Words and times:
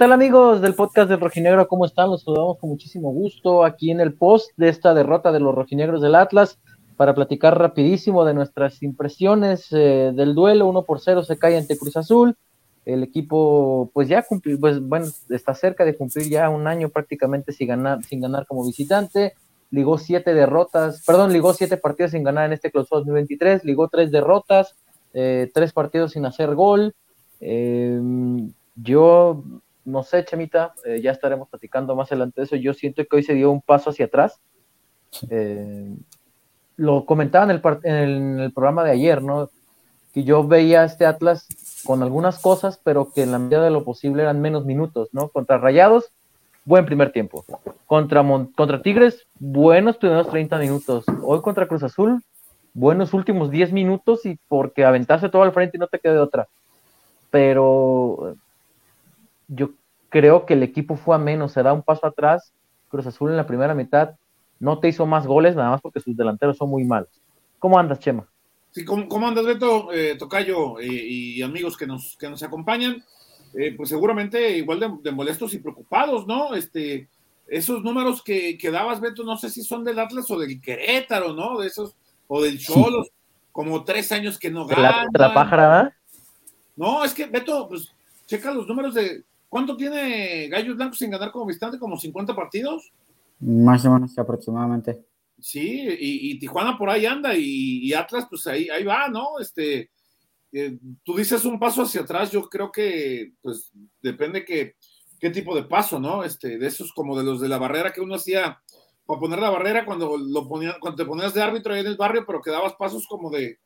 ¿Qué 0.00 0.04
tal 0.04 0.12
amigos 0.14 0.62
del 0.62 0.72
podcast 0.72 1.10
del 1.10 1.20
Rojinegro? 1.20 1.68
¿Cómo 1.68 1.84
están? 1.84 2.08
Los 2.08 2.22
saludamos 2.22 2.56
con 2.56 2.70
muchísimo 2.70 3.10
gusto 3.12 3.66
aquí 3.66 3.90
en 3.90 4.00
el 4.00 4.14
post 4.14 4.50
de 4.56 4.70
esta 4.70 4.94
derrota 4.94 5.30
de 5.30 5.40
los 5.40 5.54
rojinegros 5.54 6.00
del 6.00 6.14
Atlas 6.14 6.58
para 6.96 7.14
platicar 7.14 7.58
rapidísimo 7.58 8.24
de 8.24 8.32
nuestras 8.32 8.82
impresiones 8.82 9.66
eh, 9.72 10.12
del 10.14 10.34
duelo. 10.34 10.68
Uno 10.68 10.84
por 10.84 11.00
cero 11.00 11.22
se 11.22 11.36
cae 11.36 11.58
ante 11.58 11.76
Cruz 11.76 11.98
Azul. 11.98 12.34
El 12.86 13.02
equipo 13.02 13.90
pues 13.92 14.08
ya 14.08 14.22
cumplió, 14.22 14.58
pues 14.58 14.80
bueno, 14.80 15.04
está 15.28 15.54
cerca 15.54 15.84
de 15.84 15.94
cumplir 15.94 16.30
ya 16.30 16.48
un 16.48 16.66
año 16.66 16.88
prácticamente 16.88 17.52
sin 17.52 17.68
ganar, 17.68 18.02
sin 18.02 18.22
ganar 18.22 18.46
como 18.46 18.64
visitante. 18.64 19.34
Ligó 19.70 19.98
siete 19.98 20.32
derrotas, 20.32 21.04
perdón, 21.06 21.30
ligó 21.30 21.52
siete 21.52 21.76
partidos 21.76 22.12
sin 22.12 22.24
ganar 22.24 22.46
en 22.46 22.54
este 22.54 22.70
clausura 22.70 23.00
2023, 23.00 23.66
ligó 23.66 23.88
tres 23.88 24.10
derrotas, 24.10 24.76
eh, 25.12 25.50
tres 25.52 25.74
partidos 25.74 26.12
sin 26.12 26.24
hacer 26.24 26.54
gol. 26.54 26.94
Eh, 27.42 28.00
yo 28.76 29.44
no 29.90 30.02
sé, 30.02 30.24
Chemita, 30.24 30.74
eh, 30.84 31.00
ya 31.02 31.10
estaremos 31.10 31.48
platicando 31.48 31.94
más 31.94 32.10
adelante 32.10 32.40
de 32.40 32.44
eso. 32.46 32.56
Yo 32.56 32.74
siento 32.74 33.04
que 33.04 33.16
hoy 33.16 33.22
se 33.22 33.34
dio 33.34 33.50
un 33.50 33.60
paso 33.60 33.90
hacia 33.90 34.06
atrás. 34.06 34.40
Eh, 35.28 35.94
lo 36.76 37.04
comentaba 37.04 37.44
en 37.44 37.50
el, 37.50 37.62
en 37.82 38.40
el, 38.40 38.52
programa 38.52 38.84
de 38.84 38.92
ayer, 38.92 39.22
¿no? 39.22 39.50
Que 40.14 40.24
yo 40.24 40.46
veía 40.46 40.84
este 40.84 41.04
Atlas 41.04 41.46
con 41.84 42.02
algunas 42.02 42.38
cosas, 42.38 42.80
pero 42.82 43.12
que 43.12 43.22
en 43.22 43.32
la 43.32 43.38
medida 43.38 43.62
de 43.62 43.70
lo 43.70 43.84
posible 43.84 44.22
eran 44.22 44.40
menos 44.40 44.64
minutos, 44.64 45.08
¿no? 45.12 45.28
Contra 45.28 45.58
Rayados, 45.58 46.10
buen 46.64 46.86
primer 46.86 47.12
tiempo. 47.12 47.44
Contra, 47.86 48.24
contra 48.56 48.82
Tigres, 48.82 49.26
buenos 49.38 49.96
primeros 49.96 50.28
30 50.30 50.58
minutos. 50.58 51.04
Hoy 51.22 51.42
contra 51.42 51.68
Cruz 51.68 51.82
Azul, 51.82 52.22
buenos 52.72 53.12
últimos 53.12 53.50
10 53.50 53.72
minutos 53.72 54.24
y 54.26 54.38
porque 54.48 54.84
aventaste 54.84 55.28
todo 55.28 55.42
al 55.42 55.52
frente 55.52 55.76
y 55.76 55.80
no 55.80 55.88
te 55.88 55.98
quede 55.98 56.18
otra. 56.18 56.48
Pero 57.30 58.36
yo 59.48 59.70
creo 60.10 60.44
que 60.44 60.54
el 60.54 60.62
equipo 60.62 60.96
fue 60.96 61.16
a 61.16 61.18
menos, 61.18 61.52
se 61.52 61.62
da 61.62 61.72
un 61.72 61.82
paso 61.82 62.06
atrás. 62.06 62.52
Cruz 62.88 63.06
Azul 63.06 63.30
en 63.30 63.36
la 63.36 63.46
primera 63.46 63.74
mitad 63.74 64.16
no 64.58 64.78
te 64.78 64.88
hizo 64.88 65.06
más 65.06 65.26
goles, 65.26 65.56
nada 65.56 65.70
más 65.70 65.80
porque 65.80 66.00
sus 66.00 66.16
delanteros 66.16 66.58
son 66.58 66.68
muy 66.68 66.84
malos. 66.84 67.22
¿Cómo 67.58 67.78
andas, 67.78 68.00
Chema? 68.00 68.28
Sí, 68.72 68.84
¿cómo, 68.84 69.26
andas, 69.26 69.46
Beto, 69.46 69.92
eh, 69.92 70.16
Tocayo 70.16 70.78
eh, 70.78 70.86
y 70.86 71.42
amigos 71.42 71.76
que 71.76 71.86
nos, 71.86 72.16
que 72.18 72.28
nos 72.28 72.42
acompañan? 72.42 73.02
Eh, 73.54 73.74
pues 73.76 73.88
seguramente 73.88 74.58
igual 74.58 75.00
de, 75.02 75.10
molestos 75.12 75.54
y 75.54 75.58
preocupados, 75.58 76.26
¿no? 76.26 76.54
Este, 76.54 77.08
esos 77.48 77.82
números 77.82 78.22
que, 78.22 78.56
que, 78.56 78.70
dabas, 78.70 79.00
Beto, 79.00 79.24
no 79.24 79.36
sé 79.36 79.50
si 79.50 79.62
son 79.62 79.82
del 79.82 79.98
Atlas 79.98 80.30
o 80.30 80.38
del 80.38 80.60
Querétaro, 80.60 81.32
¿no? 81.32 81.58
De 81.58 81.66
esos, 81.66 81.96
o 82.28 82.42
del 82.42 82.58
Cholos, 82.58 83.10
como 83.50 83.82
tres 83.82 84.12
años 84.12 84.38
que 84.38 84.50
no 84.50 84.66
ganan. 84.66 85.08
¿La, 85.12 85.28
la 85.28 85.34
pájara? 85.34 85.96
No, 86.76 87.04
es 87.04 87.12
que, 87.12 87.26
Beto, 87.26 87.68
pues 87.68 87.92
checa 88.26 88.52
los 88.52 88.68
números 88.68 88.94
de, 88.94 89.24
¿Cuánto 89.50 89.76
tiene 89.76 90.46
Gallos 90.46 90.76
Blancos 90.76 90.98
sin 90.98 91.10
ganar 91.10 91.32
como 91.32 91.44
visitante? 91.44 91.76
¿Como 91.76 91.98
50 91.98 92.36
partidos? 92.36 92.92
Más 93.40 93.84
o 93.84 93.92
menos, 93.92 94.16
aproximadamente. 94.16 95.04
Sí, 95.40 95.88
y, 95.98 96.38
Tijuana 96.38 96.78
por 96.78 96.88
ahí 96.88 97.04
anda, 97.04 97.34
y, 97.34 97.92
Atlas, 97.92 98.26
pues 98.30 98.46
ahí, 98.46 98.68
ahí 98.70 98.84
va, 98.84 99.08
¿no? 99.08 99.40
Este, 99.40 99.90
eh, 100.52 100.78
tú 101.02 101.16
dices 101.16 101.44
un 101.44 101.58
paso 101.58 101.82
hacia 101.82 102.02
atrás, 102.02 102.30
yo 102.30 102.48
creo 102.48 102.70
que, 102.70 103.32
pues, 103.42 103.72
depende 104.00 104.44
que, 104.44 104.76
qué 105.18 105.30
tipo 105.30 105.56
de 105.56 105.64
paso, 105.64 105.98
¿no? 105.98 106.22
Este, 106.22 106.56
de 106.56 106.66
esos 106.68 106.92
como 106.92 107.18
de 107.18 107.24
los 107.24 107.40
de 107.40 107.48
la 107.48 107.58
barrera 107.58 107.92
que 107.92 108.00
uno 108.00 108.14
hacía 108.14 108.62
para 109.04 109.18
poner 109.18 109.40
la 109.40 109.50
barrera 109.50 109.84
cuando 109.84 110.16
lo 110.16 110.46
ponía, 110.46 110.76
cuando 110.78 111.02
te 111.02 111.08
ponías 111.08 111.34
de 111.34 111.42
árbitro 111.42 111.74
ahí 111.74 111.80
en 111.80 111.88
el 111.88 111.96
barrio, 111.96 112.24
pero 112.24 112.40
que 112.40 112.52
dabas 112.52 112.74
pasos 112.74 113.04
como 113.08 113.30
de, 113.30 113.58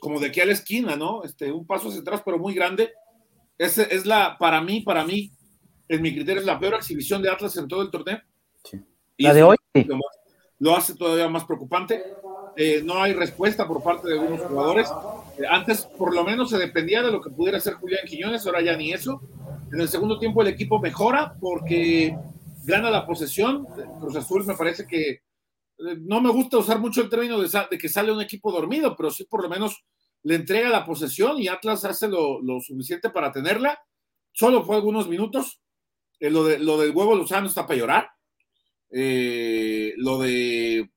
como 0.00 0.20
de 0.20 0.26
aquí 0.26 0.40
a 0.40 0.46
la 0.46 0.52
esquina, 0.52 0.96
¿no? 0.96 1.24
Este, 1.24 1.50
un 1.50 1.66
paso 1.66 1.88
hacia 1.88 2.02
atrás, 2.02 2.20
pero 2.22 2.38
muy 2.38 2.52
grande 2.52 2.92
es, 3.60 3.76
es 3.76 4.06
la, 4.06 4.38
para 4.38 4.62
mí, 4.62 4.80
para 4.80 5.04
mí, 5.04 5.30
en 5.86 6.00
mi 6.00 6.14
criterio, 6.14 6.40
es 6.40 6.46
la 6.46 6.58
peor 6.58 6.74
exhibición 6.74 7.20
de 7.20 7.28
Atlas 7.28 7.54
en 7.58 7.68
todo 7.68 7.82
el 7.82 7.90
torneo. 7.90 8.18
Y 9.18 9.24
¿La 9.24 9.34
de 9.34 9.42
hoy? 9.42 9.56
Lo, 10.58 10.74
hace 10.74 10.94
todavía 10.94 11.28
más 11.28 11.44
preocupante. 11.44 12.02
Eh, 12.56 12.80
no 12.82 13.02
hay 13.02 13.12
respuesta 13.12 13.68
por 13.68 13.82
parte 13.82 14.08
de 14.08 14.18
algunos 14.18 14.40
jugadores. 14.40 14.88
Eh, 15.38 15.42
antes, 15.48 15.82
por 15.82 16.14
lo 16.14 16.24
menos, 16.24 16.48
se 16.48 16.56
dependía 16.56 17.02
de 17.02 17.12
lo 17.12 17.20
que 17.20 17.28
pudiera 17.28 17.58
hacer 17.58 17.74
Julián 17.74 18.06
Quiñones, 18.06 18.46
ahora 18.46 18.62
ya 18.62 18.74
ni 18.78 18.92
eso. 18.92 19.20
En 19.70 19.78
el 19.78 19.88
segundo 19.88 20.18
tiempo, 20.18 20.40
el 20.40 20.48
equipo 20.48 20.80
mejora 20.80 21.34
porque 21.38 22.16
gana 22.64 22.90
la 22.90 23.06
posesión. 23.06 23.66
Cruz 24.00 24.16
Azul 24.16 24.46
me 24.46 24.56
parece 24.56 24.86
que 24.86 25.10
eh, 25.10 25.20
no 25.98 26.22
me 26.22 26.30
gusta 26.30 26.56
usar 26.56 26.78
mucho 26.78 27.02
el 27.02 27.10
término 27.10 27.38
de, 27.38 27.48
de, 27.70 27.76
que 27.76 27.88
sale 27.90 28.10
un 28.10 28.22
equipo 28.22 28.50
dormido, 28.50 28.96
pero 28.96 29.10
sí 29.10 29.24
por 29.24 29.42
lo 29.42 29.50
menos 29.50 29.84
le 30.22 30.34
entrega 30.34 30.68
la 30.68 30.84
posesión 30.84 31.40
y 31.40 31.48
Atlas 31.48 31.84
hace 31.84 32.08
lo, 32.08 32.40
suficiente 32.60 33.10
para 33.10 33.32
tenerla. 33.32 33.78
Solo 34.32 34.64
fue 34.64 34.76
algunos 34.76 35.08
minutos. 35.08 35.60
Eh, 36.18 36.30
lo, 36.30 36.44
de, 36.44 36.58
lo 36.58 36.78
del 36.78 36.90
huevo 36.90 37.14
Luzano 37.14 37.46
está 37.46 37.66
para 37.66 37.78
llorar. 37.78 38.10
Eh, 38.90 39.94
lo 39.96 40.18
de 40.18 40.90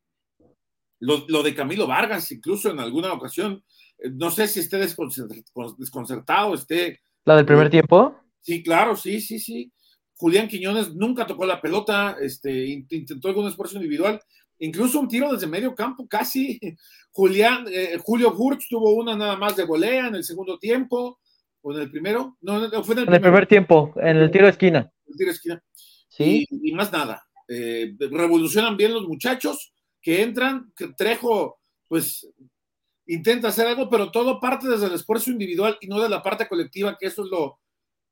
lo, 1.04 1.44
de 1.44 1.54
Camilo 1.54 1.86
Vargas, 1.86 2.32
incluso 2.32 2.72
en 2.72 2.80
alguna 2.80 3.12
ocasión, 3.12 3.64
eh, 3.98 4.10
no 4.12 4.32
sé 4.32 4.48
si 4.48 4.62
esté 4.62 4.78
desconcertado, 4.78 6.54
esté. 6.54 7.02
¿La 7.26 7.36
del 7.36 7.46
primer 7.46 7.70
tiempo? 7.70 8.18
Sí, 8.40 8.64
claro, 8.64 8.96
sí, 8.96 9.20
sí, 9.20 9.40
sí. 9.40 9.72
Julián 10.16 10.48
Quiñones 10.48 10.94
nunca 10.96 11.28
tocó 11.28 11.46
la 11.46 11.60
pelota, 11.60 12.16
este, 12.22 12.66
intentó 12.68 13.28
algún 13.28 13.48
esfuerzo 13.48 13.76
individual 13.76 14.22
incluso 14.66 15.00
un 15.00 15.08
tiro 15.08 15.32
desde 15.32 15.48
medio 15.48 15.76
campo, 15.76 16.08
casi. 16.08 16.60
Julián, 17.12 17.66
eh, 17.70 17.98
Julio 18.02 18.34
Hurts 18.36 18.68
tuvo 18.70 18.94
una 18.94 19.16
nada 19.16 19.36
más 19.36 19.56
de 19.56 19.66
volea 19.66 20.08
en 20.08 20.16
el 20.16 20.24
segundo 20.24 20.58
tiempo, 20.58 21.20
o 21.62 21.74
en 21.74 21.82
el 21.82 21.92
primero. 21.92 22.38
No, 22.42 22.84
fue 22.84 22.96
en 22.96 23.14
el, 23.14 23.22
primer 23.22 23.46
tiempo, 23.46 23.94
en 23.98 24.18
el 24.18 24.32
tiro 24.32 24.46
de 24.46 24.52
esquina. 24.52 24.92
El 25.06 25.16
tiro 25.16 25.28
de 25.30 25.36
esquina. 25.36 25.64
Sí. 26.08 26.46
Y, 26.50 26.72
más 26.72 26.92
nada. 26.92 27.24
Eh, 27.48 27.94
revolucionan 28.00 28.78
bien 28.78 28.94
los 28.94 29.08
muchachos 29.08 29.74
que 30.02 30.22
entran, 30.22 30.72
que 30.76 30.94
Trejo, 30.98 31.60
pues 31.88 32.28
intenta 33.06 33.50
hacer 33.50 33.68
algo, 33.68 33.90
pero 33.90 34.12
todo 34.12 34.40
parte 34.40 34.68
desde 34.68 34.88
el 34.88 34.94
esfuerzo 34.94 35.30
individual 35.30 35.78
y 35.82 35.88
no 35.88 36.02
de 36.02 36.10
la 36.10 36.24
parte 36.24 36.48
colectiva, 36.48 36.98
que 36.98 37.08
eso 37.08 37.24
es 37.24 37.30
lo 37.30 37.60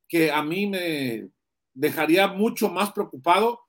que 0.07 0.31
a 0.31 0.43
mí 0.43 0.67
me 0.67 1.29
dejaría 1.73 2.27
mucho 2.27 2.69
más 2.69 2.91
preocupado 2.91 3.61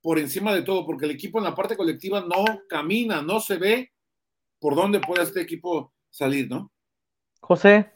por 0.00 0.18
encima 0.18 0.54
de 0.54 0.62
todo, 0.62 0.86
porque 0.86 1.04
el 1.04 1.12
equipo 1.12 1.38
en 1.38 1.44
la 1.44 1.54
parte 1.54 1.76
colectiva 1.76 2.20
no 2.20 2.44
camina, 2.68 3.22
no 3.22 3.40
se 3.40 3.56
ve 3.56 3.92
por 4.58 4.74
dónde 4.74 5.00
puede 5.00 5.22
este 5.22 5.40
equipo 5.40 5.92
salir, 6.10 6.48
¿no? 6.48 6.70
José. 7.40 7.90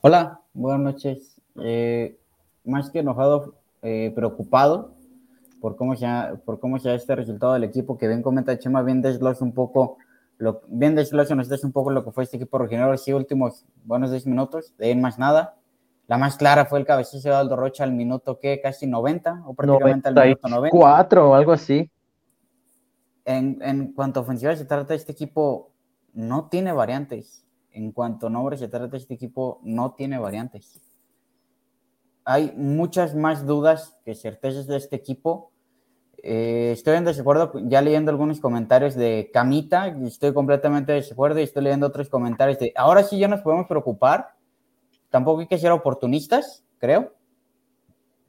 Hola, 0.00 0.40
buenas 0.52 0.80
noches. 0.80 1.40
Eh, 1.62 2.18
más 2.64 2.90
que 2.90 3.00
enojado, 3.00 3.54
eh, 3.82 4.12
preocupado 4.14 4.94
por 5.60 5.76
cómo, 5.76 5.94
se 5.94 6.06
ha, 6.06 6.34
por 6.44 6.58
cómo 6.58 6.78
se 6.80 6.92
este 6.94 7.14
resultado 7.14 7.52
del 7.52 7.64
equipo, 7.64 7.96
que 7.96 8.08
bien 8.08 8.22
comenta 8.22 8.58
Chema, 8.58 8.82
bien 8.82 9.00
desglosa 9.00 9.44
un 9.44 9.52
poco, 9.52 9.96
lo, 10.38 10.62
bien 10.66 10.96
desglosa 10.96 11.36
nos 11.36 11.48
un 11.62 11.70
poco 11.70 11.90
lo 11.90 12.04
que 12.04 12.10
fue 12.10 12.24
este 12.24 12.36
equipo 12.36 12.56
original, 12.56 12.98
sí, 12.98 13.12
últimos 13.12 13.64
buenos 13.84 14.10
10 14.10 14.26
minutos, 14.26 14.74
de 14.76 14.94
más 14.96 15.20
nada, 15.20 15.54
la 16.12 16.18
más 16.18 16.36
clara 16.36 16.66
fue 16.66 16.78
el 16.78 16.84
cabezazo 16.84 17.26
de 17.26 17.34
Aldo 17.34 17.56
Rocha 17.56 17.84
al 17.84 17.92
minuto 17.92 18.38
que 18.38 18.60
casi 18.60 18.86
90 18.86 19.44
o 19.46 19.54
prácticamente 19.54 20.10
al 20.10 20.14
minuto 20.14 20.46
90. 20.46 20.76
4 20.76 21.30
o 21.30 21.34
algo 21.34 21.52
así. 21.52 21.90
En, 23.24 23.58
en, 23.62 23.94
cuanto 23.94 24.20
a 24.20 24.22
ofensiva 24.22 24.54
se 24.54 24.66
trata, 24.66 24.92
este 24.92 25.12
equipo 25.12 25.70
no 26.12 26.50
tiene 26.50 26.70
variantes. 26.74 27.46
En 27.70 27.92
cuanto 27.92 28.26
a 28.26 28.30
nombres 28.30 28.60
se 28.60 28.68
trata, 28.68 28.94
este 28.94 29.14
equipo 29.14 29.62
no 29.62 29.94
tiene 29.94 30.18
variantes. 30.18 30.82
Hay 32.26 32.52
muchas 32.58 33.14
más 33.14 33.46
dudas 33.46 33.98
que 34.04 34.14
certezas 34.14 34.66
de 34.66 34.76
este 34.76 34.96
equipo. 34.96 35.50
Eh, 36.22 36.72
estoy 36.74 36.98
en 36.98 37.06
desacuerdo, 37.06 37.52
ya 37.54 37.80
leyendo 37.80 38.10
algunos 38.10 38.38
comentarios 38.38 38.94
de 38.96 39.30
Camita, 39.32 39.86
estoy 39.86 40.34
completamente 40.34 40.92
de 40.92 41.00
desacuerdo 41.00 41.40
y 41.40 41.44
estoy 41.44 41.62
leyendo 41.62 41.86
otros 41.86 42.10
comentarios 42.10 42.58
de 42.58 42.74
ahora 42.76 43.02
sí 43.02 43.18
ya 43.18 43.28
nos 43.28 43.40
podemos 43.40 43.66
preocupar 43.66 44.41
tampoco 45.12 45.42
hay 45.42 45.46
que 45.46 45.58
ser 45.58 45.70
oportunistas, 45.70 46.64
creo. 46.78 47.12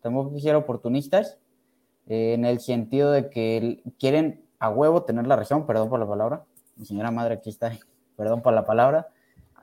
Tampoco 0.01 0.29
hay 0.29 0.35
que 0.35 0.41
ser 0.41 0.55
oportunistas 0.55 1.39
eh, 2.07 2.33
en 2.33 2.45
el 2.45 2.59
sentido 2.59 3.11
de 3.11 3.29
que 3.29 3.81
quieren 3.97 4.43
a 4.59 4.69
huevo 4.69 5.03
tener 5.03 5.25
la 5.25 5.37
razón, 5.37 5.65
perdón 5.65 5.89
por 5.89 5.99
la 5.99 6.07
palabra. 6.07 6.43
Mi 6.75 6.85
señora 6.85 7.09
madre 7.09 7.35
aquí 7.35 7.49
está, 7.49 7.71
perdón 8.17 8.41
por 8.41 8.53
la 8.53 8.65
palabra. 8.65 9.07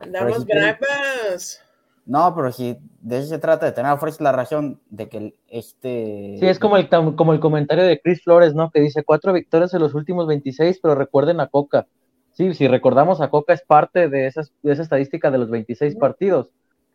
Andamos 0.00 0.46
bravas. 0.46 1.62
No, 2.06 2.34
pero 2.34 2.50
si 2.50 2.78
de 3.02 3.18
eso 3.18 3.28
se 3.28 3.38
trata, 3.38 3.66
de 3.66 3.72
tener 3.72 3.92
a 3.92 3.98
fuerza 3.98 4.24
la 4.24 4.32
razón 4.32 4.80
de 4.88 5.10
que 5.10 5.34
este... 5.46 6.36
Sí, 6.40 6.46
es 6.46 6.58
como 6.58 6.78
el, 6.78 6.88
como 6.88 7.34
el 7.34 7.40
comentario 7.40 7.84
de 7.84 8.00
Chris 8.00 8.24
Flores, 8.24 8.54
¿no? 8.54 8.70
Que 8.70 8.80
dice 8.80 9.04
cuatro 9.04 9.34
victorias 9.34 9.74
en 9.74 9.80
los 9.80 9.94
últimos 9.94 10.26
26, 10.26 10.80
pero 10.82 10.94
recuerden 10.94 11.38
a 11.40 11.48
Coca. 11.48 11.86
Sí, 12.32 12.54
si 12.54 12.66
recordamos 12.66 13.20
a 13.20 13.28
Coca 13.28 13.52
es 13.52 13.62
parte 13.62 14.08
de, 14.08 14.26
esas, 14.26 14.50
de 14.62 14.72
esa 14.72 14.82
estadística 14.82 15.30
de 15.30 15.38
los 15.38 15.50
26 15.50 15.96
partidos 15.96 16.50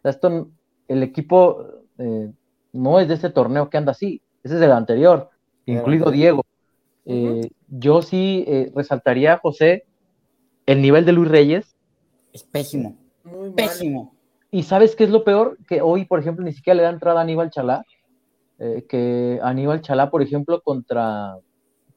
esto, 0.09 0.49
el 0.87 1.03
equipo 1.03 1.65
eh, 1.97 2.31
no 2.73 2.99
es 2.99 3.07
de 3.07 3.15
ese 3.15 3.29
torneo 3.29 3.69
que 3.69 3.77
anda 3.77 3.91
así, 3.91 4.21
ese 4.43 4.55
es 4.55 4.59
del 4.59 4.71
anterior, 4.71 5.29
incluido 5.65 6.11
Diego. 6.11 6.43
Eh, 7.05 7.49
yo 7.67 8.01
sí 8.01 8.43
eh, 8.47 8.71
resaltaría, 8.75 9.37
José, 9.37 9.85
el 10.65 10.81
nivel 10.81 11.05
de 11.05 11.11
Luis 11.11 11.29
Reyes. 11.29 11.75
Es 12.33 12.43
pésimo, 12.43 12.95
pésimo. 13.55 14.15
¿Y 14.51 14.63
sabes 14.63 14.95
qué 14.95 15.03
es 15.03 15.09
lo 15.09 15.23
peor? 15.23 15.57
Que 15.67 15.81
hoy, 15.81 16.05
por 16.05 16.19
ejemplo, 16.19 16.43
ni 16.43 16.53
siquiera 16.53 16.77
le 16.77 16.83
da 16.83 16.89
entrada 16.89 17.19
a 17.19 17.23
Aníbal 17.23 17.51
Chalá. 17.51 17.83
eh, 18.57 18.85
que 18.87 19.39
Aníbal 19.43 19.81
Chalá, 19.81 20.09
por 20.09 20.21
ejemplo, 20.21 20.61
contra 20.61 21.37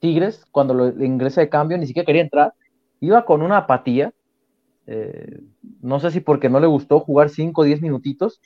Tigres, 0.00 0.44
cuando 0.50 0.74
lo 0.74 1.04
ingresa 1.04 1.40
de 1.40 1.48
cambio, 1.48 1.78
ni 1.78 1.86
siquiera 1.86 2.06
quería 2.06 2.22
entrar, 2.22 2.52
iba 3.00 3.24
con 3.24 3.42
una 3.42 3.58
apatía. 3.58 4.12
Eh, 4.90 5.40
no 5.82 6.00
sé 6.00 6.10
si 6.10 6.20
porque 6.20 6.48
no 6.48 6.60
le 6.60 6.66
gustó 6.66 6.98
jugar 7.00 7.28
5 7.28 7.60
o 7.60 7.64
10 7.64 7.82
minutitos, 7.82 8.40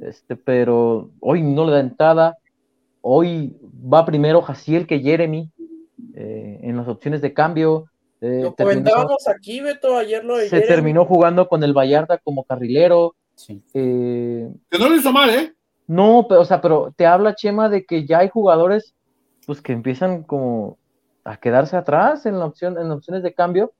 este, 0.00 0.36
pero 0.36 1.10
hoy 1.18 1.42
no 1.42 1.66
le 1.66 1.72
da 1.72 1.80
entrada. 1.80 2.38
Hoy 3.00 3.56
va 3.92 4.06
primero 4.06 4.40
Jaciel 4.40 4.86
que 4.86 5.00
Jeremy 5.00 5.50
eh, 6.14 6.60
en 6.62 6.76
las 6.76 6.86
opciones 6.86 7.20
de 7.22 7.34
cambio. 7.34 7.86
Eh, 8.20 8.42
lo 8.44 8.54
comentábamos 8.54 9.26
aquí, 9.26 9.60
Beto, 9.60 9.96
ayer 9.96 10.24
lo 10.24 10.36
de 10.36 10.48
Se 10.48 10.60
terminó 10.60 11.04
jugando 11.04 11.48
con 11.48 11.64
el 11.64 11.72
Vallarta 11.72 12.18
como 12.18 12.44
carrilero. 12.44 13.16
Sí. 13.34 13.60
que 13.72 14.48
no 14.78 14.88
lo 14.88 14.94
hizo 14.94 15.12
mal, 15.12 15.28
¿eh? 15.28 15.54
No, 15.88 16.26
pero, 16.28 16.42
o 16.42 16.44
sea, 16.44 16.60
pero 16.60 16.94
te 16.96 17.04
habla 17.04 17.34
Chema 17.34 17.68
de 17.68 17.84
que 17.84 18.06
ya 18.06 18.20
hay 18.20 18.28
jugadores 18.28 18.94
pues 19.44 19.60
que 19.60 19.72
empiezan 19.72 20.22
como 20.22 20.78
a 21.24 21.36
quedarse 21.36 21.76
atrás 21.76 22.26
en 22.26 22.38
la 22.38 22.46
opción, 22.46 22.78
en 22.78 22.92
opciones 22.92 23.24
de 23.24 23.34
cambio. 23.34 23.72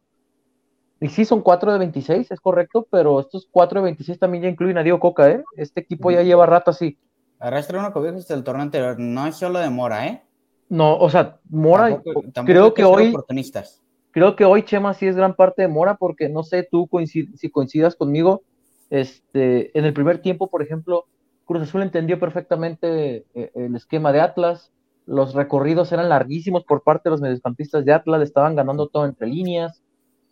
Y 1.04 1.10
sí, 1.10 1.26
son 1.26 1.42
4 1.42 1.70
de 1.70 1.78
26, 1.80 2.30
es 2.30 2.40
correcto, 2.40 2.88
pero 2.90 3.20
estos 3.20 3.46
4 3.50 3.80
de 3.80 3.84
26 3.84 4.18
también 4.18 4.44
ya 4.44 4.48
incluyen 4.48 4.78
a 4.78 4.82
Diego 4.82 5.00
Coca, 5.00 5.28
¿eh? 5.28 5.44
Este 5.54 5.80
equipo 5.80 6.10
ya 6.10 6.22
lleva 6.22 6.46
rato 6.46 6.70
así. 6.70 6.96
Arrastra 7.38 7.78
una 7.78 7.92
cobija 7.92 8.16
hasta 8.16 8.32
el 8.32 8.42
torneo 8.42 8.62
anterior, 8.62 8.98
no 8.98 9.26
es 9.26 9.36
solo 9.36 9.58
de 9.58 9.68
Mora, 9.68 10.06
¿eh? 10.06 10.22
No, 10.70 10.96
o 10.96 11.10
sea, 11.10 11.40
Mora, 11.50 12.00
creo 12.46 12.72
que 12.72 12.84
hoy, 12.84 13.10
oportunistas. 13.10 13.82
creo 14.12 14.34
que 14.34 14.46
hoy 14.46 14.62
Chema 14.62 14.94
sí 14.94 15.06
es 15.06 15.14
gran 15.14 15.34
parte 15.34 15.60
de 15.60 15.68
Mora, 15.68 15.96
porque 15.96 16.30
no 16.30 16.42
sé 16.42 16.66
tú 16.70 16.88
si 17.04 17.50
coincidas 17.50 17.96
conmigo, 17.96 18.42
este, 18.88 19.78
en 19.78 19.84
el 19.84 19.92
primer 19.92 20.22
tiempo, 20.22 20.48
por 20.48 20.62
ejemplo, 20.62 21.04
Cruz 21.44 21.64
Azul 21.64 21.82
entendió 21.82 22.18
perfectamente 22.18 23.26
eh, 23.34 23.50
el 23.54 23.76
esquema 23.76 24.10
de 24.10 24.22
Atlas, 24.22 24.72
los 25.04 25.34
recorridos 25.34 25.92
eran 25.92 26.08
larguísimos 26.08 26.64
por 26.64 26.82
parte 26.82 27.10
de 27.10 27.10
los 27.10 27.20
mediocampistas 27.20 27.84
de 27.84 27.92
Atlas, 27.92 28.22
estaban 28.22 28.56
ganando 28.56 28.88
todo 28.88 29.04
entre 29.04 29.26
líneas. 29.26 29.83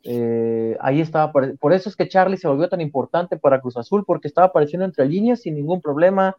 Eh, 0.04 0.76
ahí 0.80 1.00
estaba, 1.00 1.30
por 1.32 1.72
eso 1.72 1.88
es 1.88 1.96
que 1.96 2.08
Charlie 2.08 2.36
se 2.36 2.48
volvió 2.48 2.68
tan 2.68 2.80
importante 2.80 3.36
para 3.36 3.60
Cruz 3.60 3.76
Azul, 3.76 4.04
porque 4.04 4.28
estaba 4.28 4.48
apareciendo 4.48 4.84
entre 4.84 5.06
líneas 5.06 5.42
sin 5.42 5.54
ningún 5.54 5.80
problema. 5.80 6.36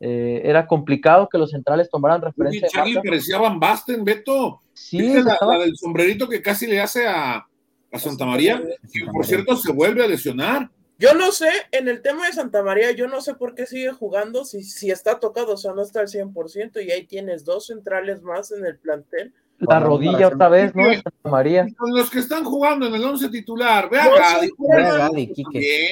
Eh, 0.00 0.42
era 0.44 0.66
complicado 0.66 1.28
que 1.30 1.38
los 1.38 1.50
centrales 1.50 1.88
tomaran 1.88 2.20
referencia. 2.20 2.68
Charlie 2.68 3.00
parecía 3.02 3.38
Van 3.38 3.60
Basten, 3.60 4.04
Beto. 4.04 4.60
Sí, 4.72 5.22
la, 5.22 5.38
del 5.58 5.76
sombrerito 5.76 6.28
que 6.28 6.42
casi 6.42 6.66
le 6.66 6.80
hace 6.80 7.06
a, 7.06 7.46
a 7.92 7.98
Santa 7.98 8.26
María, 8.26 8.60
que 8.92 9.06
por 9.12 9.24
cierto 9.24 9.56
se 9.56 9.72
vuelve 9.72 10.04
a 10.04 10.08
lesionar. 10.08 10.68
Yo 10.98 11.14
no 11.14 11.32
sé, 11.32 11.48
en 11.72 11.88
el 11.88 12.02
tema 12.02 12.26
de 12.26 12.32
Santa 12.32 12.62
María, 12.62 12.92
yo 12.92 13.08
no 13.08 13.20
sé 13.20 13.34
por 13.34 13.54
qué 13.54 13.66
sigue 13.66 13.92
jugando 13.92 14.44
si, 14.44 14.62
si 14.62 14.90
está 14.90 15.18
tocado, 15.18 15.54
o 15.54 15.56
sea, 15.56 15.72
no 15.72 15.82
está 15.82 16.00
al 16.00 16.08
100% 16.08 16.84
y 16.84 16.90
ahí 16.90 17.06
tienes 17.06 17.44
dos 17.44 17.66
centrales 17.66 18.22
más 18.22 18.52
en 18.52 18.64
el 18.64 18.78
plantel. 18.78 19.32
La 19.58 19.80
rodilla 19.80 20.28
otra 20.28 20.48
vez, 20.48 20.74
¿no? 20.74 20.84
Santa 20.92 21.28
María. 21.28 21.66
Con 21.76 21.94
los 21.94 22.10
que 22.10 22.18
están 22.18 22.44
jugando 22.44 22.86
en 22.86 22.94
el 22.94 23.04
once 23.04 23.28
titular, 23.28 23.88
vea 23.88 24.06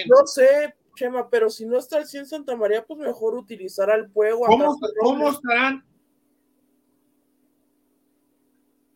no, 0.07 0.27
sé, 0.27 0.75
Chema, 0.95 1.29
pero 1.31 1.49
si 1.49 1.65
no 1.65 1.79
está 1.79 1.99
al 1.99 2.07
100 2.07 2.27
Santa 2.27 2.57
María, 2.57 2.85
pues 2.85 2.99
mejor 2.99 3.35
utilizar 3.35 3.91
al 3.91 4.09
fuego. 4.11 4.47
¿Cómo, 4.47 4.77
¿Cómo 5.01 5.31
estarán? 5.31 5.85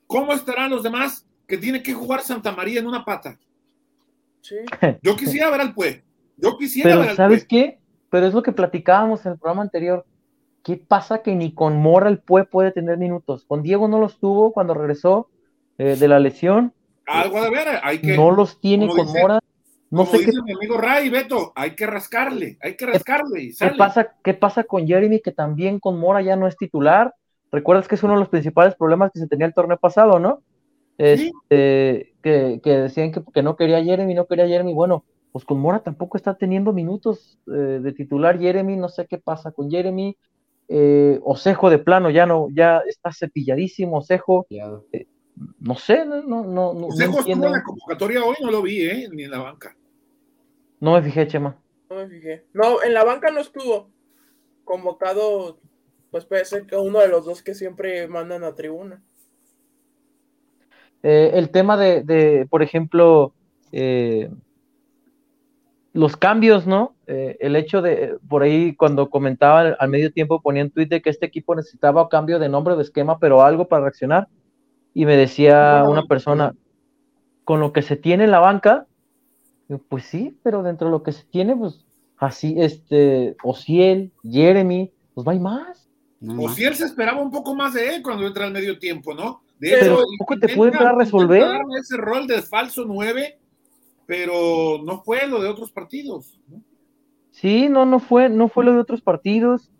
¿Cómo 0.06 0.32
estarán 0.32 0.70
los 0.70 0.82
demás 0.82 1.26
que 1.46 1.58
tiene 1.58 1.82
que 1.82 1.94
jugar 1.94 2.22
Santa 2.22 2.52
María 2.52 2.80
en 2.80 2.86
una 2.86 3.04
pata? 3.04 3.38
Yo 5.02 5.16
quisiera 5.16 5.50
ver 5.50 5.60
al 5.60 5.74
Pue. 5.74 6.04
Yo 6.36 6.56
quisiera 6.56 6.90
Pero 6.90 7.00
ver 7.00 7.10
al 7.10 7.16
¿sabes 7.16 7.46
qué? 7.46 7.78
Pero 8.10 8.26
es 8.26 8.34
lo 8.34 8.42
que 8.42 8.52
platicábamos 8.52 9.24
en 9.26 9.32
el 9.32 9.38
programa 9.38 9.62
anterior. 9.62 10.04
¿Qué 10.66 10.76
pasa 10.76 11.22
que 11.22 11.36
ni 11.36 11.54
con 11.54 11.80
Mora 11.80 12.08
el 12.08 12.18
Pue 12.18 12.44
puede 12.44 12.72
tener 12.72 12.98
minutos? 12.98 13.44
Con 13.44 13.62
Diego 13.62 13.86
no 13.86 14.00
los 14.00 14.18
tuvo 14.18 14.52
cuando 14.52 14.74
regresó 14.74 15.28
eh, 15.78 15.94
de 15.94 16.08
la 16.08 16.18
lesión. 16.18 16.72
Algo 17.06 17.40
de 17.40 17.50
ver, 17.50 17.68
hay 17.84 18.00
que. 18.00 18.16
No 18.16 18.32
los 18.32 18.60
tiene 18.60 18.88
con 18.88 19.06
Mora. 19.06 19.38
No 19.90 20.06
sé 20.06 20.24
qué... 20.24 20.32
mi 20.44 20.54
amigo 20.54 20.76
Ray, 20.76 21.08
Beto, 21.08 21.52
hay 21.54 21.76
que 21.76 21.86
rascarle, 21.86 22.58
hay 22.60 22.76
que 22.76 22.84
rascarle. 22.84 23.52
¿Qué, 23.56 23.70
pasa, 23.78 24.16
¿Qué 24.24 24.34
pasa 24.34 24.64
con 24.64 24.88
Jeremy 24.88 25.20
que 25.20 25.30
también 25.30 25.78
con 25.78 26.00
Mora 26.00 26.20
ya 26.20 26.34
no 26.34 26.48
es 26.48 26.56
titular? 26.56 27.14
Recuerdas 27.52 27.86
que 27.86 27.94
es 27.94 28.02
uno 28.02 28.14
de 28.14 28.18
los 28.18 28.28
principales 28.28 28.74
problemas 28.74 29.12
que 29.12 29.20
se 29.20 29.28
tenía 29.28 29.46
el 29.46 29.54
torneo 29.54 29.76
pasado, 29.76 30.18
¿no? 30.18 30.42
Este, 30.98 32.12
que, 32.20 32.60
decían 32.64 33.12
que, 33.12 33.42
no 33.44 33.54
quería 33.54 33.84
Jeremy, 33.84 34.14
no 34.14 34.26
quería 34.26 34.48
Jeremy. 34.48 34.74
Bueno, 34.74 35.04
pues 35.30 35.44
con 35.44 35.60
Mora 35.60 35.78
tampoco 35.78 36.16
está 36.16 36.34
teniendo 36.34 36.72
minutos 36.72 37.38
eh, 37.46 37.78
de 37.80 37.92
titular 37.92 38.36
Jeremy, 38.36 38.74
no 38.74 38.88
sé 38.88 39.06
qué 39.06 39.18
pasa 39.18 39.52
con 39.52 39.70
Jeremy. 39.70 40.16
Eh, 40.68 41.20
Osejo 41.22 41.70
de 41.70 41.78
plano 41.78 42.10
ya 42.10 42.26
no, 42.26 42.48
ya 42.50 42.82
está 42.88 43.12
cepilladísimo, 43.12 43.98
Osejo. 43.98 44.46
Eh, 44.50 45.06
no 45.60 45.76
sé, 45.76 46.04
no, 46.04 46.22
no, 46.22 46.44
no. 46.44 46.86
Osejo 46.86 47.20
estuvo 47.20 47.46
en 47.46 47.52
la 47.52 47.62
convocatoria 47.62 48.24
hoy, 48.24 48.36
no 48.42 48.50
lo 48.50 48.62
vi, 48.62 48.82
¿eh? 48.82 49.08
Ni 49.12 49.24
en 49.24 49.30
la 49.30 49.38
banca. 49.38 49.76
No 50.80 50.94
me 50.94 51.02
fijé, 51.02 51.26
Chema. 51.26 51.56
No 51.88 51.96
me 51.96 52.08
fijé. 52.08 52.44
No, 52.52 52.82
en 52.82 52.94
la 52.94 53.04
banca 53.04 53.30
no 53.30 53.40
estuvo 53.40 53.90
convocado, 54.64 55.60
pues 56.10 56.24
puede 56.24 56.44
ser 56.44 56.66
que 56.66 56.76
uno 56.76 56.98
de 57.00 57.08
los 57.08 57.24
dos 57.24 57.42
que 57.42 57.54
siempre 57.54 58.08
mandan 58.08 58.44
a 58.44 58.54
tribuna. 58.54 59.02
Eh, 61.02 61.32
el 61.34 61.50
tema 61.50 61.76
de, 61.76 62.46
por 62.50 62.62
ejemplo, 62.62 63.32
eh, 63.70 64.28
los 65.96 66.16
cambios, 66.16 66.66
¿no? 66.66 66.94
Eh, 67.06 67.36
el 67.40 67.56
hecho 67.56 67.80
de, 67.80 68.18
por 68.28 68.42
ahí 68.42 68.76
cuando 68.76 69.08
comentaba 69.08 69.60
al 69.78 69.88
medio 69.88 70.12
tiempo, 70.12 70.42
ponía 70.42 70.62
en 70.62 70.70
Twitter 70.70 71.00
que 71.00 71.10
este 71.10 71.26
equipo 71.26 71.54
necesitaba 71.54 72.02
un 72.02 72.08
cambio 72.08 72.38
de 72.38 72.48
nombre 72.48 72.76
de 72.76 72.82
esquema, 72.82 73.18
pero 73.18 73.42
algo 73.42 73.66
para 73.66 73.84
reaccionar. 73.84 74.28
Y 74.92 75.06
me 75.06 75.16
decía 75.16 75.84
una 75.88 76.04
persona, 76.06 76.54
con 77.44 77.60
lo 77.60 77.72
que 77.72 77.82
se 77.82 77.96
tiene 77.96 78.24
en 78.24 78.30
la 78.30 78.40
banca, 78.40 78.86
pues 79.88 80.04
sí, 80.04 80.38
pero 80.42 80.62
dentro 80.62 80.88
de 80.88 80.92
lo 80.92 81.02
que 81.02 81.12
se 81.12 81.24
tiene, 81.24 81.56
pues 81.56 81.86
así, 82.18 82.54
este, 82.58 83.36
Ociel, 83.42 84.12
Jeremy, 84.22 84.92
pues 85.14 85.26
va 85.26 85.32
hay 85.32 85.40
más. 85.40 85.88
Ociel 86.38 86.74
se 86.74 86.84
esperaba 86.84 87.20
un 87.20 87.30
poco 87.30 87.54
más 87.54 87.74
de 87.74 87.96
él 87.96 88.02
cuando 88.02 88.26
entra 88.26 88.44
al 88.44 88.52
medio 88.52 88.78
tiempo, 88.78 89.14
¿no? 89.14 89.42
pero 89.58 90.02
poco 90.18 90.38
te 90.38 90.54
puede 90.54 90.76
a 90.76 90.92
resolver. 90.92 91.42
Ese 91.80 91.96
rol 91.96 92.26
de 92.26 92.42
falso 92.42 92.84
9, 92.86 93.38
pero 94.06 94.80
no 94.84 95.02
fue 95.02 95.26
lo 95.26 95.42
de 95.42 95.48
otros 95.48 95.72
partidos. 95.72 96.40
Sí, 97.32 97.68
no, 97.68 97.84
no 97.84 97.98
fue, 97.98 98.28
no 98.28 98.48
fue 98.48 98.64
lo 98.64 98.72
de 98.72 98.78
otros 98.78 99.02
partidos. 99.02 99.70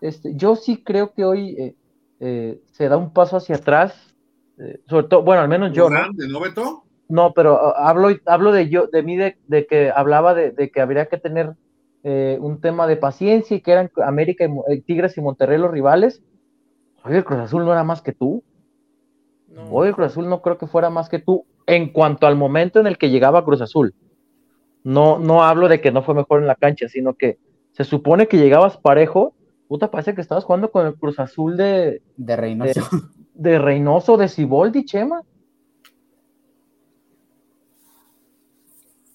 Este, 0.00 0.34
yo 0.36 0.56
sí 0.56 0.82
creo 0.82 1.12
que 1.12 1.24
hoy 1.24 1.56
eh, 1.58 1.74
eh, 2.20 2.60
se 2.70 2.88
da 2.88 2.96
un 2.96 3.12
paso 3.12 3.36
hacia 3.36 3.56
atrás, 3.56 4.14
eh, 4.58 4.80
sobre 4.88 5.08
todo, 5.08 5.22
bueno, 5.22 5.42
al 5.42 5.48
menos 5.48 5.72
yo. 5.72 5.88
Grande, 5.88 6.28
¿no, 6.28 6.40
Beto? 6.40 6.84
No, 7.08 7.32
pero 7.34 7.58
ah, 7.60 7.88
hablo, 7.88 8.10
hablo 8.26 8.52
de 8.52 8.68
yo, 8.68 8.86
de 8.86 9.02
mí, 9.02 9.16
de, 9.16 9.66
que 9.66 9.90
hablaba 9.90 10.34
de, 10.34 10.70
que 10.70 10.80
habría 10.80 11.06
que 11.06 11.18
tener 11.18 11.56
un 12.02 12.62
tema 12.62 12.86
de 12.86 12.96
paciencia 12.96 13.54
y 13.54 13.60
que 13.60 13.72
eran 13.72 13.90
América 14.02 14.48
y 14.68 14.80
Tigres 14.80 15.18
y 15.18 15.20
Monterrey 15.20 15.58
los 15.58 15.70
rivales. 15.70 16.22
Oye, 17.04 17.18
el 17.18 17.24
Cruz 17.24 17.40
Azul 17.40 17.64
no 17.64 17.72
era 17.72 17.84
más 17.84 18.00
que 18.00 18.12
tú. 18.12 18.42
Hoy 19.70 19.92
Cruz 19.92 20.08
Azul 20.08 20.28
no 20.28 20.42
creo 20.42 20.58
que 20.58 20.66
fuera 20.66 20.90
más 20.90 21.08
que 21.08 21.18
tú 21.18 21.44
en 21.66 21.92
cuanto 21.92 22.26
al 22.26 22.36
momento 22.36 22.80
en 22.80 22.86
el 22.86 22.98
que 22.98 23.10
llegaba 23.10 23.44
Cruz 23.44 23.60
Azul. 23.60 23.94
No, 24.82 25.18
no 25.18 25.44
hablo 25.44 25.68
de 25.68 25.80
que 25.80 25.92
no 25.92 26.02
fue 26.02 26.14
mejor 26.14 26.40
en 26.40 26.46
la 26.46 26.54
cancha, 26.54 26.88
sino 26.88 27.14
que 27.14 27.38
se 27.72 27.84
supone 27.84 28.28
que 28.28 28.38
llegabas 28.38 28.76
parejo. 28.76 29.34
Puta, 29.68 29.90
parece 29.90 30.14
que 30.14 30.20
estabas 30.20 30.44
jugando 30.44 30.70
con 30.70 30.86
el 30.86 30.94
Cruz 30.94 31.18
Azul 31.18 31.56
de. 31.56 32.02
De 32.16 32.36
Reynoso. 32.36 32.88
De, 33.34 33.58
Reynoso, 33.58 34.16
de 34.16 34.28
Ciboldi, 34.28 34.84
Chema. 34.84 35.22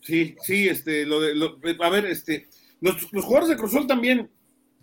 Sí, 0.02 0.36
sí, 0.42 0.68
este, 0.68 1.06
lo 1.06 1.20
de, 1.20 1.34
a 1.80 1.90
ver, 1.90 2.06
este, 2.06 2.48
los, 2.80 3.12
los, 3.12 3.26
jugadores 3.26 3.50
de 3.50 3.58
Cruz 3.58 3.74
Azul 3.74 3.88
también, 3.88 4.30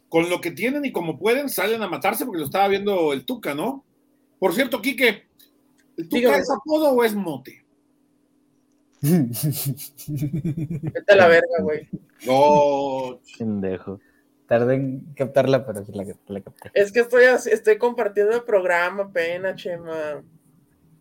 con 0.08 0.28
lo 0.28 0.40
que 0.40 0.50
tienen 0.50 0.84
y 0.84 0.90
como 0.90 1.16
pueden, 1.16 1.48
salen 1.48 1.82
a 1.82 1.88
matarse 1.88 2.26
porque 2.26 2.40
lo 2.40 2.46
estaba 2.46 2.66
viendo 2.66 3.12
el 3.12 3.24
Tuca, 3.24 3.54
¿no? 3.54 3.84
Por 4.40 4.52
cierto, 4.52 4.82
Quique, 4.82 5.28
¿Tú 5.96 6.16
es 6.16 6.50
apodo 6.50 6.92
o 6.92 7.04
es 7.04 7.14
mote? 7.14 7.62
Vete 9.02 9.52
a 11.12 11.16
la 11.16 11.26
verga, 11.26 11.60
güey. 11.60 11.88
No. 12.26 13.18
Pendejo. 13.38 14.00
Tardé 14.46 14.74
en 14.74 15.00
captarla, 15.16 15.66
pero 15.66 15.84
sí 15.84 15.92
la, 15.92 16.04
la 16.28 16.40
capté. 16.40 16.70
Es 16.74 16.92
que 16.92 17.00
estoy, 17.00 17.24
estoy 17.24 17.78
compartiendo 17.78 18.36
el 18.36 18.44
programa, 18.44 19.10
pena, 19.10 19.54
Chema. 19.54 20.22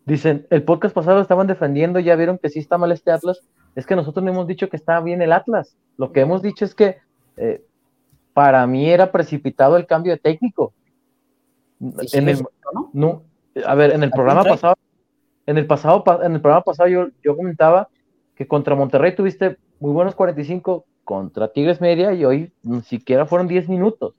Dicen, 0.04 0.46
el 0.50 0.64
podcast 0.64 0.94
pasado 0.94 1.20
estaban 1.20 1.46
defendiendo, 1.46 2.00
ya 2.00 2.16
vieron 2.16 2.38
que 2.38 2.48
sí 2.48 2.58
está 2.58 2.76
mal 2.76 2.90
este 2.90 3.12
Atlas. 3.12 3.40
Es 3.76 3.86
que 3.86 3.94
nosotros 3.94 4.24
no 4.24 4.32
hemos 4.32 4.48
dicho 4.48 4.68
que 4.68 4.76
está 4.76 5.00
bien 5.00 5.22
el 5.22 5.32
Atlas. 5.32 5.76
Lo 5.96 6.12
que 6.12 6.20
hemos 6.20 6.42
dicho 6.42 6.64
es 6.64 6.74
que 6.74 6.98
eh, 7.36 7.62
para 8.34 8.66
mí 8.66 8.90
era 8.90 9.12
precipitado 9.12 9.76
el 9.76 9.86
cambio 9.86 10.12
de 10.12 10.18
técnico. 10.18 10.72
En 12.12 12.28
el, 12.28 12.44
¿no? 12.92 13.22
a 13.64 13.74
ver, 13.74 13.92
en 13.92 14.02
el 14.02 14.10
programa 14.10 14.44
pasado, 14.44 14.76
en 15.46 15.58
el 15.58 15.66
pasado, 15.66 16.04
en 16.22 16.34
el 16.34 16.40
programa 16.40 16.62
pasado 16.62 16.88
yo, 16.88 17.08
yo 17.22 17.36
comentaba 17.36 17.88
que 18.34 18.46
contra 18.46 18.74
Monterrey 18.74 19.14
tuviste 19.14 19.56
muy 19.80 19.92
buenos 19.92 20.14
45 20.14 20.84
contra 21.04 21.52
Tigres 21.52 21.80
Media 21.80 22.12
y 22.12 22.24
hoy 22.24 22.52
ni 22.62 22.82
siquiera 22.82 23.26
fueron 23.26 23.48
10 23.48 23.68
minutos. 23.68 24.14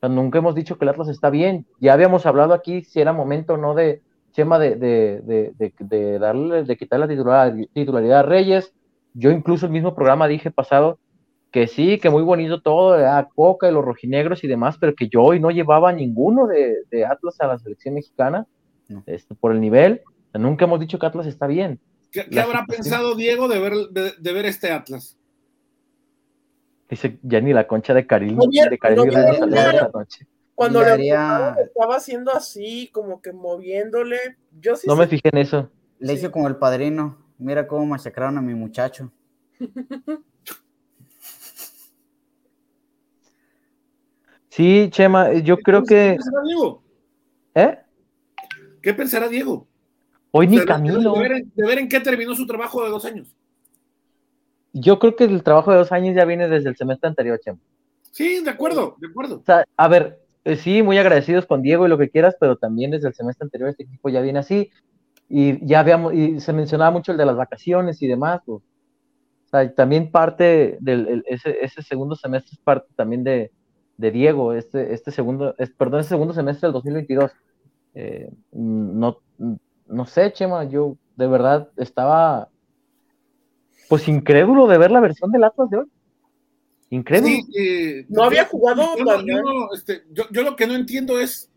sea, 0.00 0.08
nunca 0.08 0.38
hemos 0.38 0.54
dicho 0.54 0.78
que 0.78 0.84
el 0.84 0.90
Atlas 0.90 1.08
está 1.08 1.30
bien. 1.30 1.66
Ya 1.80 1.92
habíamos 1.92 2.26
hablado 2.26 2.54
aquí 2.54 2.82
si 2.82 3.00
era 3.00 3.12
momento 3.12 3.54
o 3.54 3.56
no 3.56 3.74
de 3.74 4.02
Chema 4.32 4.58
de, 4.58 4.76
de, 4.76 5.22
de, 5.56 5.72
de, 5.78 6.18
darle, 6.18 6.64
de 6.64 6.76
quitar 6.76 7.00
la 7.00 7.08
titularidad 7.08 8.18
a 8.18 8.22
Reyes. 8.22 8.74
Yo 9.14 9.30
incluso 9.30 9.64
el 9.64 9.72
mismo 9.72 9.94
programa 9.94 10.28
dije 10.28 10.50
pasado 10.50 10.98
que 11.50 11.66
sí, 11.68 11.98
que 11.98 12.10
muy 12.10 12.22
bonito 12.22 12.60
todo, 12.60 12.94
a 12.94 13.26
Coca 13.34 13.66
y 13.66 13.72
los 13.72 13.82
rojinegros 13.82 14.44
y 14.44 14.46
demás, 14.46 14.76
pero 14.78 14.94
que 14.94 15.08
yo 15.08 15.22
hoy 15.22 15.40
no 15.40 15.50
llevaba 15.50 15.90
ninguno 15.90 16.46
de, 16.46 17.04
Atlas 17.06 17.40
a 17.40 17.46
la 17.46 17.58
selección 17.58 17.94
mexicana 17.94 18.46
este, 19.06 19.34
por 19.34 19.52
el 19.52 19.60
nivel. 19.62 20.02
Nunca 20.38 20.64
hemos 20.64 20.80
dicho 20.80 20.98
que 20.98 21.06
Atlas 21.06 21.26
está 21.26 21.46
bien. 21.46 21.80
¿Qué, 22.10 22.26
habrá 22.40 22.64
pensado 22.66 23.14
Diego 23.14 23.48
de 23.48 23.58
ver, 23.58 23.72
de, 24.18 24.32
ver 24.32 24.46
este 24.46 24.70
Atlas? 24.70 25.16
Dice 26.88 27.18
ya 27.22 27.40
ni 27.40 27.52
la 27.52 27.66
concha 27.66 27.92
de 27.94 28.06
noche. 29.92 30.26
Cuando 30.54 30.82
le 30.82 31.08
estaba 31.08 31.96
haciendo 31.96 32.32
así, 32.32 32.88
como 32.92 33.20
que 33.20 33.32
moviéndole. 33.32 34.38
Yo 34.60 34.76
sí 34.76 34.86
no 34.86 34.96
me 34.96 35.06
fijé 35.06 35.28
en 35.30 35.38
eso. 35.38 35.70
Le 35.98 36.14
hice 36.14 36.30
como 36.30 36.48
el 36.48 36.56
padrino. 36.56 37.18
Mira 37.38 37.66
cómo 37.66 37.84
masacraron 37.84 38.38
a 38.38 38.42
mi 38.42 38.54
muchacho. 38.54 39.12
Sí, 44.56 44.88
Chema, 44.90 45.34
yo 45.34 45.58
creo 45.58 45.84
que. 45.84 46.16
¿Qué 46.16 46.24
pensará 46.24 46.42
Diego? 46.46 46.82
¿Eh? 47.54 47.78
¿Qué 48.80 48.94
pensará 48.94 49.28
Diego? 49.28 49.68
Hoy 50.36 50.48
ni 50.48 50.64
Camilo. 50.64 51.14
De 51.14 51.48
ver, 51.56 51.78
en, 51.78 51.88
qué 51.88 51.98
terminó 52.00 52.34
su 52.34 52.46
trabajo 52.46 52.84
de 52.84 52.90
dos 52.90 53.04
años. 53.06 53.34
Yo 54.74 54.98
creo 54.98 55.16
que 55.16 55.24
el 55.24 55.42
trabajo 55.42 55.72
de 55.72 55.78
dos 55.78 55.92
años 55.92 56.14
ya 56.14 56.26
viene 56.26 56.46
desde 56.46 56.68
el 56.68 56.76
semestre 56.76 57.08
anterior, 57.08 57.40
Chema. 57.42 57.58
Sí, 58.10 58.44
de 58.44 58.50
acuerdo, 58.50 58.96
de 58.98 59.08
acuerdo. 59.08 59.42
a 59.76 59.88
ver, 59.88 60.20
eh, 60.44 60.56
sí, 60.56 60.82
muy 60.82 60.98
agradecidos 60.98 61.46
con 61.46 61.62
Diego 61.62 61.86
y 61.86 61.88
lo 61.88 61.96
que 61.96 62.10
quieras, 62.10 62.36
pero 62.38 62.56
también 62.56 62.90
desde 62.90 63.08
el 63.08 63.14
semestre 63.14 63.44
anterior 63.44 63.70
este 63.70 63.84
equipo 63.84 64.10
ya 64.10 64.20
viene 64.20 64.38
así. 64.38 64.70
Y 65.28 65.66
ya 65.66 65.80
habíamos, 65.80 66.12
y 66.12 66.38
se 66.40 66.52
mencionaba 66.52 66.90
mucho 66.90 67.12
el 67.12 67.18
de 67.18 67.26
las 67.26 67.36
vacaciones 67.36 68.02
y 68.02 68.06
demás. 68.06 68.42
Pues. 68.44 68.58
O 68.58 69.48
sea, 69.48 69.74
también 69.74 70.10
parte 70.10 70.76
del 70.80 71.24
ese, 71.26 71.56
ese 71.62 71.80
segundo 71.80 72.14
semestre 72.14 72.50
es 72.52 72.58
parte 72.58 72.88
también 72.94 73.24
de, 73.24 73.52
de 73.96 74.10
Diego, 74.10 74.52
este, 74.52 74.92
este 74.92 75.10
segundo, 75.10 75.54
perdón, 75.78 76.00
este 76.00 76.10
segundo 76.10 76.34
semestre 76.34 76.66
del 76.66 76.74
2022. 76.74 77.30
Eh, 77.94 78.28
no, 78.52 79.18
no 79.88 80.06
sé, 80.06 80.32
Chema, 80.32 80.64
yo 80.64 80.96
de 81.16 81.26
verdad 81.26 81.70
estaba 81.76 82.48
pues 83.88 84.08
incrédulo 84.08 84.66
de 84.66 84.78
ver 84.78 84.90
la 84.90 85.00
versión 85.00 85.30
del 85.30 85.44
Atlas 85.44 85.70
de 85.70 85.78
hoy. 85.78 85.86
Incrédulo. 86.90 87.34
Eh, 87.58 88.06
no 88.08 88.24
había 88.24 88.44
jugado. 88.44 88.84
Este, 89.74 90.04
yo, 90.12 90.42
lo 90.42 90.56
que 90.56 90.66
no 90.66 90.74
entiendo 90.74 91.18
es 91.20 91.50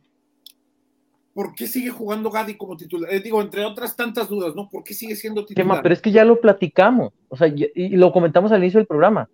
por 1.34 1.54
qué 1.54 1.68
sigue 1.68 1.90
jugando 1.90 2.32
Gadi 2.32 2.56
como 2.56 2.76
titular. 2.76 3.12
Eh, 3.14 3.20
digo, 3.20 3.42
entre 3.42 3.66
otras 3.66 3.96
tantas 3.96 4.28
dudas, 4.28 4.56
¿no? 4.56 4.70
¿Por 4.70 4.84
qué 4.84 4.94
sigue 4.94 5.16
siendo 5.16 5.46
titular? 5.46 5.66
Chema, 5.66 5.82
pero 5.82 5.94
es 5.94 6.02
que 6.02 6.12
ya 6.12 6.26
lo 6.26 6.40
platicamos, 6.42 7.14
o 7.28 7.38
sea, 7.38 7.48
y 7.48 7.90
lo 7.90 8.12
comentamos 8.12 8.52
al 8.52 8.62
inicio 8.62 8.80
del 8.80 8.88
programa. 8.88 9.30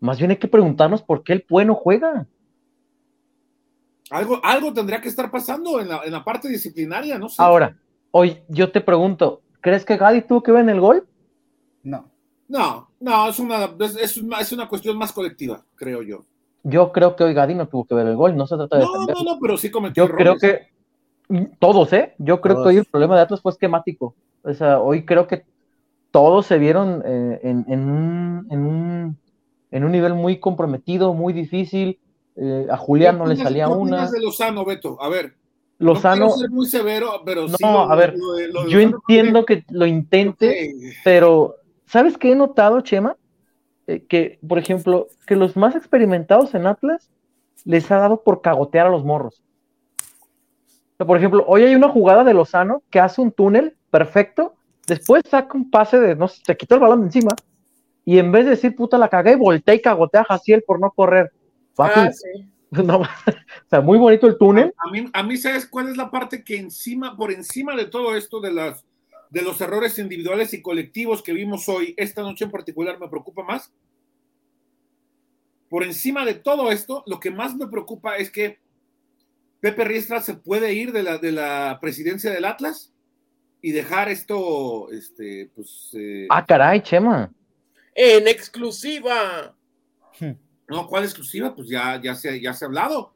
Más 0.00 0.18
bien 0.18 0.30
hay 0.32 0.36
que 0.36 0.48
preguntarnos 0.48 1.02
por 1.02 1.22
qué 1.22 1.32
el 1.32 1.46
bueno 1.48 1.74
juega. 1.74 2.26
Algo, 4.10 4.44
algo 4.44 4.72
tendría 4.74 5.00
que 5.00 5.08
estar 5.08 5.30
pasando 5.30 5.80
en 5.80 5.88
la, 5.88 6.24
parte 6.24 6.48
disciplinaria, 6.48 7.18
no 7.18 7.30
sé. 7.30 7.36
Ahora, 7.40 7.78
hoy 8.12 8.38
yo 8.48 8.70
te 8.70 8.80
pregunto, 8.80 9.42
¿crees 9.60 9.84
que 9.84 9.96
Gadi 9.96 10.22
tuvo 10.22 10.42
que 10.42 10.52
ver 10.52 10.62
en 10.62 10.70
el 10.70 10.80
gol? 10.80 11.06
No. 11.82 12.12
No, 12.48 12.90
no, 13.00 13.28
es 13.28 13.38
una, 13.38 13.70
es, 13.80 14.16
es 14.16 14.52
una 14.52 14.68
cuestión 14.68 14.96
más 14.98 15.12
colectiva, 15.12 15.64
creo 15.74 16.02
yo. 16.02 16.24
Yo 16.62 16.92
creo 16.92 17.16
que 17.16 17.24
hoy 17.24 17.34
Gadi 17.34 17.54
no 17.54 17.66
tuvo 17.66 17.86
que 17.86 17.94
ver 17.94 18.06
el 18.06 18.14
gol, 18.14 18.36
no 18.36 18.46
se 18.46 18.56
trata 18.56 18.78
de. 18.78 18.84
No, 18.84 19.06
no, 19.06 19.22
no, 19.24 19.38
pero 19.40 19.56
sí 19.56 19.70
cometió. 19.70 20.06
Yo 20.06 20.14
creo 20.14 20.36
que 20.36 20.68
todos, 21.58 21.92
¿eh? 21.92 22.14
Yo 22.18 22.40
creo 22.40 22.62
que 22.62 22.68
hoy 22.68 22.76
el 22.76 22.84
problema 22.84 23.16
de 23.16 23.22
Atlas 23.22 23.40
fue 23.40 23.52
esquemático. 23.52 24.14
O 24.42 24.52
sea, 24.52 24.80
hoy 24.80 25.04
creo 25.04 25.26
que 25.26 25.44
todos 26.10 26.46
se 26.46 26.58
vieron 26.58 27.02
eh, 27.04 27.40
en, 27.42 27.64
en, 27.68 27.88
un, 27.88 28.46
en, 28.50 28.60
un, 28.60 29.18
en 29.70 29.84
un 29.84 29.92
nivel 29.92 30.14
muy 30.14 30.38
comprometido, 30.38 31.14
muy 31.14 31.32
difícil. 31.32 31.98
Eh, 32.36 32.66
a 32.70 32.76
Julián 32.76 33.18
no 33.18 33.26
le 33.26 33.36
salía 33.36 33.68
una. 33.68 34.10
de 34.10 34.20
Lozano, 34.20 34.64
Beto? 34.64 35.00
A 35.02 35.08
ver. 35.08 35.34
Lozano. 35.82 36.26
No 36.26 36.36
ser 36.36 36.50
muy 36.50 36.66
severo, 36.66 37.22
pero 37.24 37.46
no, 37.48 37.90
a 37.90 37.96
ver, 37.96 38.14
yo 38.68 38.78
entiendo 38.78 39.44
que 39.44 39.64
lo 39.70 39.86
intente, 39.86 40.74
pero 41.02 41.56
¿sabes 41.86 42.16
qué 42.16 42.32
he 42.32 42.36
notado, 42.36 42.80
Chema? 42.82 43.16
Eh, 43.88 44.04
que, 44.06 44.38
por 44.46 44.58
ejemplo, 44.58 45.08
que 45.26 45.34
los 45.34 45.56
más 45.56 45.74
experimentados 45.74 46.54
en 46.54 46.68
Atlas 46.68 47.10
les 47.64 47.90
ha 47.90 47.98
dado 47.98 48.22
por 48.22 48.40
cagotear 48.42 48.86
a 48.86 48.90
los 48.90 49.04
morros. 49.04 49.42
por 50.98 51.18
ejemplo, 51.18 51.44
hoy 51.48 51.64
hay 51.64 51.74
una 51.74 51.88
jugada 51.88 52.22
de 52.22 52.32
Lozano 52.32 52.84
que 52.88 53.00
hace 53.00 53.20
un 53.20 53.32
túnel 53.32 53.76
perfecto, 53.90 54.54
después 54.86 55.24
saca 55.28 55.58
un 55.58 55.68
pase 55.68 55.98
de, 55.98 56.14
no 56.14 56.28
sé, 56.28 56.42
te 56.46 56.56
quitó 56.56 56.76
el 56.76 56.80
balón 56.80 57.00
de 57.00 57.06
encima, 57.06 57.34
y 58.04 58.18
en 58.18 58.30
vez 58.30 58.44
de 58.44 58.52
decir 58.52 58.76
puta 58.76 58.98
la 58.98 59.08
cagué, 59.08 59.34
voltea 59.34 59.74
y 59.74 59.82
cagotea 59.82 60.20
a 60.20 60.24
Jaciel 60.24 60.62
por 60.64 60.78
no 60.78 60.92
correr. 60.92 61.32
Ah, 61.76 62.08
o 62.78 63.04
sea, 63.68 63.80
muy 63.82 63.98
bonito 63.98 64.26
el 64.26 64.38
túnel. 64.38 64.72
A 64.78 64.90
mí, 64.90 65.04
a 65.12 65.22
mí, 65.22 65.36
¿sabes 65.36 65.66
cuál 65.66 65.88
es 65.88 65.96
la 65.96 66.10
parte 66.10 66.42
que 66.42 66.56
encima, 66.56 67.16
por 67.16 67.30
encima 67.30 67.76
de 67.76 67.86
todo 67.86 68.16
esto 68.16 68.40
de 68.40 68.52
las 68.52 68.84
de 69.28 69.40
los 69.40 69.60
errores 69.62 69.98
individuales 69.98 70.52
y 70.52 70.60
colectivos 70.60 71.22
que 71.22 71.32
vimos 71.32 71.66
hoy, 71.66 71.94
esta 71.96 72.20
noche 72.20 72.44
en 72.44 72.50
particular, 72.50 72.98
me 73.00 73.08
preocupa 73.08 73.42
más? 73.42 73.72
Por 75.70 75.84
encima 75.84 76.26
de 76.26 76.34
todo 76.34 76.70
esto, 76.70 77.02
lo 77.06 77.18
que 77.18 77.30
más 77.30 77.56
me 77.56 77.66
preocupa 77.66 78.16
es 78.16 78.30
que 78.30 78.58
Pepe 79.60 79.84
Riestra 79.84 80.20
se 80.20 80.34
puede 80.34 80.74
ir 80.74 80.92
de 80.92 81.02
la, 81.02 81.16
de 81.16 81.32
la 81.32 81.78
presidencia 81.80 82.30
del 82.30 82.44
Atlas 82.44 82.92
y 83.62 83.72
dejar 83.72 84.10
esto, 84.10 84.90
este, 84.90 85.50
pues... 85.54 85.90
Eh, 85.94 86.26
ah, 86.28 86.44
caray, 86.44 86.82
Chema. 86.82 87.32
En 87.94 88.28
exclusiva. 88.28 89.56
No, 90.72 90.86
¿cuál 90.88 91.04
exclusiva? 91.04 91.54
Pues 91.54 91.68
ya, 91.68 92.00
ya, 92.02 92.14
se, 92.14 92.40
ya 92.40 92.54
se 92.54 92.64
ha 92.64 92.68
hablado. 92.68 93.12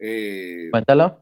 Eh, 0.00 0.66
Cuéntalo. 0.72 1.20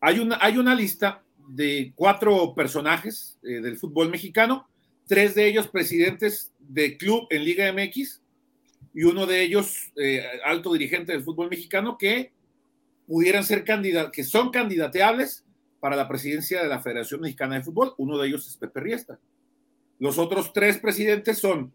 Hay 0.00 0.20
una, 0.20 0.38
hay 0.40 0.58
una 0.58 0.76
lista 0.76 1.24
de 1.48 1.92
cuatro 1.96 2.54
personajes 2.54 3.36
eh, 3.42 3.60
del 3.60 3.78
fútbol 3.78 4.10
mexicano, 4.10 4.68
tres 5.08 5.34
de 5.34 5.48
ellos 5.48 5.66
presidentes 5.66 6.52
de 6.60 6.96
club 6.96 7.26
en 7.30 7.44
Liga 7.44 7.72
MX 7.72 8.22
y 8.94 9.02
uno 9.02 9.26
de 9.26 9.42
ellos 9.42 9.92
eh, 9.96 10.24
alto 10.44 10.72
dirigente 10.72 11.10
del 11.10 11.24
fútbol 11.24 11.50
mexicano 11.50 11.98
que 11.98 12.30
pudieran 13.08 13.42
ser 13.42 13.64
candidatos, 13.64 14.12
que 14.12 14.22
son 14.22 14.50
candidateables 14.50 15.44
para 15.80 15.96
la 15.96 16.06
presidencia 16.06 16.62
de 16.62 16.68
la 16.68 16.80
Federación 16.80 17.22
Mexicana 17.22 17.56
de 17.56 17.64
Fútbol. 17.64 17.92
Uno 17.98 18.18
de 18.18 18.28
ellos 18.28 18.46
es 18.46 18.56
Pepe 18.56 18.80
Riesta. 18.80 19.18
Los 19.98 20.16
otros 20.18 20.52
tres 20.52 20.78
presidentes 20.78 21.38
son 21.38 21.72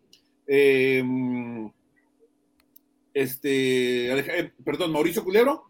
este, 3.13 4.11
eh, 4.17 4.53
perdón, 4.63 4.91
Mauricio 4.91 5.23
Culebro. 5.23 5.69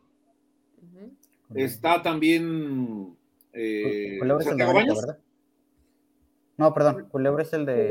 Está 1.54 2.02
también 2.02 3.16
eh, 3.52 4.20
Santiago 4.42 4.74
Baños. 4.74 5.06
No, 6.58 6.74
perdón, 6.74 7.08
Culebro 7.10 7.42
es 7.42 7.52
el 7.54 7.66
de, 7.66 7.90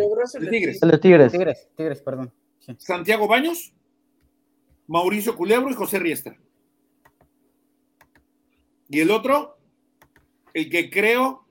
Tigres. 0.50 0.82
El 0.82 0.90
de 0.90 0.98
Tigres. 0.98 1.32
Tigres, 1.32 1.68
Tigres, 1.76 2.00
perdón. 2.00 2.32
Santiago 2.78 3.26
Baños, 3.26 3.74
Mauricio 4.86 5.36
Culebro 5.36 5.70
y 5.70 5.74
José 5.74 5.98
Riestra. 5.98 6.38
Y 8.88 9.00
el 9.00 9.10
otro, 9.10 9.58
el 10.54 10.70
que 10.70 10.88
creo 10.88 11.44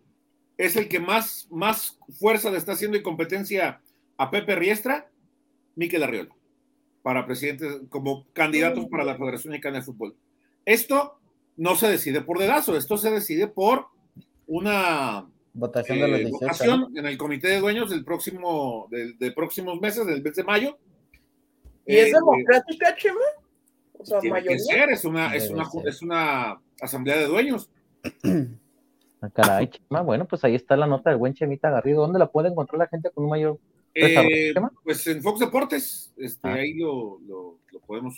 es 0.58 0.76
el 0.76 0.88
que 0.88 1.00
más, 1.00 1.48
más 1.52 2.00
fuerza 2.18 2.50
le 2.50 2.58
está 2.58 2.74
haciendo 2.74 2.98
y 2.98 3.04
competencia 3.04 3.82
a 4.18 4.32
Pepe 4.32 4.56
Riestra, 4.56 5.10
Miquel 5.76 6.04
Arriola 6.04 6.39
para 7.10 7.26
presidente, 7.26 7.66
como 7.90 8.28
candidatos 8.34 8.86
para 8.86 9.04
la 9.04 9.18
Federación 9.18 9.50
Mexicana 9.50 9.80
de 9.80 9.84
Fútbol. 9.84 10.16
Esto 10.64 11.20
no 11.58 11.76
se 11.76 11.88
decide 11.90 12.22
por 12.22 12.38
dedazo, 12.38 12.78
esto 12.78 13.00
se 13.00 13.10
decide 13.10 13.48
por 13.48 13.88
una 14.46 15.28
votación, 15.54 15.98
de 15.98 16.22
eh, 16.22 16.30
votación 16.30 16.96
en 16.96 17.08
el 17.08 17.18
comité 17.18 17.48
de 17.48 17.62
dueños 17.62 17.90
del 17.90 18.06
próximo, 18.06 18.88
de 18.92 19.32
próximos 19.32 19.82
meses, 19.82 20.06
del 20.06 20.22
mes 20.22 20.36
de 20.36 20.44
mayo. 20.44 20.78
¿Y 21.88 21.96
es 21.96 22.10
eh, 22.10 22.14
democrática, 22.14 22.96
Chema? 22.96 23.20
O 23.98 24.06
sea, 24.06 24.20
tiene 24.20 24.60
ser, 24.60 24.92
es 24.92 25.04
una, 25.04 25.36
es 25.36 25.50
una, 25.50 25.68
es 25.86 26.04
una 26.04 26.62
asamblea 26.80 27.18
de 27.18 27.26
dueños. 27.26 27.72
Ah, 29.22 29.30
caray, 29.34 29.68
Chema. 29.68 30.02
Bueno, 30.02 30.28
pues 30.28 30.44
ahí 30.44 30.54
está 30.54 30.78
la 30.78 30.86
nota 30.86 31.10
del 31.10 31.18
buen 31.18 31.34
Chemita 31.34 31.72
Garrido. 31.72 32.02
¿Dónde 32.02 32.20
la 32.20 32.32
puede 32.32 32.50
encontrar 32.50 32.78
la 32.78 32.88
gente 32.88 33.10
con 33.10 33.24
un 33.24 33.32
mayor 33.32 33.60
eh, 33.94 34.54
pues 34.84 35.06
en 35.08 35.22
Fox 35.22 35.40
Deportes, 35.40 36.14
este, 36.18 36.48
ah. 36.48 36.54
ahí 36.54 36.74
lo, 36.76 37.20
podemos. 37.86 38.18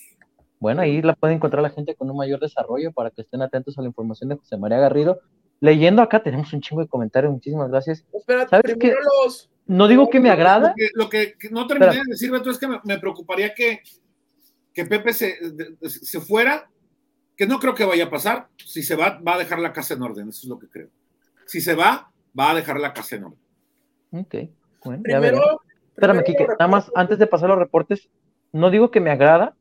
Bueno, 0.60 0.82
ahí 0.82 1.02
la 1.02 1.16
puede 1.16 1.34
encontrar 1.34 1.64
la 1.64 1.70
gente 1.70 1.96
con 1.96 2.10
un 2.10 2.18
mayor 2.18 2.40
desarrollo 2.40 2.92
para 2.92 3.10
que 3.10 3.22
estén 3.22 3.42
atentos 3.42 3.78
a 3.78 3.82
la 3.82 3.88
información 3.88 4.30
de 4.30 4.36
José 4.36 4.58
María 4.58 4.80
Garrido. 4.80 5.20
Leyendo 5.60 6.02
acá 6.02 6.24
tenemos 6.24 6.52
un 6.54 6.62
chingo 6.62 6.82
de 6.82 6.88
comentarios, 6.88 7.32
muchísimas 7.32 7.70
gracias. 7.70 8.04
Primero 8.64 8.98
los... 9.24 9.50
No 9.68 9.88
digo 9.88 10.10
que 10.10 10.20
me 10.20 10.30
agrada. 10.30 10.74
Lo 10.96 11.10
que, 11.10 11.36
no 11.52 11.68
terminé 11.68 11.94
de 11.94 12.02
decir, 12.08 12.32
Beto, 12.32 12.50
es 12.50 12.58
que 12.58 12.68
me, 12.68 13.00
preocuparía 13.00 13.54
que, 13.54 13.82
que 14.74 14.86
Pepe 14.86 15.14
se, 15.14 15.38
se 15.88 16.20
fuera 16.20 16.70
que 17.38 17.48
no 17.48 17.60
creo 17.60 17.74
que 17.74 17.86
vaya 17.86 18.06
a 18.06 18.10
pasar. 18.10 18.50
Si 18.58 18.84
se 18.84 18.96
va, 18.96 19.20
va 19.20 19.36
a 19.36 19.40
dejar 19.40 19.60
la 19.60 19.74
casa 19.74 19.94
en 19.94 20.04
orden, 20.04 20.30
eso 20.30 20.42
es 20.44 20.48
lo 20.48 20.60
que 20.60 20.68
creo. 20.68 20.90
Si 21.46 21.60
se 21.60 21.74
va, 21.74 22.12
va 22.38 22.52
a 22.52 22.56
dejar 22.56 22.80
la 22.80 22.94
casa 22.94 23.16
en 23.16 23.24
orden. 23.24 23.40
Ok, 24.12 24.36
bueno, 24.84 25.04
primero, 25.04 25.62
Espérame, 25.96 26.24
Kike, 26.24 26.48
nada 26.48 26.68
más 26.68 26.92
antes 26.96 27.20
de 27.20 27.28
pasar 27.28 27.50
los 27.50 27.60
reportes, 27.60 28.10
no 28.54 28.72
digo 28.72 28.92
que 28.92 29.00
me 29.00 29.12
agrada, 29.12 29.56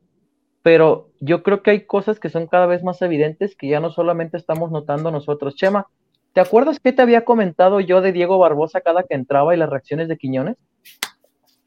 pero 0.63 1.09
yo 1.19 1.43
creo 1.43 1.61
que 1.61 1.71
hay 1.71 1.85
cosas 1.85 2.19
que 2.19 2.29
son 2.29 2.47
cada 2.47 2.65
vez 2.65 2.83
más 2.83 3.01
evidentes 3.01 3.55
que 3.55 3.67
ya 3.67 3.79
no 3.79 3.91
solamente 3.91 4.37
estamos 4.37 4.71
notando 4.71 5.11
nosotros. 5.11 5.55
Chema, 5.55 5.87
¿te 6.33 6.41
acuerdas 6.41 6.79
que 6.79 6.93
te 6.93 7.01
había 7.01 7.25
comentado 7.25 7.79
yo 7.79 8.01
de 8.01 8.11
Diego 8.11 8.37
Barbosa 8.37 8.81
cada 8.81 9.03
que 9.03 9.15
entraba 9.15 9.53
y 9.53 9.57
las 9.57 9.69
reacciones 9.69 10.07
de 10.07 10.17
Quiñones? 10.17 10.57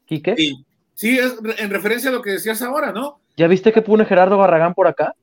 Quique. 0.05 0.35
Sí, 0.35 0.65
sí 0.93 1.17
es 1.17 1.37
en 1.57 1.69
referencia 1.69 2.09
a 2.09 2.13
lo 2.13 2.21
que 2.21 2.31
decías 2.31 2.61
ahora, 2.61 2.91
¿no? 2.91 3.19
¿Ya 3.37 3.47
viste 3.47 3.71
que 3.71 3.81
pone 3.81 4.05
Gerardo 4.05 4.37
Barragán 4.37 4.73
por 4.73 4.87
acá? 4.87 5.15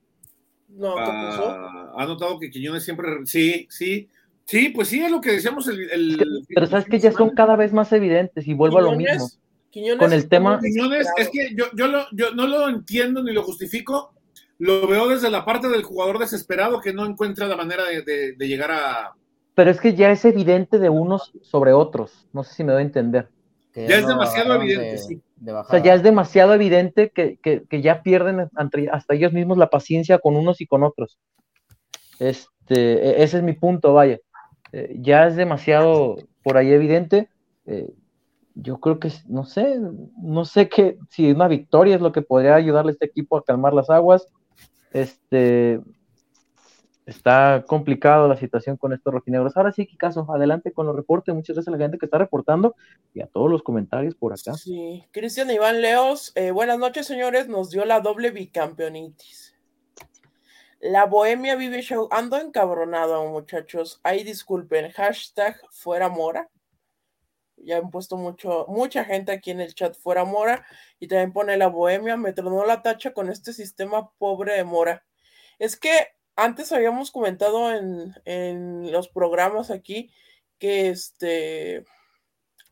No, 0.69 0.95
¿qué 0.97 1.01
pasó? 1.01 1.51
Ah, 1.51 1.93
ha 1.97 2.07
notado 2.07 2.39
que 2.39 2.51
Quiñones 2.51 2.85
siempre. 2.85 3.09
Sí, 3.25 3.67
sí. 3.71 4.09
Sí, 4.45 4.71
pues 4.71 4.89
sí, 4.89 5.03
es 5.03 5.11
lo 5.11 5.21
que 5.21 5.33
decíamos 5.33 5.69
el. 5.69 5.91
el 5.91 6.45
pero 6.55 6.67
sabes 6.67 6.87
que 6.87 6.99
ya 6.99 7.13
son 7.13 7.31
cada 7.31 7.57
vez 7.57 7.73
más 7.73 7.93
evidentes 7.93 8.47
y 8.47 8.55
vuelvo 8.55 8.79
a 8.79 8.83
lo 8.83 8.93
mismo. 8.93 9.29
Quiñones, 9.71 9.99
Con 9.99 10.13
el 10.13 10.29
tema. 10.29 10.61
Quiñones, 10.61 11.09
es 11.17 11.31
que 11.31 11.55
yo, 11.55 11.65
yo, 11.75 11.87
lo, 11.87 12.05
yo 12.13 12.35
no 12.35 12.47
lo 12.47 12.69
entiendo 12.69 13.23
ni 13.23 13.33
lo 13.33 13.43
justifico. 13.43 14.13
Lo 14.59 14.87
veo 14.87 15.09
desde 15.09 15.31
la 15.31 15.45
parte 15.45 15.69
del 15.69 15.83
jugador 15.83 16.19
desesperado 16.19 16.81
que 16.81 16.93
no 16.93 17.07
encuentra 17.07 17.47
la 17.47 17.57
manera 17.57 17.85
de, 17.85 18.03
de, 18.03 18.33
de 18.33 18.49
llegar 18.49 18.71
a. 18.71 19.15
Pero 19.55 19.71
es 19.71 19.81
que 19.81 19.95
ya 19.95 20.11
es 20.11 20.25
evidente 20.25 20.79
de 20.79 20.89
unos 20.89 21.33
sobre 21.43 21.73
otros. 21.73 22.27
No 22.33 22.45
sé 22.45 22.55
si 22.55 22.65
me 22.65 22.73
doy 22.73 22.83
a 22.83 22.87
entender. 22.87 23.29
Que 23.73 23.89
ya 23.89 23.99
es 23.99 24.07
demasiado 24.07 24.55
evidente, 24.57 24.85
de, 24.85 24.99
sí. 24.99 25.23
De 25.37 25.53
o 25.53 25.65
sea, 25.65 25.83
ya 25.83 25.95
es 25.95 26.03
demasiado 26.03 26.53
evidente 26.53 27.11
que, 27.11 27.39
que, 27.43 27.65
que, 27.69 27.81
ya 27.81 28.03
pierden 28.03 28.51
hasta 28.93 29.15
ellos 29.15 29.33
mismos 29.33 29.57
la 29.57 29.71
paciencia 29.71 30.19
con 30.19 30.37
unos 30.37 30.61
y 30.61 30.67
con 30.67 30.83
otros. 30.83 31.19
Este, 32.19 33.09
e, 33.09 33.23
ese 33.23 33.39
es 33.39 33.43
mi 33.43 33.55
punto, 33.55 33.95
vaya. 33.95 34.19
Eh, 34.73 34.97
ya 35.01 35.27
es 35.27 35.37
demasiado 35.37 36.17
por 36.43 36.57
ahí 36.57 36.73
evidente. 36.73 37.29
Eh, 37.67 37.93
yo 38.55 38.81
creo 38.81 38.99
que, 38.99 39.11
no 39.29 39.45
sé, 39.45 39.79
no 40.21 40.45
sé 40.45 40.69
qué, 40.69 40.99
si 41.11 41.31
una 41.31 41.49
victoria 41.49 41.95
es 41.95 42.01
lo 42.01 42.13
que 42.13 42.23
podría 42.23 42.55
ayudarle 42.55 42.91
a 42.91 42.93
este 42.93 43.07
equipo 43.07 43.37
a 43.37 43.45
calmar 43.45 43.73
las 43.73 43.89
aguas. 43.89 44.27
Este, 44.93 45.81
está 47.07 47.65
complicado 47.67 48.29
la 48.29 48.37
situación 48.37 48.77
con 48.77 48.93
estos 48.93 49.13
rojinegros. 49.13 49.57
Ahora 49.57 49.73
sí, 49.73 49.87
caso 49.97 50.27
adelante 50.33 50.73
con 50.73 50.87
los 50.87 50.97
reportes. 50.97 51.35
Muchas 51.35 51.57
gracias 51.57 51.69
a 51.73 51.77
la 51.77 51.83
gente 51.83 51.99
que 51.99 52.07
está 52.07 52.19
reportando 52.19 52.75
y 53.15 53.21
a 53.21 53.27
todos 53.27 53.51
los 53.51 53.63
comentarios 53.63 54.15
por 54.15 54.33
acá. 54.33 54.55
Sí, 54.55 55.05
Cristian 55.13 55.51
Iván 55.51 55.81
Leos, 55.81 56.33
eh, 56.35 56.51
buenas 56.51 56.79
noches, 56.79 57.07
señores. 57.07 57.49
Nos 57.49 57.71
dio 57.71 57.85
la 57.85 58.01
doble 58.01 58.31
bicampeonitis. 58.31 59.42
La 60.83 61.07
bohemia 61.07 61.55
vive 61.55 61.81
show. 61.81 62.09
Ando 62.11 62.37
encabronado, 62.39 63.25
muchachos. 63.29 64.01
Ahí 64.03 64.25
disculpen. 64.25 64.91
Hashtag 64.91 65.61
fuera 65.71 66.09
mora. 66.09 66.51
Ya 67.57 67.77
han 67.77 67.91
puesto 67.91 68.17
mucho, 68.17 68.67
mucha 68.69 69.05
gente 69.05 69.31
aquí 69.31 69.53
en 69.53 69.61
el 69.61 69.77
chat 69.77 69.95
fuera 69.97 70.25
mora. 70.25 70.67
Y 70.99 71.07
también 71.07 71.33
pone 71.33 71.57
la 71.57 71.69
bohemia. 71.69 72.17
Me 72.17 72.33
tronó 72.33 72.67
la 72.67 72.83
tacha 72.83 73.13
con 73.13 73.31
este 73.31 73.53
sistema 73.53 74.11
pobre 74.19 74.55
de 74.55 74.65
mora. 74.65 75.07
Es 75.61 75.77
que 75.77 76.09
antes 76.35 76.73
habíamos 76.73 77.13
comentado 77.13 77.73
en, 77.73 78.13
en, 78.25 78.91
los 78.91 79.09
programas 79.09 79.71
aquí 79.71 80.11
que 80.59 80.89
este 80.89 81.85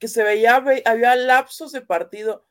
que 0.01 0.09
se 0.09 0.25
veía, 0.25 0.57
había 0.57 1.15
lapsos 1.15 1.71
de 1.71 1.83
partido, 1.83 2.45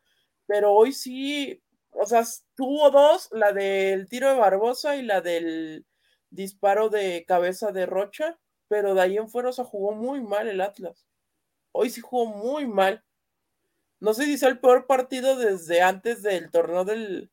pero 0.46 0.72
hoy 0.72 0.94
sí, 0.94 1.62
o 1.92 2.06
sea, 2.06 2.24
tuvo 2.56 2.92
dos, 2.92 3.30
la 3.32 3.52
del 3.52 4.08
tiro 4.08 4.30
de 4.30 4.40
Barbosa 4.40 4.96
y 4.96 5.04
la 5.04 5.22
del 5.22 5.86
disparo 6.30 6.90
de 6.90 7.26
cabeza 7.28 7.72
de 7.72 7.86
Rocha, 7.86 8.40
pero 8.68 8.94
de 8.94 9.02
ahí 9.02 9.18
en 9.18 9.30
fuera 9.30 9.52
se 9.52 9.64
jugó 9.64 9.94
muy 9.94 10.22
mal 10.22 10.48
el 10.48 10.62
Atlas. 10.62 11.08
Hoy 11.72 11.90
sí 11.90 12.02
jugó 12.02 12.26
muy 12.26 12.68
mal. 12.68 13.04
No 14.00 14.14
sé 14.14 14.26
si 14.26 14.34
es 14.34 14.44
el 14.44 14.60
peor 14.60 14.88
partido 14.88 15.36
desde 15.36 15.82
antes 15.82 16.22
del 16.22 16.52
torneo 16.52 16.86
del, 16.86 17.32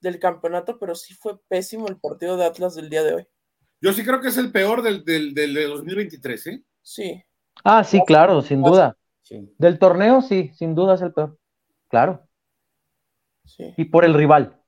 del 0.00 0.18
campeonato, 0.18 0.78
pero 0.78 0.94
sí 0.94 1.14
fue 1.14 1.38
pésimo 1.48 1.88
el 1.88 1.98
partido 1.98 2.36
de 2.36 2.44
Atlas 2.44 2.74
del 2.74 2.90
día 2.90 3.02
de 3.02 3.14
hoy. 3.14 3.26
Yo 3.80 3.92
sí 3.92 4.04
creo 4.04 4.20
que 4.20 4.28
es 4.28 4.36
el 4.38 4.52
peor 4.52 4.82
del, 4.82 5.04
del, 5.04 5.34
del 5.34 5.54
de 5.54 5.66
2023, 5.66 6.46
¿eh? 6.46 6.64
Sí. 6.80 7.22
Ah, 7.64 7.84
sí, 7.84 8.00
claro, 8.06 8.40
sin 8.42 8.62
duda. 8.62 8.96
Sí. 9.22 9.52
Del 9.58 9.78
torneo, 9.78 10.22
sí, 10.22 10.52
sin 10.54 10.74
duda 10.74 10.94
es 10.94 11.02
el 11.02 11.12
peor. 11.12 11.38
Claro. 11.88 12.25
Sí. 13.46 13.72
Y 13.76 13.86
por 13.86 14.04
el 14.04 14.14
rival. 14.14 14.60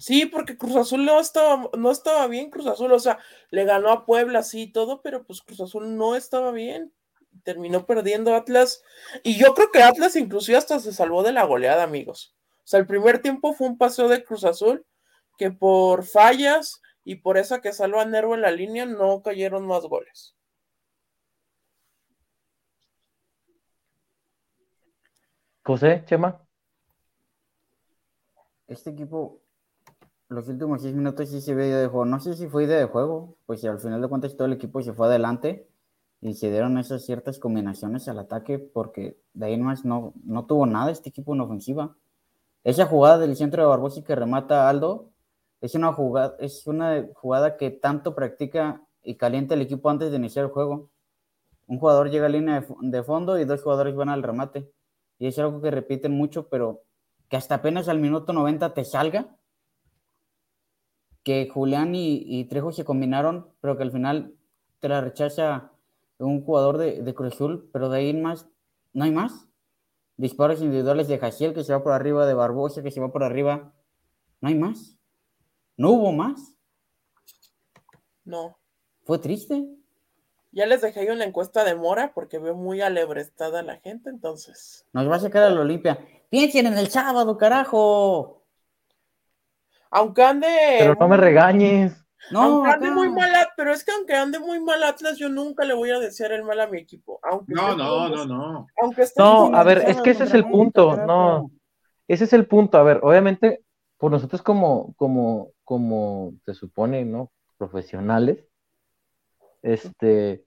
Sí, 0.00 0.24
porque 0.24 0.56
Cruz 0.56 0.76
Azul 0.76 1.04
no 1.04 1.20
estaba, 1.20 1.68
no 1.76 1.90
estaba 1.90 2.26
bien, 2.26 2.50
Cruz 2.50 2.66
Azul, 2.66 2.90
o 2.90 2.98
sea, 2.98 3.18
le 3.50 3.64
ganó 3.66 3.90
a 3.90 4.06
Puebla, 4.06 4.42
sí, 4.42 4.66
todo, 4.66 5.02
pero 5.02 5.24
pues 5.24 5.42
Cruz 5.42 5.60
Azul 5.60 5.96
no 5.96 6.16
estaba 6.16 6.52
bien. 6.52 6.92
Terminó 7.44 7.86
perdiendo 7.86 8.34
Atlas. 8.34 8.82
Y 9.22 9.36
yo 9.36 9.54
creo 9.54 9.70
que 9.70 9.82
Atlas 9.82 10.16
inclusive 10.16 10.56
hasta 10.56 10.80
se 10.80 10.92
salvó 10.92 11.22
de 11.22 11.32
la 11.32 11.44
goleada, 11.44 11.82
amigos. 11.82 12.34
O 12.58 12.66
sea, 12.70 12.80
el 12.80 12.86
primer 12.86 13.20
tiempo 13.20 13.52
fue 13.52 13.68
un 13.68 13.78
paseo 13.78 14.08
de 14.08 14.24
Cruz 14.24 14.44
Azul 14.44 14.86
que 15.36 15.50
por 15.50 16.04
fallas 16.04 16.80
y 17.04 17.16
por 17.16 17.36
esa 17.38 17.60
que 17.60 17.72
salva 17.72 18.02
a 18.02 18.06
Nervo 18.06 18.34
en 18.34 18.42
la 18.42 18.50
línea 18.50 18.86
no 18.86 19.22
cayeron 19.22 19.66
más 19.66 19.84
goles. 19.84 20.34
José, 25.62 26.02
Chema. 26.06 26.46
Este 28.70 28.90
equipo, 28.90 29.42
los 30.28 30.46
últimos 30.48 30.82
seis 30.82 30.94
minutos 30.94 31.28
sí 31.28 31.40
se 31.40 31.56
ve 31.56 31.66
de 31.66 31.88
juego. 31.88 32.04
No 32.04 32.20
sé 32.20 32.34
si 32.34 32.46
fue 32.46 32.64
idea 32.64 32.78
de 32.78 32.84
juego, 32.84 33.36
pues 33.44 33.60
si 33.60 33.66
al 33.66 33.80
final 33.80 34.00
de 34.00 34.06
cuentas 34.06 34.36
todo 34.36 34.46
el 34.46 34.52
equipo 34.52 34.80
se 34.80 34.92
fue 34.92 35.08
adelante 35.08 35.68
y 36.20 36.34
se 36.34 36.52
dieron 36.52 36.78
esas 36.78 37.04
ciertas 37.04 37.40
combinaciones 37.40 38.06
al 38.06 38.20
ataque, 38.20 38.60
porque 38.60 39.18
de 39.34 39.46
ahí 39.46 39.58
más 39.58 39.84
no, 39.84 40.14
no 40.22 40.46
tuvo 40.46 40.66
nada 40.66 40.92
este 40.92 41.08
equipo 41.08 41.34
en 41.34 41.40
ofensiva. 41.40 41.96
Esa 42.62 42.86
jugada 42.86 43.18
del 43.18 43.34
centro 43.34 43.60
de 43.60 43.68
Barbosa 43.68 44.04
que 44.04 44.14
remata 44.14 44.68
Aldo, 44.68 45.10
es 45.60 45.74
una 45.74 45.92
jugada, 45.92 46.36
es 46.38 46.64
una 46.68 47.08
jugada 47.14 47.56
que 47.56 47.72
tanto 47.72 48.14
practica 48.14 48.86
y 49.02 49.16
calienta 49.16 49.54
el 49.54 49.62
equipo 49.62 49.90
antes 49.90 50.12
de 50.12 50.16
iniciar 50.16 50.44
el 50.44 50.52
juego. 50.52 50.90
Un 51.66 51.80
jugador 51.80 52.08
llega 52.08 52.26
a 52.26 52.28
línea 52.28 52.64
de, 52.82 53.02
fondo 53.02 53.36
y 53.36 53.44
dos 53.44 53.64
jugadores 53.64 53.96
van 53.96 54.10
al 54.10 54.22
remate. 54.22 54.70
Y 55.18 55.26
es 55.26 55.36
algo 55.40 55.60
que 55.60 55.72
repiten 55.72 56.12
mucho, 56.12 56.48
pero 56.48 56.84
que 57.30 57.36
hasta 57.36 57.54
apenas 57.54 57.88
al 57.88 58.00
minuto 58.00 58.32
90 58.34 58.74
te 58.74 58.84
salga. 58.84 59.34
Que 61.22 61.48
Julián 61.48 61.94
y, 61.94 62.22
y 62.26 62.44
Trejo 62.46 62.72
se 62.72 62.84
combinaron, 62.84 63.54
pero 63.60 63.76
que 63.76 63.84
al 63.84 63.92
final 63.92 64.34
te 64.80 64.88
la 64.88 65.00
rechaza 65.00 65.72
un 66.18 66.44
jugador 66.44 66.76
de, 66.76 67.02
de 67.02 67.14
Cruz 67.14 67.34
Azul, 67.34 67.70
pero 67.72 67.88
de 67.88 67.98
ahí 67.98 68.14
más, 68.14 68.48
no 68.92 69.04
hay 69.04 69.12
más. 69.12 69.48
Disparos 70.16 70.60
individuales 70.60 71.08
de 71.08 71.18
Jaciel 71.18 71.54
que 71.54 71.62
se 71.62 71.72
va 71.72 71.82
por 71.82 71.92
arriba, 71.92 72.26
de 72.26 72.34
Barbosa 72.34 72.82
que 72.82 72.90
se 72.90 73.00
va 73.00 73.12
por 73.12 73.22
arriba. 73.22 73.72
No 74.40 74.48
hay 74.48 74.56
más. 74.56 74.98
¿No 75.76 75.90
hubo 75.90 76.12
más? 76.12 76.56
No. 78.24 78.58
¿Fue 79.04 79.18
triste? 79.18 79.66
Ya 80.52 80.66
les 80.66 80.80
dejé 80.80 81.00
ahí 81.00 81.08
una 81.08 81.24
encuesta 81.24 81.64
de 81.64 81.76
Mora 81.76 82.12
porque 82.12 82.38
veo 82.38 82.56
muy 82.56 82.80
alebrestada 82.80 83.62
la 83.62 83.76
gente, 83.76 84.10
entonces. 84.10 84.84
Nos 84.92 85.08
va 85.08 85.16
a 85.16 85.20
sacar 85.20 85.44
a 85.44 85.50
la 85.50 85.60
Olimpia. 85.60 86.04
Piensen 86.30 86.66
en 86.66 86.78
el 86.78 86.88
sábado, 86.88 87.36
carajo. 87.36 88.44
Aunque 89.90 90.22
ande. 90.22 90.46
Pero 90.78 90.94
no 90.94 91.08
me 91.08 91.16
regañes. 91.16 91.96
No, 92.30 92.42
aunque 92.42 92.70
ande 92.70 92.90
muy 92.92 93.10
mal, 93.10 93.32
pero 93.56 93.72
es 93.72 93.82
que 93.82 93.90
aunque 93.90 94.14
ande 94.14 94.38
muy 94.38 94.60
mal 94.60 94.82
Atlas, 94.84 95.18
yo 95.18 95.28
nunca 95.28 95.64
le 95.64 95.74
voy 95.74 95.90
a 95.90 95.98
desear 95.98 96.30
el 96.32 96.44
mal 96.44 96.60
a 96.60 96.68
mi 96.68 96.78
equipo. 96.78 97.18
Aunque 97.24 97.52
no, 97.52 97.76
no, 97.76 98.08
no, 98.08 98.24
no. 98.24 98.66
Aunque 98.80 99.04
no, 99.16 99.46
a 99.46 99.64
ver, 99.64 99.78
es 99.78 100.00
que 100.00 100.10
ese 100.10 100.24
es 100.24 100.34
el 100.34 100.48
punto. 100.48 100.96
No, 100.96 101.50
ese 102.06 102.24
es 102.24 102.32
el 102.32 102.46
punto. 102.46 102.78
A 102.78 102.84
ver, 102.84 103.00
obviamente, 103.02 103.64
por 103.98 104.12
nosotros 104.12 104.42
como, 104.42 104.94
como, 104.94 105.50
como 105.64 106.34
se 106.46 106.54
supone, 106.54 107.04
¿no? 107.04 107.32
Profesionales, 107.58 108.46
este, 109.62 110.44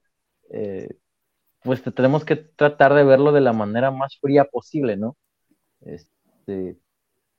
eh, 0.50 0.88
pues 1.62 1.82
tenemos 1.94 2.24
que 2.24 2.36
tratar 2.36 2.94
de 2.94 3.04
verlo 3.04 3.32
de 3.32 3.42
la 3.42 3.52
manera 3.52 3.90
más 3.90 4.18
fría 4.18 4.44
posible, 4.44 4.96
¿no? 4.96 5.16
Este, 5.84 6.76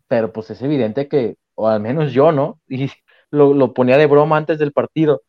pero 0.07 0.31
pues 0.31 0.51
es 0.51 0.61
evidente 0.61 1.07
que, 1.07 1.37
o 1.55 1.67
al 1.67 1.79
menos 1.79 2.13
yo, 2.13 2.31
¿no? 2.31 2.59
Y 2.69 2.89
lo, 3.31 3.53
lo 3.53 3.73
ponía 3.73 3.97
de 3.97 4.07
broma 4.07 4.37
antes 4.37 4.59
del 4.59 4.71
partido. 4.71 5.21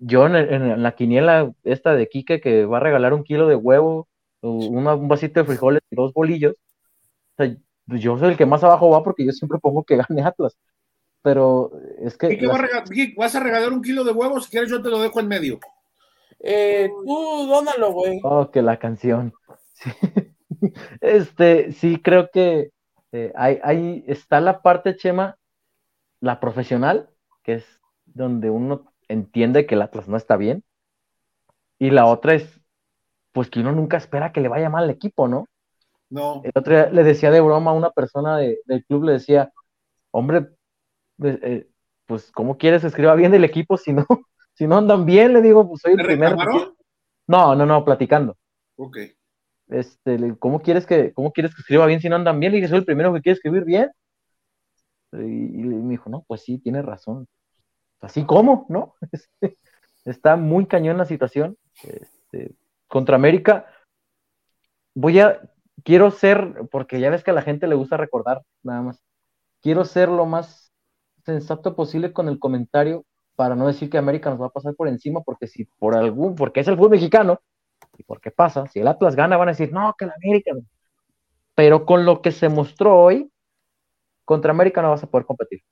Yo 0.00 0.26
en, 0.26 0.36
en, 0.36 0.82
la 0.82 0.92
quiniela 0.92 1.52
esta 1.62 1.94
de 1.94 2.08
Quique 2.08 2.40
que 2.40 2.64
va 2.64 2.78
a 2.78 2.80
regalar 2.80 3.14
un 3.14 3.24
kilo 3.24 3.46
de 3.46 3.54
huevo, 3.56 4.08
una, 4.40 4.94
un 4.94 5.08
vasito 5.08 5.40
de 5.40 5.46
frijoles 5.46 5.82
y 5.90 5.96
dos 5.96 6.12
bolillos, 6.14 6.54
o 6.54 7.42
sea, 7.42 7.56
yo 7.86 8.18
soy 8.18 8.30
el 8.30 8.36
que 8.36 8.46
más 8.46 8.64
abajo 8.64 8.88
va 8.90 9.02
porque 9.04 9.24
yo 9.26 9.32
siempre 9.32 9.58
pongo 9.58 9.84
que 9.84 9.96
gane 9.96 10.22
Atlas 10.22 10.56
pero 11.22 11.72
es 12.02 12.16
que... 12.16 12.38
¿Qué, 12.38 12.46
las... 12.46 12.58
va 12.58 12.84
¿Vas 13.16 13.34
a 13.34 13.40
regalar 13.40 13.72
un 13.72 13.82
kilo 13.82 14.04
de 14.04 14.12
huevos? 14.12 14.44
Si 14.44 14.50
quieres 14.50 14.70
yo 14.70 14.82
te 14.82 14.88
lo 14.88 15.00
dejo 15.00 15.20
en 15.20 15.28
medio. 15.28 15.60
Eh, 16.38 16.88
tú 16.88 17.46
dónalo, 17.46 17.92
güey. 17.92 18.20
Oh, 18.22 18.50
que 18.50 18.62
la 18.62 18.78
canción. 18.78 19.32
Sí. 19.72 19.90
Este, 21.00 21.72
sí, 21.72 22.00
creo 22.00 22.30
que 22.30 22.70
eh, 23.12 23.32
ahí, 23.36 23.58
ahí 23.62 24.04
está 24.06 24.40
la 24.40 24.62
parte, 24.62 24.96
Chema, 24.96 25.36
la 26.20 26.40
profesional, 26.40 27.10
que 27.42 27.54
es 27.54 27.80
donde 28.06 28.50
uno 28.50 28.92
entiende 29.08 29.66
que 29.66 29.74
el 29.74 29.82
Atlas 29.82 30.08
no 30.08 30.16
está 30.16 30.36
bien. 30.36 30.64
Y 31.78 31.90
la 31.90 32.06
otra 32.06 32.34
es, 32.34 32.60
pues 33.32 33.50
que 33.50 33.60
uno 33.60 33.72
nunca 33.72 33.96
espera 33.96 34.32
que 34.32 34.40
le 34.40 34.48
vaya 34.48 34.70
mal 34.70 34.84
al 34.84 34.90
equipo, 34.90 35.28
¿no? 35.28 35.46
No. 36.10 36.42
El 36.44 36.52
otro 36.54 36.74
día 36.74 36.90
le 36.90 37.04
decía 37.04 37.30
de 37.30 37.40
broma 37.40 37.70
a 37.70 37.74
una 37.74 37.90
persona 37.90 38.36
de- 38.38 38.58
del 38.66 38.84
club, 38.84 39.04
le 39.04 39.12
decía, 39.12 39.52
hombre, 40.10 40.48
eh, 41.22 41.38
eh, 41.42 41.68
pues, 42.06 42.32
¿cómo 42.32 42.58
quieres 42.58 42.84
escriba 42.84 43.14
bien 43.14 43.32
del 43.32 43.44
equipo 43.44 43.76
si 43.76 43.92
no, 43.92 44.06
si 44.54 44.66
no 44.66 44.78
andan 44.78 45.06
bien? 45.06 45.32
Le 45.32 45.42
digo, 45.42 45.68
pues 45.68 45.82
soy 45.82 45.92
el 45.92 45.98
¿Te 45.98 46.04
primero. 46.04 46.36
No, 47.26 47.54
no, 47.54 47.66
no, 47.66 47.84
platicando. 47.84 48.36
Ok. 48.76 48.98
Este, 49.70 50.36
¿cómo 50.38 50.60
quieres 50.60 50.86
que, 50.86 51.12
cómo 51.12 51.32
quieres 51.32 51.54
que 51.54 51.60
escriba 51.62 51.86
bien 51.86 52.00
si 52.00 52.08
no 52.08 52.16
andan 52.16 52.40
bien? 52.40 52.52
Le 52.52 52.56
dije, 52.56 52.68
soy 52.68 52.78
el 52.78 52.84
primero 52.84 53.12
que 53.12 53.20
quiere 53.22 53.36
escribir 53.36 53.64
bien. 53.64 53.90
Y, 55.12 55.16
y 55.18 55.62
me 55.64 55.90
dijo, 55.90 56.10
no, 56.10 56.24
pues 56.26 56.42
sí, 56.42 56.58
tienes 56.58 56.84
razón. 56.84 57.26
Así 58.00 58.24
como, 58.24 58.66
¿no? 58.68 58.94
Este, 59.12 59.58
está 60.04 60.36
muy 60.36 60.66
cañón 60.66 60.98
la 60.98 61.04
situación. 61.04 61.56
Este, 61.84 62.54
contra 62.88 63.16
América, 63.16 63.66
voy 64.94 65.20
a, 65.20 65.40
quiero 65.84 66.10
ser, 66.10 66.68
porque 66.70 67.00
ya 67.00 67.10
ves 67.10 67.22
que 67.22 67.30
a 67.30 67.34
la 67.34 67.42
gente 67.42 67.66
le 67.66 67.74
gusta 67.74 67.96
recordar, 67.96 68.42
nada 68.62 68.82
más. 68.82 69.02
Quiero 69.62 69.84
ser 69.84 70.08
lo 70.08 70.26
más 70.26 70.72
sensato 71.24 71.76
posible 71.76 72.12
con 72.12 72.28
el 72.28 72.38
comentario 72.38 73.04
para 73.36 73.54
no 73.54 73.66
decir 73.66 73.90
que 73.90 73.98
América 73.98 74.30
nos 74.30 74.40
va 74.40 74.46
a 74.46 74.50
pasar 74.50 74.74
por 74.74 74.88
encima, 74.88 75.20
porque 75.22 75.46
si 75.46 75.64
por 75.78 75.94
algún, 75.96 76.34
porque 76.34 76.60
es 76.60 76.68
el 76.68 76.76
fútbol 76.76 76.90
mexicano, 76.90 77.40
y 78.00 78.02
porque 78.02 78.30
pasa, 78.30 78.66
si 78.66 78.80
el 78.80 78.88
Atlas 78.88 79.14
gana, 79.14 79.36
van 79.36 79.48
a 79.48 79.52
decir, 79.52 79.72
no, 79.72 79.94
que 79.96 80.06
el 80.06 80.12
América. 80.12 80.52
no". 80.54 80.62
Pero 81.54 81.84
con 81.84 82.06
lo 82.06 82.22
que 82.22 82.32
se 82.32 82.48
mostró 82.48 82.98
hoy, 82.98 83.30
contra 84.24 84.52
América 84.52 84.80
no 84.80 84.90
vas 84.90 85.02
a 85.02 85.06
poder 85.06 85.26
competir. 85.26 85.62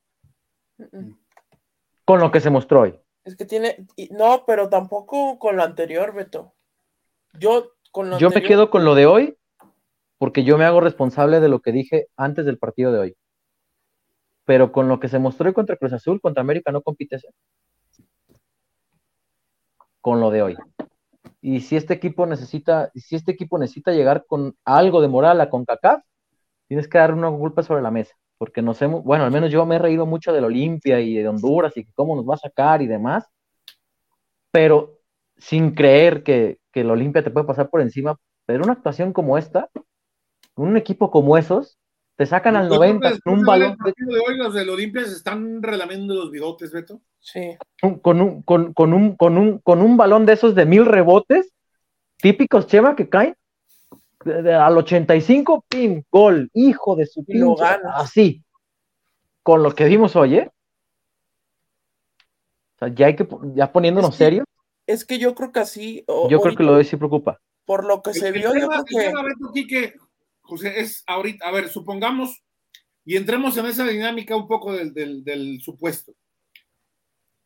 Con 2.05 2.21
lo 2.21 2.31
que 2.31 2.41
se 2.41 2.51
mostró 2.51 2.83
hoy. 2.83 3.01
Es 3.25 3.35
que 3.35 3.47
tiene. 3.47 3.87
No, 4.11 4.45
pero 4.47 4.69
tampoco 4.69 5.39
con 5.39 5.57
lo 5.57 5.63
anterior, 5.63 6.15
Beto. 6.15 6.55
Yo 7.35 7.73
con 7.91 8.11
lo 8.11 8.19
Yo 8.19 8.31
me 8.31 8.43
quedo 8.43 8.71
con 8.71 8.85
lo 8.85 8.95
de 8.95 9.07
hoy, 9.07 9.39
porque 10.19 10.45
yo 10.45 10.59
me 10.59 10.65
hago 10.65 10.81
responsable 10.81 11.41
de 11.41 11.49
lo 11.49 11.61
que 11.61 11.73
dije 11.73 12.09
antes 12.17 12.45
del 12.45 12.59
partido 12.59 12.93
de 12.93 12.99
hoy. 12.99 13.17
Pero 14.45 14.71
con 14.73 14.89
lo 14.89 15.01
que 15.01 15.09
se 15.09 15.19
mostró 15.19 15.49
hoy 15.49 15.55
contra 15.55 15.77
Cruz 15.77 15.95
Azul, 15.95 16.21
contra 16.21 16.43
América 16.43 16.73
no 16.73 16.83
compites. 16.83 17.25
¿eh? 17.25 17.33
Con 20.03 20.21
lo 20.21 20.31
de 20.31 20.43
hoy. 20.43 20.57
Y 21.41 21.61
si 21.61 21.77
este 21.77 21.95
equipo 21.95 22.27
necesita, 22.27 22.91
si 22.95 23.17
este 23.17 23.33
equipo 23.33 23.59
necesita 23.59 23.93
llegar 23.93 24.25
con 24.27 24.57
algo 24.65 25.01
de 25.01 25.09
moral 25.09 25.41
a 25.41 25.51
CONCACAF, 25.51 26.03
tienes 26.67 26.89
que 26.89 26.99
dar 26.99 27.15
una 27.15 27.31
culpa 27.31 27.63
sobre 27.63 27.83
la 27.83 27.91
mesa. 27.91 28.15
Porque 28.39 28.63
nos 28.63 28.81
hemos, 28.83 29.05
bueno, 29.05 29.25
al 29.25 29.31
menos 29.31 29.51
yo 29.51 29.65
me 29.67 29.77
he 29.77 29.79
reído 29.79 30.07
mucho 30.07 30.33
del 30.33 30.45
Olimpia 30.45 31.01
y 31.01 31.15
de 31.15 31.29
Honduras 31.29 31.77
y 31.77 31.85
cómo 31.93 32.17
nos 32.17 32.29
va 32.29 32.35
a 32.35 32.39
sacar 32.39 32.83
y 32.83 32.87
demás. 32.87 33.27
Pero 34.51 34.99
sin 35.37 35.75
creer 35.75 36.23
que, 36.23 36.59
que 36.73 36.81
el 36.81 36.91
Olimpia 36.91 37.23
te 37.23 37.31
puede 37.31 37.47
pasar 37.47 37.71
por 37.71 37.81
encima. 37.81 38.17
Pero 38.47 38.65
una 38.65 38.75
actuación 38.75 39.13
como 39.13 39.39
esta, 39.39 39.69
un 40.57 40.77
equipo 40.77 41.11
como 41.11 41.37
esos, 41.37 41.79
te 42.19 42.27
sacan 42.27 42.57
al 42.57 42.65
Yo 42.69 42.71
creo 42.71 42.81
que 42.81 42.87
90 42.99 43.09
después 43.11 43.23
con 43.23 43.39
un 43.39 43.45
balón, 43.47 43.77
de 43.85 44.19
hoy, 44.27 44.37
los 44.37 44.53
del 44.53 44.69
Olimpia 44.71 45.05
se 45.05 45.13
están 45.13 45.63
relamiendo 45.63 46.15
los 46.15 46.33
bigotes, 46.33 46.73
Beto. 46.73 47.01
Sí. 47.21 47.57
con 48.03 48.21
un, 48.21 48.43
con, 48.43 48.73
con 48.73 48.93
un, 48.93 49.17
con 49.17 49.39
un, 49.39 49.59
con 49.61 49.81
un 49.83 49.97
balón 49.97 50.27
de 50.27 50.33
esos 50.33 50.55
de 50.57 50.67
mil 50.67 50.85
rebotes, 50.85 51.53
típicos, 52.17 52.67
Chema, 52.67 52.97
que 52.97 53.09
caen. 53.09 53.37
de- 54.25 54.43
de- 54.43 54.53
al 54.55 54.77
85, 54.77 55.65
pim, 55.69 56.03
gol, 56.11 56.51
hijo 56.53 56.97
de 56.97 57.07
su 57.07 57.21
lo 57.29 57.55
pinche- 57.55 57.61
ganas. 57.63 57.93
Así. 58.03 58.43
Con 59.45 59.63
lo 59.63 59.73
que 59.77 59.85
vimos 59.85 60.17
hoy, 60.17 60.39
¿eh? 60.39 60.51
O 62.75 62.79
sea, 62.81 62.89
ya 62.89 63.07
hay 63.07 63.17
que, 63.17 63.29
ya 63.55 63.71
poniéndonos 63.73 64.11
Es 64.11 64.19
que- 64.19 64.25
serios, 64.25 64.47
Es 64.87 65.05
que 65.05 65.19
yo 65.19 65.35
creo 65.37 65.53
que 65.53 65.61
así. 65.61 66.05
o- 66.09 66.29
yo 66.29 66.41
creo 66.41 66.57
que 66.57 66.63
lo 66.65 66.77
de 66.77 66.85
sí 66.85 66.97
preocupa. 66.97 67.39
Por 67.65 67.85
lo 67.85 68.03
que 68.03 68.13
se 68.15 68.29
El- 68.29 68.35
vio, 68.35 68.43
yo 68.55 68.67
creo 68.69 68.73
el 68.73 68.85
que. 68.85 68.97
tema, 68.97 69.23
Beto, 69.23 69.51
aquí 69.51 69.67
que, 69.67 69.95
José, 70.49 70.81
es 70.81 71.05
ahorita, 71.07 71.47
a 71.47 71.51
ver, 71.53 71.69
supongamos 71.69 72.43
y 73.05 73.17
entremos 73.17 73.57
en 73.59 73.67
esa 73.67 73.85
dinámica 73.85 74.35
un 74.35 74.49
poco 74.49 74.73
del, 74.73 74.95
del- 74.95 75.23
del 75.23 75.61
supuesto. 75.61 76.13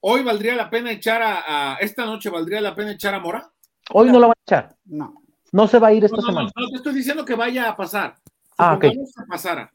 Hoy 0.00 0.22
valdría 0.22 0.54
la 0.54 0.70
pena 0.70 0.92
echar 0.92 1.20
a, 1.20 1.74
a- 1.74 1.76
esta 1.78 2.04
noche 2.06 2.30
valdría 2.30 2.60
la 2.60 2.74
pena 2.76 2.92
echar 2.92 3.12
a 3.14 3.18
Mora. 3.20 3.52
Hoy 3.90 4.06
no 4.10 4.20
lo 4.20 4.28
van 4.28 4.36
a 4.38 4.42
echar. 4.46 4.76
No. 4.84 5.14
No 5.50 5.66
se 5.66 5.78
va 5.80 5.88
a 5.88 5.92
ir 5.92 6.04
esta 6.04 6.16
No, 6.16 6.22
no, 6.22 6.28
no, 6.28 6.32
semana. 6.48 6.52
no 6.56 6.68
te 6.70 6.76
estoy 6.76 6.94
diciendo 6.94 7.24
que 7.24 7.34
vaya 7.34 7.68
a 7.68 7.76
pasar. 7.76 8.14
Ah, 8.56 8.74
ok. 8.74 8.80
Que 8.82 8.94
pasara. 9.28 9.72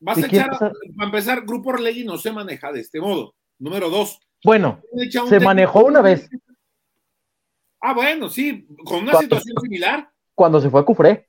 Vas 0.00 0.18
¿Y 0.18 0.22
a 0.24 0.26
echar, 0.26 0.50
a- 0.54 0.58
para 0.58 0.72
empezar, 1.06 1.44
Grupo 1.46 1.70
Orlegui 1.70 2.04
no 2.04 2.18
se 2.18 2.32
maneja 2.32 2.72
de 2.72 2.80
este 2.80 3.00
modo. 3.00 3.34
Número 3.58 3.88
dos. 3.88 4.18
Bueno, 4.44 4.80
se 4.96 5.08
técnico- 5.08 5.44
manejó 5.44 5.84
una 5.84 6.02
vez 6.02 6.28
Ah, 7.80 7.92
bueno, 7.94 8.28
sí, 8.28 8.66
con 8.84 9.02
una 9.02 9.14
situación 9.20 9.54
similar. 9.62 10.10
cuando 10.34 10.60
se 10.60 10.68
fue 10.70 10.80
a 10.80 10.84
Cufré. 10.84 11.28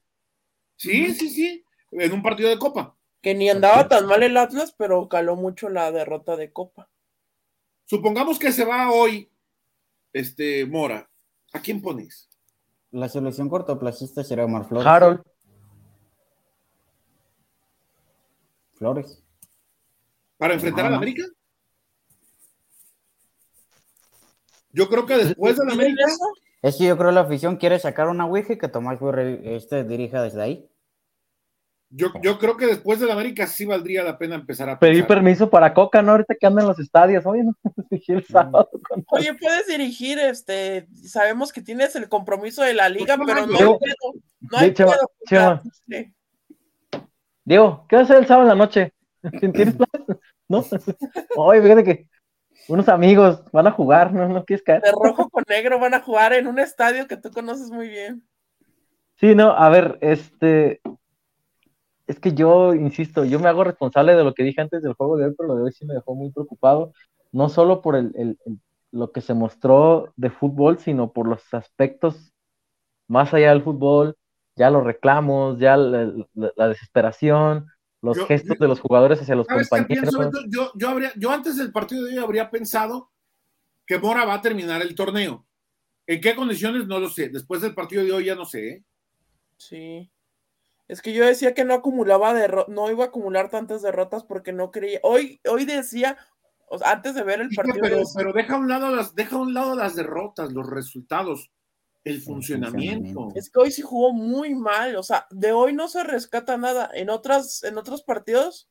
Sí, 0.77 1.13
sí, 1.13 1.29
sí, 1.29 1.65
en 1.91 2.13
un 2.13 2.23
partido 2.23 2.49
de 2.49 2.57
Copa. 2.57 2.95
Que 3.21 3.35
ni 3.35 3.49
andaba 3.49 3.87
tan 3.87 4.05
mal 4.05 4.23
el 4.23 4.37
Atlas, 4.37 4.73
pero 4.77 5.09
caló 5.09 5.35
mucho 5.35 5.69
la 5.69 5.91
derrota 5.91 6.35
de 6.37 6.51
Copa. 6.53 6.89
Supongamos 7.85 8.39
que 8.39 8.51
se 8.51 8.63
va 8.63 8.91
hoy, 8.91 9.29
este, 10.13 10.65
Mora. 10.65 11.09
¿A 11.53 11.61
quién 11.61 11.81
pones? 11.81 12.29
La 12.91 13.09
solución 13.09 13.49
cortoplacista 13.49 14.23
será 14.23 14.45
Omar 14.45 14.67
Flores. 14.67 14.87
Harold, 14.87 15.21
Flores. 18.73 19.23
¿Para 20.37 20.53
enfrentar 20.53 20.85
al 20.85 20.91
no. 20.91 20.97
América? 20.97 21.23
Yo 24.71 24.87
creo 24.87 25.05
que 25.05 25.17
después 25.17 25.57
del 25.57 25.65
¿Miren 25.65 25.81
América, 25.81 26.05
eso? 26.05 26.25
Es 26.61 26.77
que 26.77 26.85
yo 26.85 26.97
creo 26.97 27.09
que 27.09 27.15
la 27.15 27.21
afición 27.21 27.57
quiere 27.57 27.79
sacar 27.79 28.07
una 28.07 28.25
Ouija 28.25 28.53
y 28.53 28.57
que 28.57 28.67
Tomás 28.67 28.99
Furre 28.99 29.55
este 29.55 29.83
dirija 29.83 30.21
desde 30.23 30.41
ahí. 30.41 30.69
yo, 31.89 32.07
yo 32.21 32.37
creo 32.39 32.57
que 32.57 32.65
después 32.65 32.99
del 32.99 33.11
América 33.11 33.45
sí 33.47 33.65
valdría 33.65 34.03
la 34.03 34.17
pena 34.17 34.35
empezar 34.35 34.67
a 34.69 34.77
pensar. 34.79 35.07
permiso 35.07 35.49
para 35.49 35.73
Coca, 35.73 36.01
¿no? 36.01 36.11
Ahorita 36.13 36.35
que 36.35 36.47
anda 36.47 36.61
en 36.63 36.67
los 36.67 36.79
estadios. 36.79 37.25
Oye, 37.25 37.43
no, 37.43 37.53
dije 37.91 38.13
el 38.13 38.25
sábado. 38.25 38.69
con- 38.89 39.05
Oye, 39.11 39.33
puedes 39.35 39.67
dirigir, 39.67 40.17
este, 40.19 40.87
sabemos 41.05 41.53
que 41.53 41.61
tienes 41.61 41.95
el 41.95 42.09
compromiso 42.09 42.63
de 42.63 42.73
la 42.73 42.89
liga, 42.89 43.15
Pues, 43.17 43.27
pero 43.27 43.45
no 43.45 43.53
Diego, 43.57 43.73
hay 43.73 43.79
pedo, 43.79 44.13
no 44.51 44.57
hay 44.57 44.73
Chema, 44.73 44.93
Chema. 45.27 45.61
sí. 45.87 46.13
Diego, 47.45 47.85
¿qué 47.87 47.95
vas 47.95 48.01
a 48.01 48.05
hacer 48.05 48.17
el 48.17 48.27
sábado 48.27 48.43
en 48.51 48.57
la 48.57 48.65
noche? 48.65 48.93
¿Tienes 49.39 49.75
planes? 49.75 50.17
¿No? 50.49 50.65
Oye, 51.37 51.61
fíjate 51.61 51.83
que 51.83 52.07
unos 52.67 52.89
amigos 52.89 53.43
van 53.51 53.67
a 53.67 53.71
jugar, 53.71 54.13
¿no? 54.13 54.27
¿No 54.27 54.45
quieres 54.45 54.63
caer? 54.63 54.81
De 54.81 54.91
rojo 54.91 55.29
con 55.29 55.43
negro 55.47 55.79
van 55.79 55.93
a 55.93 56.01
jugar 56.01 56.33
en 56.33 56.47
un 56.47 56.59
estadio 56.59 57.07
que 57.07 57.17
tú 57.17 57.31
conoces 57.31 57.71
muy 57.71 57.89
bien. 57.89 58.27
Sí, 59.15 59.33
no, 59.35 59.51
a 59.51 59.69
ver, 59.69 59.97
este. 60.01 60.81
Es 62.05 62.19
que 62.19 62.33
yo, 62.33 62.73
insisto, 62.73 63.25
yo 63.25 63.39
me 63.39 63.49
hago 63.49 63.63
responsable 63.63 64.15
de 64.15 64.23
lo 64.23 64.33
que 64.33 64.43
dije 64.43 64.61
antes 64.61 64.81
del 64.81 64.93
juego 64.93 65.17
de 65.17 65.25
hoy, 65.25 65.33
pero 65.37 65.49
lo 65.49 65.55
de 65.55 65.63
hoy 65.63 65.71
sí 65.73 65.85
me 65.85 65.93
dejó 65.93 66.15
muy 66.15 66.31
preocupado. 66.31 66.93
No 67.31 67.49
solo 67.49 67.81
por 67.81 67.95
el, 67.95 68.13
el- 68.15 68.37
el- 68.45 68.59
lo 68.91 69.11
que 69.11 69.19
se 69.19 69.33
mostró 69.33 70.13
de 70.15 70.29
fútbol, 70.29 70.79
sino 70.79 71.11
por 71.11 71.27
los 71.27 71.53
aspectos 71.53 72.31
más 73.09 73.33
allá 73.33 73.49
del 73.49 73.61
fútbol, 73.63 74.15
ya 74.55 74.69
los 74.69 74.83
reclamos, 74.83 75.59
ya 75.59 75.75
la, 75.75 76.05
la- 76.33 76.51
la 76.55 76.67
desesperación, 76.69 77.67
los 78.01 78.17
Yo- 78.17 78.27
gestos 78.27 78.57
yo- 78.57 78.63
de 78.63 78.67
los 78.67 78.79
jugadores 78.79 79.21
hacia 79.21 79.35
los 79.35 79.47
¿Sabes 79.47 79.69
qué 79.69 79.77
compañeros. 79.77 80.15
pienso? 80.15 80.43
Yo, 80.49 80.71
yo, 80.75 80.89
habría, 80.89 81.11
yo 81.15 81.31
antes 81.31 81.57
del 81.57 81.71
partido 81.71 82.05
de 82.05 82.11
hoy 82.13 82.17
habría 82.23 82.49
pensado 82.49 83.11
que 83.85 83.97
Mora 83.99 84.25
va 84.25 84.35
a 84.35 84.41
terminar 84.41 84.81
el 84.81 84.95
torneo. 84.95 85.45
¿En 86.05 86.21
qué 86.21 86.35
condiciones? 86.35 86.87
No 86.87 86.99
lo 86.99 87.09
sé. 87.09 87.29
Después 87.29 87.61
del 87.61 87.73
partido 87.73 88.03
de 88.03 88.11
hoy 88.11 88.25
ya 88.25 88.35
no 88.35 88.45
sé. 88.45 88.69
¿eh? 88.69 88.83
Sí. 89.57 90.11
Es 90.87 91.01
que 91.01 91.11
yo 91.13 91.25
decía 91.25 91.53
que 91.53 91.65
no 91.65 91.73
acumulaba 91.73 92.33
derro- 92.33 92.67
no 92.69 92.89
iba 92.89 93.03
a 93.05 93.07
acumular 93.07 93.49
tantas 93.49 93.81
derrotas 93.81 94.23
porque 94.23 94.53
no 94.53 94.71
creía. 94.71 94.99
Hoy, 95.03 95.41
hoy 95.49 95.65
decía, 95.65 96.17
o 96.69 96.77
sea, 96.77 96.91
antes 96.91 97.13
de 97.15 97.23
ver 97.23 97.41
el 97.41 97.49
Sí, 97.49 97.55
partido, 97.57 97.79
pero, 97.81 97.97
decía, 97.97 98.13
pero 98.15 98.31
deja 98.33 98.53
a 98.55 98.57
un 98.57 98.69
lado 98.69 98.95
las, 98.95 99.13
deja 99.15 99.35
a 99.35 99.39
un 99.39 99.53
lado 99.53 99.75
las 99.75 99.95
derrotas, 99.95 100.53
los 100.53 100.69
resultados, 100.69 101.51
el 102.09 102.21
funcionamiento. 102.21 103.29
es 103.35 103.49
que 103.49 103.59
hoy 103.59 103.71
sí 103.71 103.81
jugó 103.81 104.13
muy 104.13 104.55
mal. 104.55 104.95
O 104.95 105.03
sea, 105.03 105.27
de 105.29 105.51
hoy 105.51 105.73
no 105.73 105.87
se 105.87 106.03
rescata 106.03 106.57
nada. 106.57 106.89
En 106.93 107.09
otras, 107.09 107.63
en 107.63 107.77
otros 107.77 108.03
partidos, 108.03 108.69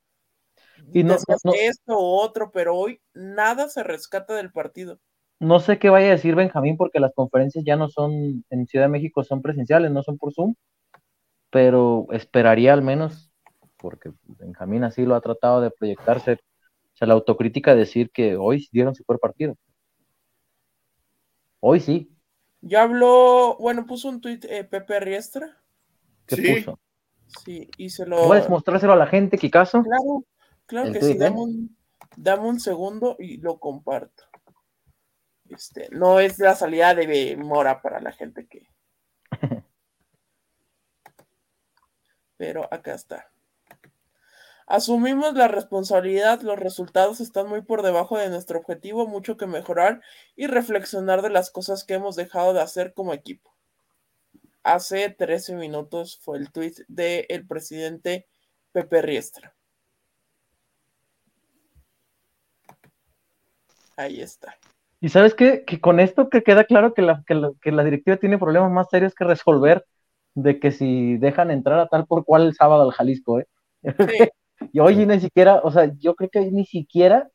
Y 0.93 1.03
no- 1.03 1.17
no- 1.43 1.53
esto 1.53 1.97
o 1.97 2.21
otro, 2.21 2.51
pero 2.51 2.75
hoy 2.75 3.01
nada 3.13 3.69
se 3.69 3.83
rescata 3.83 4.35
del 4.35 4.51
partido. 4.51 4.99
No 5.39 5.59
sé 5.59 5.77
qué 5.77 5.89
vaya 5.89 6.07
a 6.07 6.11
decir 6.11 6.35
Benjamín, 6.35 6.77
porque 6.77 6.99
las 6.99 7.13
conferencias 7.13 7.63
ya 7.63 7.75
no 7.75 7.89
son 7.89 8.43
en 8.49 8.67
Ciudad 8.67 8.85
de 8.85 8.89
México, 8.89 9.23
son 9.23 9.41
presenciales, 9.41 9.91
no 9.91 10.01
son 10.01 10.17
por 10.17 10.33
Zoom, 10.33 10.55
pero 11.51 12.07
esperaría 12.11 12.73
al 12.73 12.81
menos, 12.81 13.31
porque 13.77 14.11
Benjamín 14.23 14.83
así 14.83 15.05
lo 15.05 15.15
ha 15.15 15.21
tratado 15.21 15.61
de 15.61 15.71
proyectarse, 15.71 16.33
o 16.33 16.97
sea, 16.97 17.07
la 17.07 17.13
autocrítica 17.13 17.73
de 17.73 17.81
decir 17.81 18.09
que 18.11 18.35
hoy 18.35 18.67
dieron 18.71 18.95
su 18.95 19.03
peor 19.03 19.19
partido. 19.19 19.55
Hoy 21.59 21.79
sí, 21.79 22.16
Ya 22.67 22.81
habló, 22.83 23.55
bueno, 23.59 23.85
puso 23.85 24.09
un 24.09 24.19
tuit 24.21 24.43
eh, 24.45 24.63
Pepe 24.63 24.99
Riestra. 24.99 25.57
¿qué 26.25 26.35
Sí. 26.35 26.53
puso? 26.55 26.79
Sí, 27.45 27.69
y 27.77 27.89
se 27.89 28.05
lo. 28.05 28.27
¿Puedes 28.27 28.49
mostrárselo 28.49 28.93
a 28.93 28.97
la 28.97 29.07
gente, 29.07 29.37
Kikazo? 29.37 29.83
Claro, 29.83 30.25
claro 30.65 30.87
¿El 30.87 30.93
que 30.93 30.99
tuit 30.99 31.11
sí, 31.11 31.17
él? 31.17 31.19
dame 31.19 31.39
un, 31.41 31.77
Dame 32.15 32.47
un 32.47 32.59
segundo 32.59 33.15
y 33.19 33.37
lo 33.37 33.59
comparto. 33.59 34.23
Este, 35.49 35.87
no 35.91 36.19
es 36.19 36.39
la 36.39 36.55
salida 36.55 36.93
de 36.95 37.37
Mora 37.37 37.81
para 37.81 38.01
la 38.01 38.11
gente 38.11 38.47
que. 38.47 38.67
Pero 42.37 42.67
acá 42.73 42.93
está. 42.95 43.31
Asumimos 44.67 45.33
la 45.33 45.47
responsabilidad, 45.47 46.41
los 46.41 46.59
resultados 46.59 47.21
están 47.21 47.47
muy 47.47 47.61
por 47.61 47.83
debajo 47.83 48.17
de 48.17 48.29
nuestro 48.29 48.59
objetivo, 48.59 49.07
mucho 49.07 49.37
que 49.37 49.47
mejorar 49.47 50.01
y 50.35 50.47
reflexionar 50.47 51.21
de 51.21 51.29
las 51.29 51.51
cosas 51.51 51.85
que 51.85 51.93
hemos 51.93 52.17
dejado 52.17 52.53
de 52.53 52.59
hacer 52.59 52.93
como 52.93 53.13
equipo. 53.13 53.55
Hace 54.63 55.09
13 55.09 55.55
minutos 55.55 56.19
fue 56.21 56.37
el 56.37 56.51
tuit 56.51 56.79
del 56.89 57.47
presidente 57.47 58.27
Pepe 58.73 59.01
Riestra. 59.01 59.55
Ahí 63.95 64.21
está. 64.21 64.57
Y 64.99 65.07
sabes 65.07 65.33
qué? 65.33 65.63
que 65.65 65.79
con 65.79 66.01
esto 66.01 66.27
que 66.29 66.43
queda 66.43 66.65
claro 66.65 66.93
que 66.93 67.03
la, 67.03 67.23
que 67.25 67.71
la, 67.71 67.83
directiva 67.85 68.17
tiene 68.17 68.37
problemas 68.37 68.71
más 68.71 68.89
serios 68.89 69.15
que 69.15 69.23
resolver 69.23 69.85
de 70.33 70.59
que 70.59 70.71
si 70.71 71.15
dejan 71.17 71.51
entrar 71.51 71.79
a 71.79 71.87
tal 71.87 72.05
por 72.05 72.25
cual 72.25 72.47
el 72.47 72.53
sábado 72.53 72.81
al 72.81 72.91
Jalisco, 72.91 73.39
¿eh? 73.39 73.47
y 74.71 74.79
hoy 74.79 75.05
ni 75.05 75.19
siquiera, 75.19 75.61
o 75.63 75.71
sea, 75.71 75.91
yo 75.97 76.15
creo 76.15 76.29
que 76.29 76.51
ni 76.51 76.65
siquiera 76.65 77.29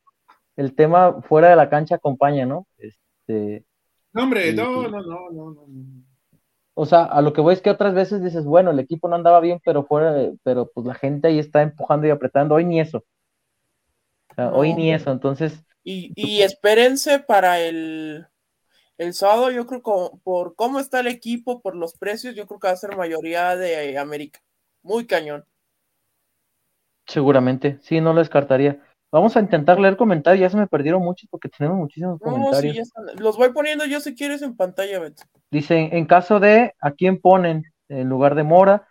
el 0.55 0.75
tema 0.75 1.21
fuera 1.21 1.49
de 1.49 1.55
la 1.55 1.69
cancha 1.69 1.95
acompaña, 1.95 2.45
¿no? 2.45 2.67
Este, 2.77 3.65
no, 4.13 4.23
hombre, 4.23 4.53
no, 4.53 4.87
no, 4.87 5.01
no, 5.01 5.29
no, 5.31 5.51
no. 5.51 5.67
O 6.75 6.85
sea, 6.85 7.03
a 7.03 7.21
lo 7.21 7.33
que 7.33 7.41
voy 7.41 7.53
es 7.53 7.61
que 7.61 7.69
otras 7.69 7.93
veces 7.93 8.23
dices, 8.23 8.45
bueno, 8.45 8.71
el 8.71 8.79
equipo 8.79 9.07
no 9.07 9.15
andaba 9.15 9.39
bien, 9.39 9.59
pero 9.63 9.85
fuera, 9.85 10.31
pero 10.43 10.71
pues 10.73 10.87
la 10.87 10.95
gente 10.95 11.27
ahí 11.27 11.39
está 11.39 11.61
empujando 11.61 12.07
y 12.07 12.09
apretando, 12.09 12.55
hoy 12.55 12.65
ni 12.65 12.79
eso. 12.79 13.03
O 14.31 14.33
sea, 14.35 14.51
hoy 14.51 14.73
ni 14.73 14.91
eso, 14.91 15.11
entonces 15.11 15.63
y, 15.83 16.41
espérense 16.41 17.19
para 17.19 17.59
el, 17.59 18.25
el 18.97 19.13
sábado, 19.13 19.51
yo 19.51 19.67
creo 19.67 19.81
que 19.83 20.17
por 20.23 20.55
cómo 20.55 20.79
está 20.79 21.01
el 21.01 21.07
equipo, 21.07 21.61
por 21.61 21.75
los 21.75 21.97
precios, 21.97 22.35
yo 22.35 22.47
creo 22.47 22.59
que 22.59 22.67
va 22.67 22.73
a 22.73 22.77
ser 22.77 22.95
mayoría 22.95 23.55
de 23.55 23.97
América. 23.97 24.41
Muy 24.81 25.05
cañón. 25.05 25.45
Seguramente, 27.05 27.79
sí, 27.81 28.01
no 28.01 28.13
lo 28.13 28.19
descartaría. 28.19 28.81
Vamos 29.11 29.37
a 29.37 29.41
intentar 29.41 29.79
leer 29.79 29.95
comentarios, 29.95 30.41
ya 30.41 30.49
se 30.49 30.57
me 30.57 30.65
perdieron 30.65 31.03
muchos 31.03 31.29
porque 31.29 31.47
tenemos 31.47 31.77
muchísimos 31.77 32.19
comentarios. 32.19 32.91
los 33.19 33.37
voy 33.37 33.49
poniendo 33.49 33.85
yo 33.85 33.99
si 33.99 34.15
quieres 34.15 34.41
en 34.41 34.55
pantalla, 34.55 34.99
Beto. 34.99 35.23
Dicen, 35.51 35.89
en 35.91 36.05
caso 36.05 36.39
de 36.39 36.73
a 36.79 36.91
quién 36.91 37.21
ponen 37.21 37.63
en 37.89 38.09
lugar 38.09 38.33
de 38.33 38.41
Mora, 38.41 38.87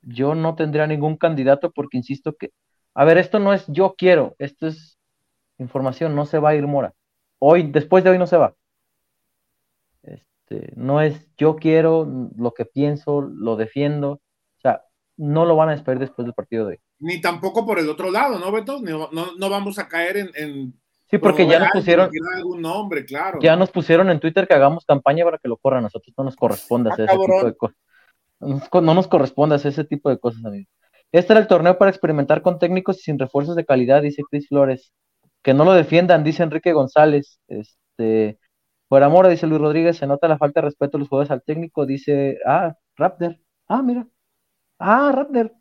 yo 0.00 0.34
no 0.34 0.54
tendría 0.54 0.86
ningún 0.86 1.18
candidato 1.18 1.70
porque 1.70 1.98
insisto 1.98 2.34
que, 2.34 2.52
a 2.94 3.04
ver, 3.04 3.18
esto 3.18 3.40
no 3.40 3.52
es 3.52 3.66
yo 3.66 3.94
quiero, 3.98 4.34
esto 4.38 4.68
es 4.68 4.98
información, 5.58 6.14
no 6.14 6.24
se 6.24 6.38
va 6.38 6.50
a 6.50 6.54
ir 6.54 6.66
Mora. 6.66 6.94
Hoy, 7.38 7.70
después 7.70 8.02
de 8.04 8.10
hoy 8.10 8.18
no 8.18 8.26
se 8.26 8.38
va. 8.38 8.54
Este, 10.02 10.72
no 10.76 11.02
es 11.02 11.28
yo 11.36 11.56
quiero 11.56 12.08
lo 12.36 12.54
que 12.54 12.64
pienso, 12.64 13.20
lo 13.20 13.56
defiendo. 13.56 14.12
O 14.12 14.60
sea, 14.62 14.82
no 15.18 15.44
lo 15.44 15.56
van 15.56 15.68
a 15.68 15.72
despedir 15.72 15.98
después 15.98 16.24
del 16.24 16.34
partido 16.34 16.66
de 16.66 16.72
hoy. 16.72 16.80
Ni 17.00 17.20
tampoco 17.20 17.64
por 17.64 17.78
el 17.78 17.88
otro 17.88 18.10
lado, 18.10 18.38
¿no, 18.38 18.50
Beto? 18.50 18.80
No, 18.80 19.08
no, 19.12 19.50
vamos 19.50 19.78
a 19.78 19.88
caer 19.88 20.30
en, 20.34 20.74
Sí, 21.10 21.16
porque 21.16 21.46
ya 21.46 21.58
nos 21.58 21.70
pusieron. 21.70 22.10
Algún 22.34 22.60
nombre, 22.60 23.04
claro. 23.04 23.38
Ya 23.40 23.56
nos 23.56 23.70
pusieron 23.70 24.10
en 24.10 24.20
Twitter 24.20 24.46
que 24.46 24.54
hagamos 24.54 24.84
campaña 24.84 25.24
para 25.24 25.38
que 25.38 25.48
lo 25.48 25.56
corran. 25.56 25.78
A 25.78 25.82
nosotros 25.82 26.12
no 26.18 26.24
nos 26.24 26.36
corresponde 26.36 26.90
hacer 26.90 27.08
ah, 27.08 27.14
ese 27.14 27.22
tipo 27.22 27.44
de 27.44 27.56
cosas. 27.56 27.76
No 28.40 28.94
nos 28.94 29.08
corresponde 29.08 29.54
hacer 29.54 29.72
ese 29.72 29.84
tipo 29.84 30.10
de 30.10 30.18
cosas, 30.18 30.44
amigos. 30.44 30.68
Este 31.10 31.32
era 31.32 31.40
el 31.40 31.46
torneo 31.46 31.78
para 31.78 31.90
experimentar 31.90 32.42
con 32.42 32.58
técnicos 32.58 32.98
y 32.98 33.02
sin 33.02 33.18
refuerzos 33.18 33.56
de 33.56 33.64
calidad, 33.64 34.02
dice 34.02 34.22
Chris 34.30 34.48
Flores 34.48 34.92
que 35.42 35.54
no 35.54 35.64
lo 35.64 35.72
defiendan, 35.72 36.24
dice 36.24 36.42
Enrique 36.42 36.72
González. 36.72 37.40
Este, 37.48 38.38
por 38.88 39.02
amor, 39.02 39.28
dice 39.28 39.46
Luis 39.46 39.60
Rodríguez, 39.60 39.96
se 39.96 40.06
nota 40.06 40.28
la 40.28 40.38
falta 40.38 40.60
de 40.60 40.66
respeto 40.66 40.98
de 40.98 41.00
los 41.00 41.08
jugadores 41.08 41.30
al 41.30 41.42
técnico, 41.42 41.86
dice, 41.86 42.38
ah, 42.46 42.74
Raptor, 42.96 43.38
ah, 43.68 43.82
mira, 43.82 44.06
ah, 44.78 45.12
Raptor, 45.14 45.54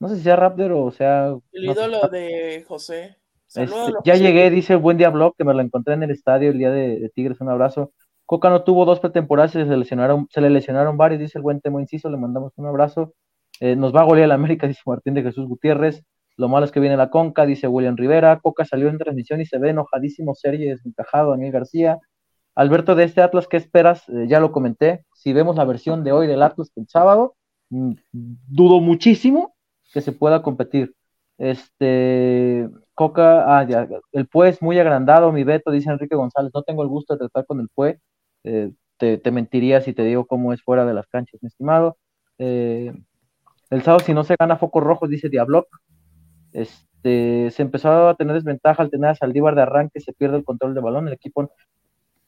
no 0.00 0.08
sé 0.08 0.16
si 0.16 0.22
sea 0.22 0.36
Raptor 0.36 0.72
o 0.72 0.90
sea... 0.90 1.34
El 1.52 1.64
ídolo 1.64 2.08
de 2.08 2.64
José. 2.66 3.16
Este, 3.54 3.92
ya 4.04 4.14
llegué, 4.16 4.50
dice 4.50 4.74
Buen 4.74 4.98
Día 4.98 5.10
Blog, 5.10 5.36
que 5.36 5.44
me 5.44 5.54
lo 5.54 5.60
encontré 5.60 5.94
en 5.94 6.02
el 6.02 6.10
estadio 6.10 6.50
el 6.50 6.58
día 6.58 6.70
de, 6.70 7.10
Tigres, 7.14 7.40
un 7.40 7.48
abrazo. 7.48 7.92
Coca 8.26 8.50
no 8.50 8.64
tuvo 8.64 8.84
dos 8.84 9.00
pretemporadas, 9.00 9.52
se, 9.52 9.64
lesionaron, 9.64 10.26
se 10.30 10.40
le 10.40 10.50
lesionaron 10.50 10.96
varios, 10.96 11.20
dice 11.20 11.38
el 11.38 11.42
buen 11.42 11.60
Temo 11.60 11.78
Inciso, 11.78 12.10
le 12.10 12.16
mandamos 12.16 12.52
un 12.56 12.66
abrazo. 12.66 13.14
Eh, 13.60 13.76
nos 13.76 13.94
va 13.94 14.00
a 14.00 14.04
golear 14.04 14.28
la 14.28 14.34
América, 14.34 14.66
dice 14.68 14.82
Martín 14.86 15.14
de 15.14 15.22
Jesús 15.22 15.46
Gutiérrez. 15.46 16.04
Lo 16.36 16.48
malo 16.48 16.64
es 16.64 16.72
que 16.72 16.80
viene 16.80 16.96
la 16.96 17.10
Conca, 17.10 17.46
dice 17.46 17.68
William 17.68 17.96
Rivera. 17.96 18.40
Coca 18.40 18.64
salió 18.64 18.88
en 18.88 18.98
transmisión 18.98 19.40
y 19.40 19.46
se 19.46 19.58
ve 19.58 19.70
enojadísimo, 19.70 20.34
serio 20.34 20.66
y 20.66 20.70
desencajado. 20.70 21.30
Daniel 21.30 21.52
García. 21.52 21.98
Alberto, 22.56 22.96
de 22.96 23.04
este 23.04 23.22
Atlas, 23.22 23.46
¿qué 23.46 23.56
esperas? 23.56 24.08
Eh, 24.08 24.26
ya 24.26 24.40
lo 24.40 24.50
comenté. 24.50 25.04
Si 25.14 25.32
vemos 25.32 25.54
la 25.54 25.64
versión 25.64 26.02
de 26.02 26.10
hoy 26.10 26.26
del 26.26 26.42
Atlas 26.42 26.72
el 26.74 26.88
sábado, 26.88 27.36
mm, 27.70 27.92
dudo 28.12 28.80
muchísimo 28.80 29.53
que 29.94 30.02
se 30.02 30.12
pueda 30.12 30.42
competir. 30.42 30.94
Este, 31.38 32.68
Coca, 32.94 33.58
ah, 33.58 33.64
ya, 33.66 33.88
el 34.12 34.26
PUE 34.26 34.48
es 34.50 34.62
muy 34.62 34.78
agrandado, 34.78 35.32
mi 35.32 35.44
Beto, 35.44 35.70
dice 35.70 35.90
Enrique 35.90 36.16
González. 36.16 36.52
No 36.54 36.62
tengo 36.62 36.82
el 36.82 36.88
gusto 36.88 37.14
de 37.14 37.20
tratar 37.20 37.46
con 37.46 37.60
el 37.60 37.68
PUE. 37.68 38.00
Eh, 38.44 38.72
te, 38.98 39.30
mentiría 39.30 39.80
si 39.80 39.92
te 39.92 40.04
digo 40.04 40.26
cómo 40.26 40.52
es 40.52 40.62
fuera 40.62 40.84
de 40.84 40.94
las 40.94 41.06
canchas, 41.06 41.40
mi 41.42 41.48
estimado. 41.48 41.96
Eh, 42.38 42.92
el 43.70 43.82
sábado, 43.82 44.04
si 44.04 44.14
no 44.14 44.24
se 44.24 44.36
gana 44.38 44.56
focos 44.56 44.82
rojos, 44.82 45.08
dice 45.10 45.28
Diablo. 45.28 45.68
Este, 46.52 47.50
se 47.50 47.62
empezó 47.62 48.08
a 48.08 48.14
tener 48.16 48.34
desventaja 48.34 48.82
al 48.82 48.90
tener 48.90 49.10
a 49.10 49.14
Saldívar 49.14 49.54
de 49.54 49.62
arranque, 49.62 50.00
se 50.00 50.12
pierde 50.12 50.38
el 50.38 50.44
control 50.44 50.74
de 50.74 50.80
balón, 50.80 51.06
el 51.08 51.14
equipo, 51.14 51.50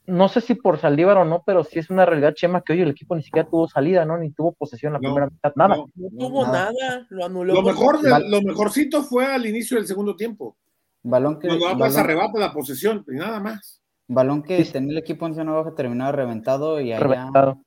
no 0.07 0.29
sé 0.29 0.41
si 0.41 0.55
por 0.55 0.79
Saldívar 0.79 1.19
o 1.19 1.25
no, 1.25 1.43
pero 1.45 1.65
sí 1.65 1.79
es 1.79 1.91
una 1.91 2.07
realidad, 2.07 2.35
Chema, 2.35 2.63
que 2.63 2.73
hoy 2.73 2.83
el 2.83 2.91
equipo 2.91 3.17
ni 3.17 3.23
siquiera 3.23 3.49
tuvo 3.49 3.69
salida, 3.69 4.05
¿no? 4.05 4.17
Ni 4.17 4.31
tuvo 4.31 4.53
posesión 4.53 4.93
la 4.93 4.99
primera 4.99 5.27
mitad, 5.27 5.53
nada. 5.57 5.77
No, 5.77 5.87
tuvo 6.19 6.47
nada. 6.47 7.07
lo 7.09 7.25
anuló. 7.25 7.55
Lo, 7.55 7.63
mejor 7.63 7.99
lo 8.03 8.43
mejorcito 8.43 9.03
fue 9.03 9.27
al 9.27 9.47
inicio 9.47 9.77
del 9.77 9.87
segundo 9.87 10.17
tiempo. 10.17 10.57
Balón 11.03 11.39
que. 11.39 11.49
Cuando 11.49 11.79
balón, 11.79 11.99
arrebata 11.99 12.39
la 12.39 12.53
posesión, 12.53 13.05
y 13.09 13.17
nada 13.17 13.41
más. 13.41 13.83
Balón 14.09 14.43
que 14.43 14.65
tenía 14.65 14.93
el 14.93 14.99
equipo 14.99 15.27
en 15.27 15.35
zona 15.35 15.53
baja 15.53 15.75
terminado 15.75 16.13
reventado 16.13 16.81
y 16.81 16.93
allá. 16.93 17.01
Reventado. 17.01 17.63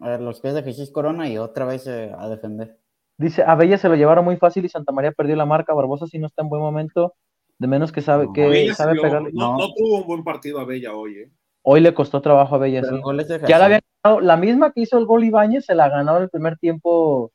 A 0.00 0.10
ver, 0.10 0.20
los 0.20 0.40
pies 0.40 0.54
de 0.54 0.62
Jesús 0.62 0.90
Corona 0.90 1.28
y 1.28 1.38
otra 1.38 1.64
vez 1.64 1.86
eh, 1.86 2.12
a 2.16 2.28
defender. 2.28 2.78
Dice, 3.16 3.42
a 3.42 3.56
Bella 3.56 3.78
se 3.78 3.88
lo 3.88 3.96
llevaron 3.96 4.24
muy 4.24 4.36
fácil 4.36 4.64
y 4.64 4.68
Santa 4.68 4.92
María 4.92 5.12
perdió 5.12 5.34
la 5.34 5.46
marca. 5.46 5.74
Barbosa 5.74 6.06
si 6.06 6.18
no 6.18 6.28
está 6.28 6.42
en 6.42 6.48
buen 6.50 6.62
momento, 6.62 7.14
de 7.58 7.66
menos 7.66 7.90
que 7.90 8.00
sabe 8.00 8.28
que 8.32 8.72
sabe 8.74 9.00
pegarle. 9.00 9.30
No, 9.32 9.56
no, 9.58 9.74
tuvo 9.74 10.02
un 10.02 10.06
buen 10.06 10.22
partido 10.22 10.60
a 10.60 10.64
Bella 10.64 10.94
hoy, 10.94 11.18
¿eh? 11.18 11.30
Hoy 11.62 11.80
le 11.80 11.94
costó 11.94 12.22
trabajo 12.22 12.54
a 12.54 12.58
Bella. 12.58 12.82
Sí. 12.82 13.00
Ya 13.46 13.58
la 13.58 13.66
había 13.66 13.80
ganado, 14.02 14.20
la 14.20 14.36
misma 14.36 14.72
que 14.72 14.82
hizo 14.82 14.98
el 14.98 15.06
gol 15.06 15.24
Ibáñez, 15.24 15.66
se 15.66 15.74
la 15.74 15.88
ganó 15.88 16.16
en 16.16 16.24
el 16.24 16.30
primer 16.30 16.56
tiempo. 16.58 17.32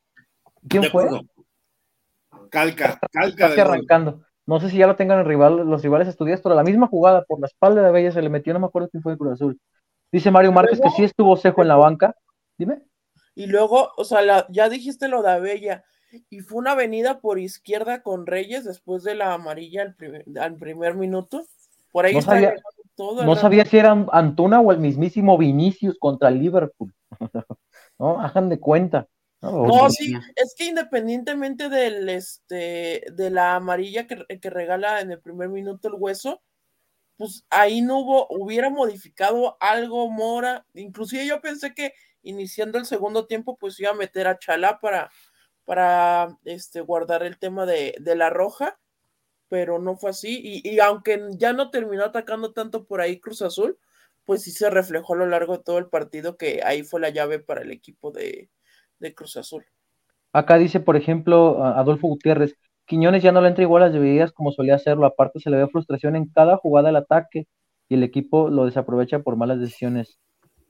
¿Quién 0.67 0.83
fue? 0.85 1.05
Calca, 2.49 2.99
calca. 3.11 3.61
arrancando. 3.61 4.21
No 4.45 4.59
sé 4.59 4.69
si 4.69 4.77
ya 4.77 4.87
lo 4.87 4.95
tengan 4.95 5.19
el 5.19 5.25
rival, 5.25 5.57
los 5.69 5.81
rivales 5.81 6.07
estudiados, 6.07 6.41
pero 6.41 6.55
la 6.55 6.63
misma 6.63 6.87
jugada 6.87 7.23
por 7.23 7.39
la 7.39 7.47
espalda 7.47 7.81
de 7.81 7.91
Bella 7.91 8.11
se 8.11 8.21
le 8.21 8.29
metió, 8.29 8.53
no 8.53 8.59
me 8.59 8.65
acuerdo 8.65 8.89
quién 8.89 9.01
fue 9.01 9.13
el 9.13 9.17
Cruz 9.17 9.33
Azul. 9.33 9.59
Dice 10.11 10.31
Mario 10.31 10.51
Márquez 10.51 10.79
que 10.81 10.89
sí 10.91 11.03
estuvo 11.03 11.35
cejo 11.37 11.61
en 11.61 11.69
la 11.69 11.75
banca. 11.75 12.15
Dime. 12.57 12.83
Y 13.35 13.47
luego, 13.47 13.91
o 13.97 14.03
sea, 14.03 14.45
ya 14.49 14.69
dijiste 14.69 15.07
lo 15.07 15.23
de 15.23 15.31
Abella, 15.31 15.83
y 16.29 16.41
fue 16.41 16.59
una 16.59 16.73
avenida 16.73 17.19
por 17.19 17.39
izquierda 17.39 18.03
con 18.03 18.27
Reyes 18.27 18.63
después 18.63 19.03
de 19.03 19.15
la 19.15 19.33
amarilla 19.33 19.81
al 19.81 20.55
primer, 20.55 20.95
minuto. 20.95 21.45
Por 21.91 22.05
ahí 22.05 22.13
no 22.13 22.21
sabía, 22.21 22.53
no 22.97 23.35
sabía 23.35 23.65
si 23.65 23.77
era 23.77 23.91
Antuna 24.11 24.61
o 24.61 24.71
el 24.71 24.79
mismísimo 24.79 25.37
Vinicius 25.37 25.97
contra 25.99 26.29
el 26.29 26.39
Liverpool. 26.39 26.93
no, 27.99 28.19
hagan 28.19 28.49
de 28.49 28.59
cuenta. 28.59 29.07
No, 29.41 29.89
sí, 29.89 30.13
es 30.35 30.55
que 30.57 30.67
independientemente 30.67 31.67
del 31.67 32.07
este 32.07 33.03
de 33.11 33.29
la 33.29 33.55
amarilla 33.55 34.07
que, 34.07 34.25
que 34.39 34.49
regala 34.49 35.01
en 35.01 35.11
el 35.11 35.19
primer 35.19 35.49
minuto 35.49 35.89
el 35.89 35.95
hueso, 35.95 36.41
pues 37.17 37.45
ahí 37.49 37.81
no 37.81 37.99
hubo, 37.99 38.27
hubiera 38.29 38.69
modificado 38.69 39.57
algo 39.59 40.09
Mora, 40.09 40.65
inclusive 40.73 41.25
yo 41.25 41.41
pensé 41.41 41.73
que 41.73 41.93
iniciando 42.23 42.77
el 42.79 42.85
segundo 42.85 43.27
tiempo, 43.27 43.57
pues 43.57 43.79
iba 43.79 43.91
a 43.91 43.95
meter 43.95 44.27
a 44.27 44.39
Chalá 44.39 44.79
para, 44.79 45.11
para 45.65 46.37
este, 46.45 46.81
guardar 46.81 47.23
el 47.23 47.37
tema 47.37 47.65
de, 47.65 47.95
la 48.15 48.29
roja, 48.29 48.79
pero 49.49 49.79
no 49.79 49.95
fue 49.95 50.11
así. 50.11 50.61
Y, 50.63 50.79
aunque 50.79 51.21
ya 51.37 51.53
no 51.53 51.69
terminó 51.69 52.03
atacando 52.03 52.53
tanto 52.53 52.85
por 52.85 53.01
ahí 53.01 53.19
Cruz 53.19 53.41
Azul, 53.41 53.77
pues 54.25 54.43
sí 54.43 54.51
se 54.51 54.69
reflejó 54.69 55.13
a 55.13 55.17
lo 55.17 55.27
largo 55.27 55.57
de 55.57 55.63
todo 55.63 55.77
el 55.77 55.87
partido 55.87 56.37
que 56.37 56.61
ahí 56.63 56.83
fue 56.83 57.01
la 57.01 57.09
llave 57.09 57.39
para 57.39 57.61
el 57.61 57.71
equipo 57.71 58.11
de, 58.11 58.49
de 58.99 59.13
Cruz 59.13 59.37
Azul. 59.37 59.65
Acá 60.31 60.57
dice, 60.57 60.79
por 60.79 60.95
ejemplo, 60.95 61.63
Adolfo 61.63 62.07
Gutiérrez, 62.07 62.55
Quiñones 62.85 63.23
ya 63.23 63.31
no 63.31 63.41
le 63.41 63.47
entra 63.47 63.63
igual 63.63 63.83
las 63.83 63.93
debilidades 63.93 64.33
como 64.33 64.51
solía 64.51 64.75
hacerlo, 64.75 65.05
aparte 65.05 65.39
se 65.39 65.49
le 65.49 65.57
ve 65.57 65.67
frustración 65.67 66.15
en 66.15 66.27
cada 66.27 66.57
jugada 66.57 66.87
del 66.89 66.97
ataque 66.97 67.47
y 67.87 67.95
el 67.95 68.03
equipo 68.03 68.49
lo 68.49 68.65
desaprovecha 68.65 69.19
por 69.19 69.37
malas 69.37 69.59
decisiones. 69.59 70.19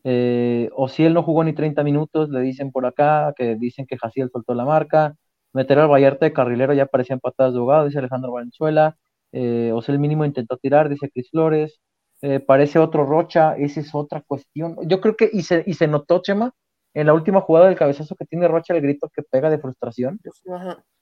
Eh, 0.03 0.69
o 0.75 0.89
si 0.89 1.05
él 1.05 1.13
no 1.13 1.23
jugó 1.23 1.43
ni 1.43 1.53
30 1.53 1.83
minutos, 1.83 2.29
le 2.29 2.41
dicen 2.41 2.71
por 2.71 2.86
acá, 2.86 3.33
que 3.36 3.55
dicen 3.55 3.86
que 3.88 3.97
Jaciel 3.97 4.29
soltó 4.31 4.53
la 4.53 4.65
marca. 4.65 5.15
Meter 5.53 5.79
al 5.79 5.89
Vallarta 5.89 6.25
de 6.25 6.33
carrilero 6.33 6.73
ya 6.73 6.87
parecían 6.87 7.19
patadas 7.19 7.53
de 7.53 7.59
ahogado, 7.59 7.85
dice 7.85 7.99
Alejandro 7.99 8.31
Valenzuela. 8.31 8.97
Eh, 9.31 9.71
o 9.73 9.81
sea, 9.81 9.93
el 9.93 9.99
mínimo 9.99 10.25
intentó 10.25 10.57
tirar, 10.57 10.89
dice 10.89 11.09
Cris 11.09 11.29
Flores. 11.29 11.79
Eh, 12.21 12.39
parece 12.39 12.79
otro 12.79 13.05
Rocha, 13.05 13.55
esa 13.57 13.81
es 13.81 13.93
otra 13.93 14.21
cuestión. 14.21 14.77
Yo 14.87 15.01
creo 15.01 15.15
que, 15.15 15.29
y 15.31 15.43
se, 15.43 15.63
y 15.67 15.73
se 15.73 15.87
notó, 15.87 16.21
Chema, 16.21 16.53
en 16.93 17.07
la 17.07 17.13
última 17.13 17.41
jugada 17.41 17.67
del 17.67 17.77
cabezazo 17.77 18.15
que 18.15 18.25
tiene 18.25 18.47
Rocha, 18.47 18.73
el 18.73 18.81
grito 18.81 19.09
que 19.13 19.23
pega 19.23 19.49
de 19.49 19.59
frustración. 19.59 20.19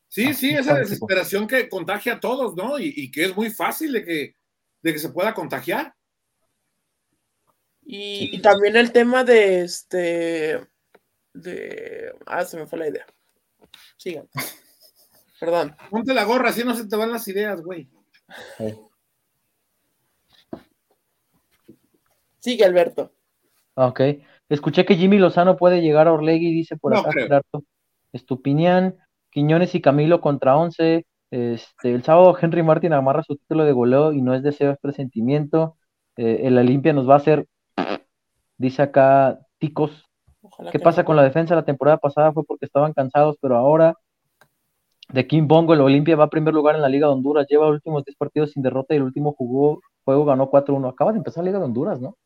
Sí, 0.08 0.34
sí, 0.34 0.50
esa 0.50 0.76
desesperación 0.76 1.48
que 1.48 1.70
contagia 1.70 2.14
a 2.14 2.20
todos, 2.20 2.56
¿no? 2.56 2.80
Y, 2.80 3.12
que 3.12 3.26
es 3.26 3.36
muy 3.36 3.50
fácil 3.50 3.94
de 3.94 4.04
que, 4.04 4.36
de 4.82 4.94
que 4.94 5.00
se 5.00 5.10
pueda 5.10 5.34
contagiar. 5.34 5.94
Y, 7.84 8.42
también 8.42 8.76
el 8.76 8.92
tema 8.92 9.24
de 9.24 9.62
este. 9.62 10.68
De. 11.34 12.14
Ah, 12.26 12.46
se 12.46 12.58
me 12.58 12.68
fue 12.68 12.80
la 12.80 12.90
idea. 12.90 13.06
Sigan. 13.98 14.28
Perdón. 15.40 15.76
Ponte 15.90 16.14
la 16.14 16.24
gorra, 16.24 16.50
así 16.50 16.64
no 16.64 16.76
se 16.76 16.88
te 16.88 16.96
van 16.96 17.12
las 17.12 17.28
ideas, 17.28 17.62
güey. 17.62 17.90
Sigue, 22.40 22.66
Alberto. 22.66 23.12
Ok. 23.76 24.02
Escuché 24.50 24.86
que 24.86 24.96
Jimmy 24.96 25.18
Lozano 25.18 25.58
puede 25.58 25.82
llegar 25.82 26.08
a 26.08 26.14
Orlegui, 26.14 26.52
dice 26.54 26.78
por 26.78 26.96
acá 26.96 27.12
Gerardo 27.12 27.64
Estupinián. 28.12 28.98
Quiñones 29.32 29.74
y 29.76 29.82
Camilo 29.82 30.22
contra 30.22 30.58
once. 30.58 31.06
Este, 31.32 31.94
el 31.94 32.04
sábado 32.04 32.38
Henry 32.40 32.62
Martin 32.62 32.92
amarra 32.92 33.24
su 33.24 33.38
título 33.38 33.64
de 33.64 33.72
goleo 33.72 34.12
y 34.12 34.22
no 34.22 34.36
es 34.36 34.44
deseo, 34.44 34.72
es 34.72 34.80
presentimiento. 34.80 35.78
Eh, 36.18 36.42
el 36.44 36.58
Olimpia 36.58 36.92
nos 36.92 37.10
va 37.10 37.14
a 37.14 37.18
hacer, 37.18 37.48
dice 38.58 38.82
acá 38.82 39.40
Ticos. 39.58 40.11
¿Qué 40.72 40.80
pasa 40.80 41.04
con 41.04 41.16
la 41.16 41.24
defensa? 41.24 41.56
La 41.56 41.66
temporada 41.66 41.98
pasada 41.98 42.32
fue 42.32 42.44
porque 42.44 42.66
estaban 42.66 42.94
cansados, 42.94 43.38
pero 43.42 43.56
ahora 43.56 43.96
de 45.12 45.28
Kim 45.28 45.48
Bongo, 45.48 45.74
el 45.74 45.82
Olimpia 45.82 46.16
va 46.16 46.26
a 46.26 46.30
primer 46.30 46.54
lugar 46.54 46.76
en 46.76 46.82
la 46.82 46.90
Liga 46.90 47.08
de 47.08 47.14
Honduras, 47.14 47.48
lleva 47.50 47.68
los 47.68 47.76
últimos 47.76 48.06
10 48.06 48.18
partidos 48.18 48.52
sin 48.52 48.64
derrota 48.64 48.94
y 48.94 48.98
el 48.98 49.04
último 49.04 49.34
jugó, 49.34 49.82
juego 50.06 50.26
ganó 50.26 50.50
4-1. 50.50 50.90
Acaba 50.90 51.12
de 51.12 51.18
empezar 51.18 51.44
la 51.44 51.50
Liga 51.50 51.60
de 51.60 51.66
Honduras, 51.66 52.00
¿no? 52.00 52.18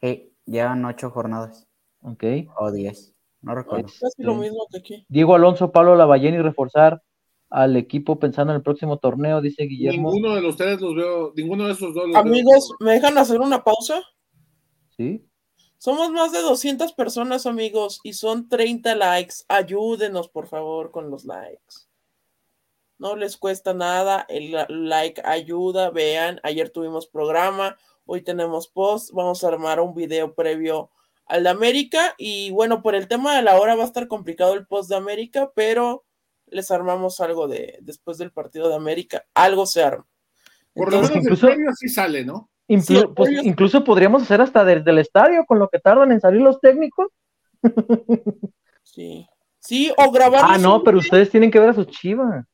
Sí, 0.00 0.32
llevan 0.46 0.84
8 0.84 1.10
jornadas. 1.10 1.68
Ok. 2.02 2.24
O 2.58 2.70
10, 2.70 3.14
no 3.42 3.54
recuerdo. 3.54 3.88
casi 4.00 4.22
lo 4.22 4.34
mismo 4.34 4.66
que 4.70 4.78
aquí. 4.78 5.06
Diego 5.08 5.34
Alonso, 5.34 5.72
Pablo 5.72 5.94
Lavallén 5.94 6.34
y 6.34 6.38
reforzar 6.38 7.02
al 7.50 7.76
equipo 7.76 8.18
pensando 8.18 8.52
en 8.52 8.58
el 8.58 8.62
próximo 8.62 8.98
torneo, 8.98 9.40
dice 9.40 9.64
Guillermo. 9.64 10.10
Ninguno 10.12 10.34
de 10.34 10.40
los 10.40 10.56
tres 10.56 10.80
los 10.80 10.94
veo, 10.94 11.32
ninguno 11.34 11.66
de 11.66 11.72
esos 11.72 11.92
dos 11.92 12.06
los 12.06 12.16
Amigos, 12.16 12.72
¿me 12.80 12.92
dejan 12.92 13.18
hacer 13.18 13.40
una 13.40 13.62
pausa? 13.62 14.00
Sí. 14.96 15.26
Somos 15.80 16.10
más 16.10 16.30
de 16.30 16.42
200 16.42 16.92
personas, 16.92 17.46
amigos, 17.46 18.00
y 18.04 18.12
son 18.12 18.48
30 18.48 18.94
likes. 18.94 19.36
Ayúdenos, 19.48 20.28
por 20.28 20.46
favor, 20.46 20.90
con 20.90 21.10
los 21.10 21.24
likes 21.24 21.90
no 23.00 23.16
les 23.16 23.38
cuesta 23.38 23.72
nada, 23.72 24.26
el 24.28 24.54
like 24.68 25.22
ayuda, 25.24 25.90
vean, 25.90 26.38
ayer 26.42 26.68
tuvimos 26.68 27.06
programa, 27.06 27.78
hoy 28.04 28.20
tenemos 28.20 28.68
post, 28.68 29.10
vamos 29.14 29.42
a 29.42 29.48
armar 29.48 29.80
un 29.80 29.94
video 29.94 30.34
previo 30.34 30.90
al 31.24 31.44
de 31.44 31.48
América 31.48 32.14
y 32.18 32.50
bueno, 32.50 32.82
por 32.82 32.94
el 32.94 33.08
tema 33.08 33.34
de 33.34 33.42
la 33.42 33.58
hora 33.58 33.74
va 33.74 33.84
a 33.84 33.86
estar 33.86 34.06
complicado 34.06 34.52
el 34.52 34.66
post 34.66 34.90
de 34.90 34.96
América, 34.96 35.50
pero 35.54 36.04
les 36.46 36.70
armamos 36.70 37.20
algo 37.20 37.48
de 37.48 37.78
después 37.80 38.18
del 38.18 38.32
partido 38.32 38.68
de 38.68 38.74
América, 38.74 39.24
algo 39.32 39.64
se 39.64 39.82
arma. 39.82 40.06
Por 40.74 40.92
lo 40.92 41.00
menos 41.00 41.16
incluso, 41.16 41.48
el 41.48 41.54
previo 41.54 41.72
sí 41.74 41.88
sale, 41.88 42.22
¿no? 42.22 42.50
Pues, 43.16 43.30
incluso 43.42 43.82
podríamos 43.82 44.22
hacer 44.22 44.40
hasta 44.40 44.64
desde 44.64 44.90
el 44.90 44.98
estadio 44.98 45.44
con 45.44 45.58
lo 45.58 45.68
que 45.68 45.80
tardan 45.80 46.12
en 46.12 46.20
salir 46.20 46.40
los 46.40 46.60
técnicos. 46.60 47.08
Sí. 48.82 49.28
Sí, 49.60 49.92
o 49.96 50.10
grabar. 50.10 50.40
Ah, 50.44 50.58
no, 50.58 50.82
pero 50.82 50.98
ustedes 50.98 51.30
tienen 51.30 51.50
que 51.50 51.60
ver 51.60 51.68
a 51.68 51.74
sus 51.74 51.86
chivas. 51.86 52.44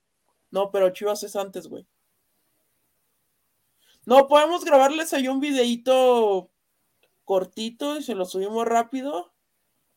No, 0.50 0.70
pero 0.70 0.90
Chivas 0.90 1.22
es 1.22 1.36
antes, 1.36 1.66
güey. 1.66 1.86
No, 4.04 4.28
podemos 4.28 4.64
grabarles 4.64 5.12
ahí 5.12 5.28
un 5.28 5.40
videito 5.40 6.50
cortito 7.24 7.96
y 7.96 8.02
se 8.02 8.14
lo 8.14 8.24
subimos 8.24 8.66
rápido 8.66 9.32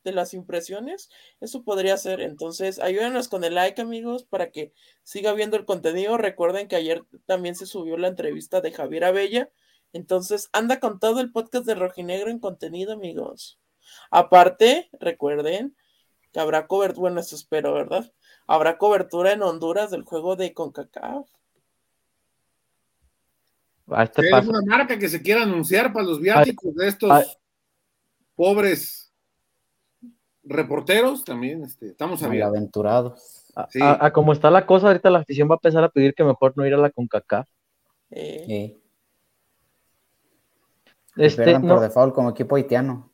de 0.04 0.12
las 0.12 0.34
impresiones. 0.34 1.10
Eso 1.40 1.64
podría 1.64 1.98
ser. 1.98 2.22
Entonces, 2.22 2.80
ayúdenos 2.80 3.28
con 3.28 3.44
el 3.44 3.56
like, 3.56 3.82
amigos, 3.82 4.24
para 4.24 4.52
que 4.52 4.74
siga 5.04 5.34
viendo 5.34 5.58
el 5.58 5.66
contenido. 5.66 6.18
Recuerden 6.18 6.68
que 6.68 6.76
ayer 6.76 7.04
también 7.26 7.56
se 7.56 7.66
subió 7.66 7.98
la 7.98 8.08
entrevista 8.08 8.62
de 8.62 8.72
Javier 8.72 9.06
Abella. 9.06 9.50
Entonces, 9.94 10.50
anda 10.54 10.80
con 10.80 11.00
todo 11.00 11.20
el 11.20 11.32
podcast 11.32 11.66
de 11.66 11.76
Rojinegro 11.76 12.30
en 12.30 12.40
contenido, 12.40 12.94
amigos. 12.94 13.60
Aparte, 14.12 14.90
recuerden 15.00 15.76
que 16.32 16.40
habrá 16.40 16.68
cobertura, 16.68 17.02
bueno, 17.02 17.20
eso 17.20 17.36
espero, 17.36 17.74
¿verdad? 17.74 18.12
¿Habrá 18.48 18.78
cobertura 18.78 19.32
en 19.32 19.42
Honduras 19.42 19.92
del 19.92 20.04
juego 20.04 20.36
de 20.36 20.54
CONCACAF? 20.54 21.28
Este 23.98 24.30
es 24.30 24.48
una 24.48 24.62
marca 24.68 25.00
que 25.00 25.10
se 25.10 25.22
quiera 25.22 25.44
anunciar 25.44 25.92
para 25.92 26.06
los 26.06 26.22
viáticos 26.22 26.76
de 26.76 26.88
estos 26.88 27.40
pobres 28.36 29.12
reporteros 30.44 31.24
también 31.24 31.64
este, 31.64 31.88
estamos 31.88 32.22
aventurados. 32.24 33.46
A, 33.82 34.12
como 34.12 34.32
está 34.32 34.50
la 34.50 34.66
cosa, 34.66 34.88
ahorita 34.88 35.10
la 35.10 35.20
afición 35.20 35.50
va 35.50 35.56
a 35.56 35.58
empezar 35.58 35.84
a 35.84 35.90
pedir 35.90 36.14
que 36.14 36.24
mejor 36.24 36.54
no 36.56 36.66
ir 36.66 36.74
a 36.74 36.78
la 36.78 36.90
CONCACAF. 36.92 37.48
Eh. 38.12 38.78
Este, 41.20 41.60
por 41.60 41.80
default 41.82 42.16
como 42.16 42.30
equipo 42.30 42.56
haitiano. 42.56 43.12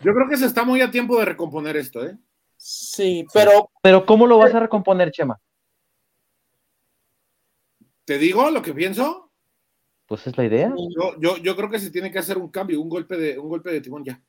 Yo 0.00 0.12
creo 0.12 0.28
que 0.28 0.36
se 0.36 0.46
está 0.46 0.64
muy 0.64 0.80
a 0.80 0.90
tiempo 0.90 1.18
de 1.18 1.26
recomponer 1.26 1.76
esto, 1.76 2.04
¿eh? 2.04 2.16
Sí, 2.56 3.26
pero. 3.32 3.70
Pero, 3.82 4.04
¿cómo 4.04 4.26
lo 4.26 4.38
vas 4.38 4.54
a 4.54 4.60
recomponer, 4.60 5.10
Chema? 5.10 5.40
¿Te 8.04 8.18
digo 8.18 8.50
lo 8.50 8.60
que 8.60 8.74
pienso? 8.74 9.30
Pues 10.06 10.26
es 10.26 10.36
la 10.36 10.44
idea. 10.44 10.74
Yo, 11.20 11.36
yo, 11.36 11.56
creo 11.56 11.70
que 11.70 11.78
se 11.78 11.90
tiene 11.90 12.10
que 12.10 12.18
hacer 12.18 12.36
un 12.36 12.48
cambio, 12.48 12.80
un 12.80 12.88
golpe 12.88 13.16
de, 13.16 13.38
un 13.38 13.48
golpe 13.48 13.70
de 13.70 13.80
timón 13.80 14.04
ya. 14.04 14.20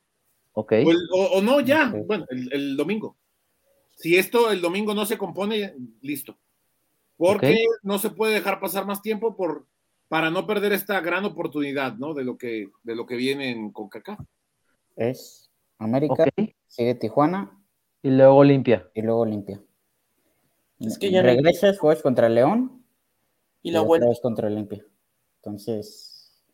Ok. 0.52 0.74
O, 1.12 1.40
no 1.42 1.60
ya, 1.60 1.92
bueno, 2.06 2.24
el, 2.28 2.76
domingo. 2.76 3.16
Si 3.96 4.16
esto 4.16 4.50
el 4.50 4.60
domingo 4.60 4.94
no 4.94 5.04
se 5.04 5.18
compone, 5.18 5.74
listo. 6.00 6.38
Porque 7.16 7.64
no 7.82 7.98
se 7.98 8.10
puede 8.10 8.34
dejar 8.34 8.60
pasar 8.60 8.86
más 8.86 9.02
tiempo 9.02 9.36
por, 9.36 9.66
para 10.12 10.30
no 10.30 10.46
perder 10.46 10.74
esta 10.74 11.00
gran 11.00 11.24
oportunidad, 11.24 11.94
¿no? 11.94 12.12
De 12.12 12.22
lo 12.22 12.36
que, 12.36 12.68
de 12.82 12.94
lo 12.94 13.06
que 13.06 13.16
viene 13.16 13.48
en 13.48 13.72
CONCACAF. 13.72 14.20
Es 14.94 15.50
América, 15.78 16.26
sigue 16.66 16.94
Tijuana, 16.96 17.58
y 18.02 18.10
luego 18.10 18.44
limpia. 18.44 18.90
Y 18.92 19.00
luego 19.00 19.24
limpia. 19.24 19.62
Es 20.80 20.98
que 20.98 21.10
ya 21.10 21.22
regresas, 21.22 21.78
juegas 21.78 22.02
contra 22.02 22.28
León. 22.28 22.84
Y 23.62 23.70
la 23.70 23.80
vuelta. 23.80 24.06
contra 24.20 24.48
el 24.48 24.56
Limpia. 24.56 24.84
Entonces, 25.36 26.44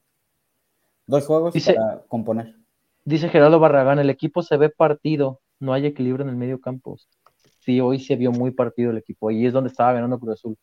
dos 1.09 1.27
juegos 1.27 1.53
para 1.53 2.05
componer. 2.07 2.55
Dice 3.05 3.29
Gerardo 3.29 3.59
Barragán, 3.59 3.99
el 3.99 4.11
equipo 4.11 4.44
se 4.44 4.57
ve 4.57 4.71
partido, 4.71 5.40
no 5.59 5.73
hay 5.73 5.85
equilibrio 5.85 6.23
en 6.23 6.31
el 6.31 6.37
medio 6.37 6.61
campo. 6.61 6.97
Sí, 7.59 7.81
hoy 7.81 7.99
se 7.99 8.14
vio 8.14 8.31
muy 8.31 8.53
partido 8.53 8.92
el 8.92 8.99
equipo, 8.99 9.33
y 9.33 9.47
es 9.47 9.53
donde 9.53 9.71
estaba 9.71 9.94
ganando 9.94 10.21
Cruz 10.21 10.35
Azul. 10.35 10.57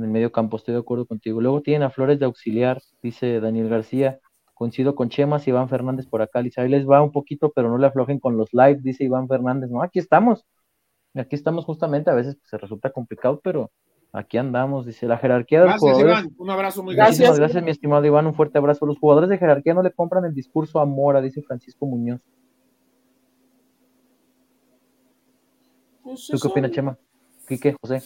En 0.00 0.04
el 0.04 0.10
medio 0.10 0.32
campo, 0.32 0.56
estoy 0.56 0.72
de 0.72 0.80
acuerdo 0.80 1.04
contigo. 1.04 1.42
Luego 1.42 1.60
tienen 1.60 1.82
a 1.82 1.90
Flores 1.90 2.18
de 2.18 2.24
auxiliar, 2.24 2.80
dice 3.02 3.38
Daniel 3.38 3.68
García. 3.68 4.18
Coincido 4.54 4.94
con 4.94 5.10
Chemas, 5.10 5.46
Iván 5.46 5.68
Fernández 5.68 6.06
por 6.06 6.22
acá. 6.22 6.42
Dice, 6.42 6.62
ahí 6.62 6.70
les 6.70 6.88
va 6.88 7.02
un 7.02 7.12
poquito, 7.12 7.52
pero 7.54 7.68
no 7.68 7.76
le 7.76 7.86
aflojen 7.86 8.18
con 8.18 8.38
los 8.38 8.48
live, 8.54 8.78
dice 8.80 9.04
Iván 9.04 9.28
Fernández. 9.28 9.68
No, 9.68 9.82
aquí 9.82 9.98
estamos. 9.98 10.46
Aquí 11.14 11.36
estamos 11.36 11.66
justamente, 11.66 12.10
a 12.10 12.14
veces 12.14 12.36
pues, 12.36 12.48
se 12.48 12.56
resulta 12.56 12.88
complicado, 12.88 13.40
pero 13.44 13.70
aquí 14.10 14.38
andamos, 14.38 14.86
dice 14.86 15.06
la 15.06 15.18
jerarquía 15.18 15.60
de 15.60 15.66
los 15.66 15.78
gracias, 15.78 16.00
Iván. 16.00 16.34
Un 16.38 16.48
abrazo 16.48 16.82
muy 16.82 16.94
grande. 16.94 17.18
Gracias. 17.18 17.38
gracias, 17.38 17.62
mi 17.62 17.70
estimado 17.70 18.06
Iván, 18.06 18.26
un 18.26 18.34
fuerte 18.34 18.56
abrazo. 18.56 18.86
Los 18.86 18.98
jugadores 18.98 19.28
de 19.28 19.36
jerarquía 19.36 19.74
no 19.74 19.82
le 19.82 19.92
compran 19.92 20.24
el 20.24 20.32
discurso 20.32 20.80
a 20.80 20.86
Mora, 20.86 21.20
dice 21.20 21.42
Francisco 21.42 21.84
Muñoz. 21.84 22.22
Pues 26.02 26.26
¿Tú 26.26 26.38
qué 26.40 26.48
opinas, 26.48 26.70
Chema? 26.70 26.96
Quique, 27.46 27.76
José. 27.78 28.00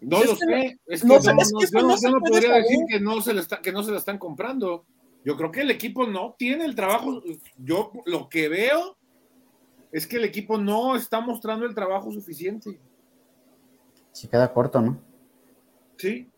No 0.00 0.22
lo 0.22 0.36
sé, 0.36 0.78
es 0.86 1.02
que 1.02 1.08
no, 1.08 1.20
yo, 1.20 2.10
no, 2.10 2.20
podría 2.20 2.54
decir 2.54 2.78
que 2.88 3.00
no, 3.00 3.20
se 3.20 3.32
que 3.62 3.72
no 3.72 3.82
se 3.82 3.92
la 3.92 3.98
están 3.98 4.18
comprando. 4.18 4.84
Yo 5.24 5.36
creo 5.36 5.50
que 5.50 5.62
el 5.62 5.70
equipo 5.70 6.06
no 6.06 6.34
tiene 6.38 6.64
el 6.64 6.74
trabajo. 6.74 7.22
Yo 7.56 7.92
lo 8.04 8.28
que 8.28 8.48
veo 8.48 8.96
es 9.90 10.06
que 10.06 10.16
el 10.16 10.24
equipo 10.24 10.58
no 10.58 10.94
está 10.96 11.20
mostrando 11.20 11.66
el 11.66 11.74
trabajo 11.74 12.12
suficiente. 12.12 12.78
Se 14.12 14.28
queda 14.28 14.52
corto, 14.52 14.80
¿no? 14.80 14.98
Sí. 15.96 16.28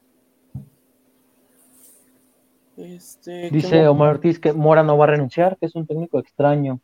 Este, 2.77 3.51
Dice 3.51 3.89
Omar 3.89 4.11
Ortiz 4.15 4.39
que 4.39 4.53
Mora 4.53 4.85
no 4.85 4.97
va 4.97 5.05
a 5.05 5.09
renunciar, 5.09 5.59
que 5.59 5.67
es 5.67 5.75
un 5.75 5.87
técnico 5.87 6.19
extraño. 6.19 6.81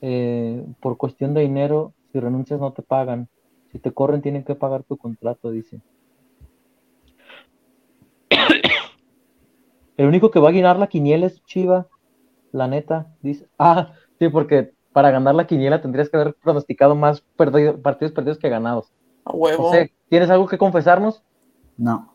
Eh, 0.00 0.64
por 0.80 0.96
cuestión 0.96 1.34
de 1.34 1.40
dinero, 1.40 1.92
si 2.12 2.20
renuncias 2.20 2.60
no 2.60 2.72
te 2.72 2.82
pagan. 2.82 3.28
Si 3.72 3.78
te 3.78 3.92
corren, 3.92 4.22
tienen 4.22 4.44
que 4.44 4.54
pagar 4.54 4.84
tu 4.84 4.96
contrato, 4.96 5.50
dice. 5.50 5.80
El 9.96 10.06
único 10.06 10.30
que 10.30 10.38
va 10.40 10.50
a 10.50 10.52
ganar 10.52 10.78
la 10.78 10.86
quiniela 10.88 11.26
es 11.26 11.42
Chiva, 11.44 11.86
la 12.52 12.68
neta. 12.68 13.14
Dice, 13.22 13.46
ah, 13.58 13.92
sí, 14.18 14.28
porque 14.28 14.72
para 14.92 15.10
ganar 15.10 15.34
la 15.34 15.46
quiniela 15.46 15.80
tendrías 15.82 16.08
que 16.08 16.16
haber 16.16 16.34
pronosticado 16.34 16.94
más 16.94 17.22
partidos 17.36 18.12
perdidos 18.12 18.38
que 18.38 18.48
ganados. 18.48 18.92
A 19.24 19.32
huevo. 19.32 19.72
¿tienes 20.08 20.30
algo 20.30 20.46
que 20.46 20.58
confesarnos? 20.58 21.22
No. 21.76 22.14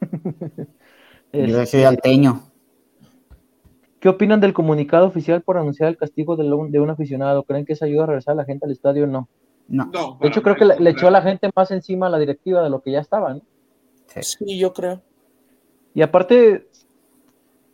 Yo 1.32 1.60
Este, 1.62 1.66
soy 1.66 1.84
alteño. 1.84 2.42
¿Qué 4.00 4.08
opinan 4.08 4.40
del 4.40 4.54
comunicado 4.54 5.06
oficial 5.06 5.42
por 5.42 5.58
anunciar 5.58 5.90
el 5.90 5.96
castigo 5.98 6.34
de, 6.34 6.44
lo- 6.44 6.66
de 6.66 6.80
un 6.80 6.88
aficionado? 6.90 7.42
¿Creen 7.44 7.66
que 7.66 7.74
eso 7.74 7.84
ayuda 7.84 8.04
a 8.04 8.06
regresar 8.06 8.32
a 8.32 8.36
la 8.36 8.44
gente 8.46 8.64
al 8.64 8.72
estadio 8.72 9.04
o 9.04 9.06
no? 9.06 9.28
No. 9.68 9.90
No, 9.92 10.18
De 10.20 10.28
hecho, 10.28 10.42
creo 10.42 10.56
que 10.56 10.64
le, 10.64 10.80
le 10.80 10.90
echó 10.90 11.06
a 11.06 11.10
la 11.10 11.22
gente 11.22 11.50
más 11.54 11.70
encima 11.70 12.06
a 12.06 12.10
la 12.10 12.18
directiva 12.18 12.62
de 12.62 12.70
lo 12.70 12.80
que 12.80 12.92
ya 12.92 13.00
estaba, 13.00 13.34
¿no? 13.34 13.42
Sí. 14.06 14.22
Sí, 14.22 14.58
yo 14.58 14.72
creo. 14.72 15.02
Y 15.94 16.02
aparte, 16.02 16.68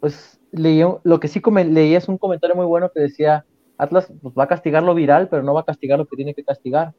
pues 0.00 0.40
leí, 0.52 0.82
lo 1.02 1.20
que 1.20 1.28
sí 1.28 1.40
leí 1.68 1.94
es 1.94 2.08
un 2.08 2.18
comentario 2.18 2.56
muy 2.56 2.66
bueno 2.66 2.90
que 2.92 3.00
decía, 3.00 3.44
Atlas 3.78 4.12
pues, 4.22 4.34
va 4.34 4.44
a 4.44 4.48
castigar 4.48 4.82
lo 4.82 4.94
viral, 4.94 5.28
pero 5.28 5.42
no 5.42 5.54
va 5.54 5.60
a 5.60 5.64
castigar 5.64 5.98
lo 5.98 6.06
que 6.06 6.16
tiene 6.16 6.34
que 6.34 6.44
castigar. 6.44 6.94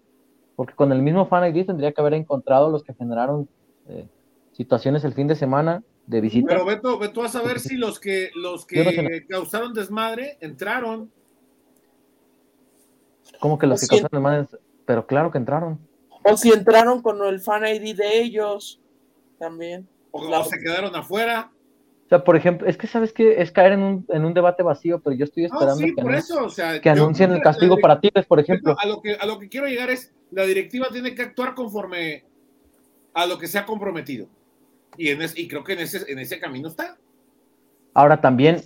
Porque 0.56 0.74
con 0.74 0.92
el 0.92 1.02
mismo 1.02 1.28
Fan 1.28 1.56
ID 1.56 1.66
tendría 1.66 1.92
que 1.92 2.02
haber 2.02 2.14
encontrado 2.14 2.70
los 2.70 2.84
que 2.84 2.94
generaron 2.94 3.48
eh, 3.88 4.08
situaciones 4.54 5.04
el 5.04 5.14
fin 5.14 5.28
de 5.28 5.36
semana 5.36 5.84
de 6.08 6.22
visita. 6.22 6.48
Pero 6.50 6.66
Beto, 6.66 6.98
Beto, 6.98 7.24
a 7.24 7.42
ver 7.44 7.60
si 7.60 7.76
los 7.76 8.00
que 8.00 8.32
los 8.36 8.66
Yo 8.68 8.84
no 8.84 8.92
sé 8.92 9.08
que 9.08 9.28
causaron 9.28 9.74
desmadre 9.74 10.38
entraron. 10.42 11.12
Como 13.40 13.60
que 13.60 13.68
los 13.68 13.80
que 13.82 13.86
Sí. 13.86 13.90
causaron 14.00 14.24
más, 14.24 14.58
pero 14.86 15.06
claro 15.06 15.32
que 15.32 15.38
entraron. 15.38 15.80
O 16.24 16.36
si 16.36 16.52
entraron 16.52 17.02
con 17.02 17.24
el 17.24 17.40
fan 17.40 17.64
ID 17.66 17.96
de 17.96 18.20
ellos 18.20 18.82
también. 19.38 19.88
O, 20.18 20.44
se 20.46 20.60
quedaron 20.60 20.96
afuera. 20.96 21.52
O 22.06 22.10
sea, 22.10 22.24
por 22.24 22.36
ejemplo, 22.38 22.68
es 22.68 22.78
que 22.78 22.88
sabes 22.88 23.12
que 23.12 23.42
es 23.42 23.52
caer 23.52 23.74
en 23.74 23.82
un, 23.82 24.06
en 24.10 24.24
un 24.24 24.34
debate 24.34 24.64
vacío, 24.64 25.02
pero 25.02 25.16
yo 25.16 25.26
estoy 25.26 25.44
No, 25.48 25.54
esperando 25.54 25.76
sí, 25.86 25.94
que, 25.96 26.02
por 26.02 26.12
anun- 26.12 26.18
eso. 26.18 26.46
O 26.46 26.50
sea, 26.50 26.80
que 26.80 26.90
anuncien 26.90 27.32
el 27.32 27.38
la 27.38 27.44
castigo 27.44 27.78
para 27.80 28.00
Tigres, 28.00 28.26
por 28.26 28.40
ejemplo. 28.40 28.76
A 28.80 28.86
lo, 28.88 29.02
que, 29.02 29.16
a 29.16 29.26
lo 29.26 29.38
que 29.40 29.50
quiero 29.50 29.68
llegar 29.68 29.90
es, 29.90 30.14
la 30.32 30.44
directiva 30.46 30.88
tiene 30.92 31.14
que 31.14 31.22
actuar 31.22 31.54
conforme 31.54 32.24
a 33.14 33.26
lo 33.26 33.38
que 33.38 33.48
se 33.48 33.58
ha 33.60 33.66
comprometido. 33.66 34.28
Y, 34.98 35.10
en 35.10 35.22
es- 35.22 35.38
y 35.38 35.48
creo 35.48 35.64
que 35.66 35.74
en 35.74 35.80
ese, 35.80 36.10
en 36.12 36.20
ese 36.20 36.40
camino 36.40 36.70
está. 36.70 36.98
Ahora 37.94 38.22
también, 38.22 38.62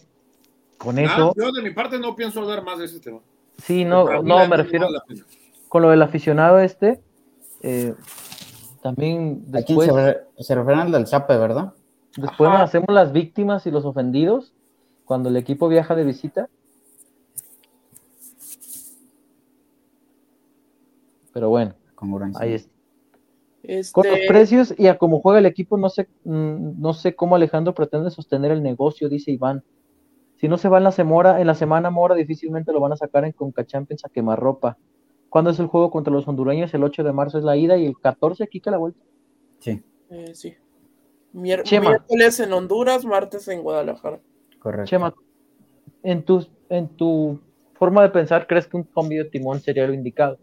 con 0.78 1.00
Ah, 1.00 1.04
eso, 1.04 1.34
yo 1.36 1.52
de 1.52 1.62
mi 1.64 1.72
parte 1.72 1.98
no 1.98 2.16
pienso 2.16 2.42
hablar 2.42 2.64
más 2.64 2.78
de 2.80 2.86
ese 2.86 3.00
tema. 3.00 3.22
sí, 3.58 3.86
no, 3.86 4.22
no, 4.24 4.48
me 4.48 4.58
refiero 4.58 4.88
con 5.68 5.82
lo 5.82 5.90
del 5.90 6.02
aficionado 6.02 6.60
este, 6.60 7.00
eh, 7.62 7.94
también 8.82 9.46
Aquí 9.54 9.74
después, 9.76 9.88
se, 9.88 9.94
re- 9.94 10.24
se 10.38 10.56
refieren 10.56 10.80
al 10.82 10.92
del 10.92 11.06
Chape, 11.06 11.38
¿verdad? 11.38 11.74
después 12.18 12.50
Ajá. 12.50 12.60
nos 12.60 12.70
hacemos 12.70 12.90
las 12.90 13.14
víctimas 13.14 13.66
y 13.68 13.72
los 13.72 13.86
ofendidos 13.86 14.54
cuando 15.06 15.30
el 15.30 15.38
equipo 15.38 15.68
viaja 15.70 15.96
de 15.96 16.04
visita. 16.04 16.50
Pero 21.34 21.50
bueno, 21.50 21.74
Congruencia. 21.96 22.44
ahí 22.44 22.54
está. 22.54 22.72
Este, 23.64 23.94
Con 23.94 24.08
los 24.08 24.20
precios 24.28 24.74
y 24.78 24.88
a 24.88 24.98
cómo 24.98 25.22
juega 25.22 25.40
el 25.40 25.46
equipo, 25.46 25.78
no 25.78 25.90
sé, 25.90 26.08
mm, 26.24 26.82
no 26.82 26.94
sé 26.94 27.16
cómo 27.16 27.36
Alejandro 27.36 27.74
pretende 27.76 28.10
sostener 28.10 28.52
el 28.52 28.64
negocio, 28.64 29.08
dice 29.08 29.32
Iván. 29.32 29.64
Si 30.38 30.48
no 30.48 30.58
se 30.58 30.68
va 30.68 30.80
en 30.80 30.84
la, 30.84 30.92
semora, 30.92 31.40
en 31.40 31.46
la 31.48 31.54
semana 31.54 31.92
Mora, 31.92 32.16
difícilmente 32.16 32.74
lo 32.74 32.80
van 32.80 32.94
a 32.94 32.98
sacar 32.98 33.24
en 33.26 33.32
Conca 33.34 33.64
Champions 33.64 34.04
a 34.04 34.10
quemarropa. 34.10 34.78
¿Cuándo 35.32 35.50
es 35.52 35.60
el 35.60 35.68
juego 35.68 35.90
contra 35.92 36.12
los 36.12 36.28
hondureños? 36.28 36.74
El 36.74 36.84
8 36.84 37.06
de 37.06 37.14
marzo 37.14 37.38
es 37.38 37.46
la 37.46 37.56
ida 37.56 37.78
y 37.78 37.86
el 37.86 37.98
14 37.98 38.44
aquí 38.44 38.60
que 38.60 38.70
la 38.70 38.76
vuelta. 38.78 39.00
Sí, 39.60 39.82
eh, 40.10 40.32
sí. 40.36 40.54
Mier- 41.34 41.64
Chema. 41.64 41.88
miércoles 41.92 42.38
en 42.42 42.52
Honduras, 42.52 43.06
martes 43.06 43.48
en 43.48 43.62
Guadalajara. 43.64 44.20
correcto. 44.60 44.90
Chema, 44.90 45.16
en 46.04 46.24
tu, 46.24 46.46
en 46.68 46.90
tu 46.90 47.40
forma 47.76 48.04
de 48.04 48.10
pensar, 48.10 48.46
¿crees 48.46 48.68
que 48.68 48.76
un 48.76 48.84
cambio 48.84 49.24
de 49.24 49.30
timón 49.30 49.62
sería 49.62 49.88
lo 49.88 49.94
indicado? 49.94 50.38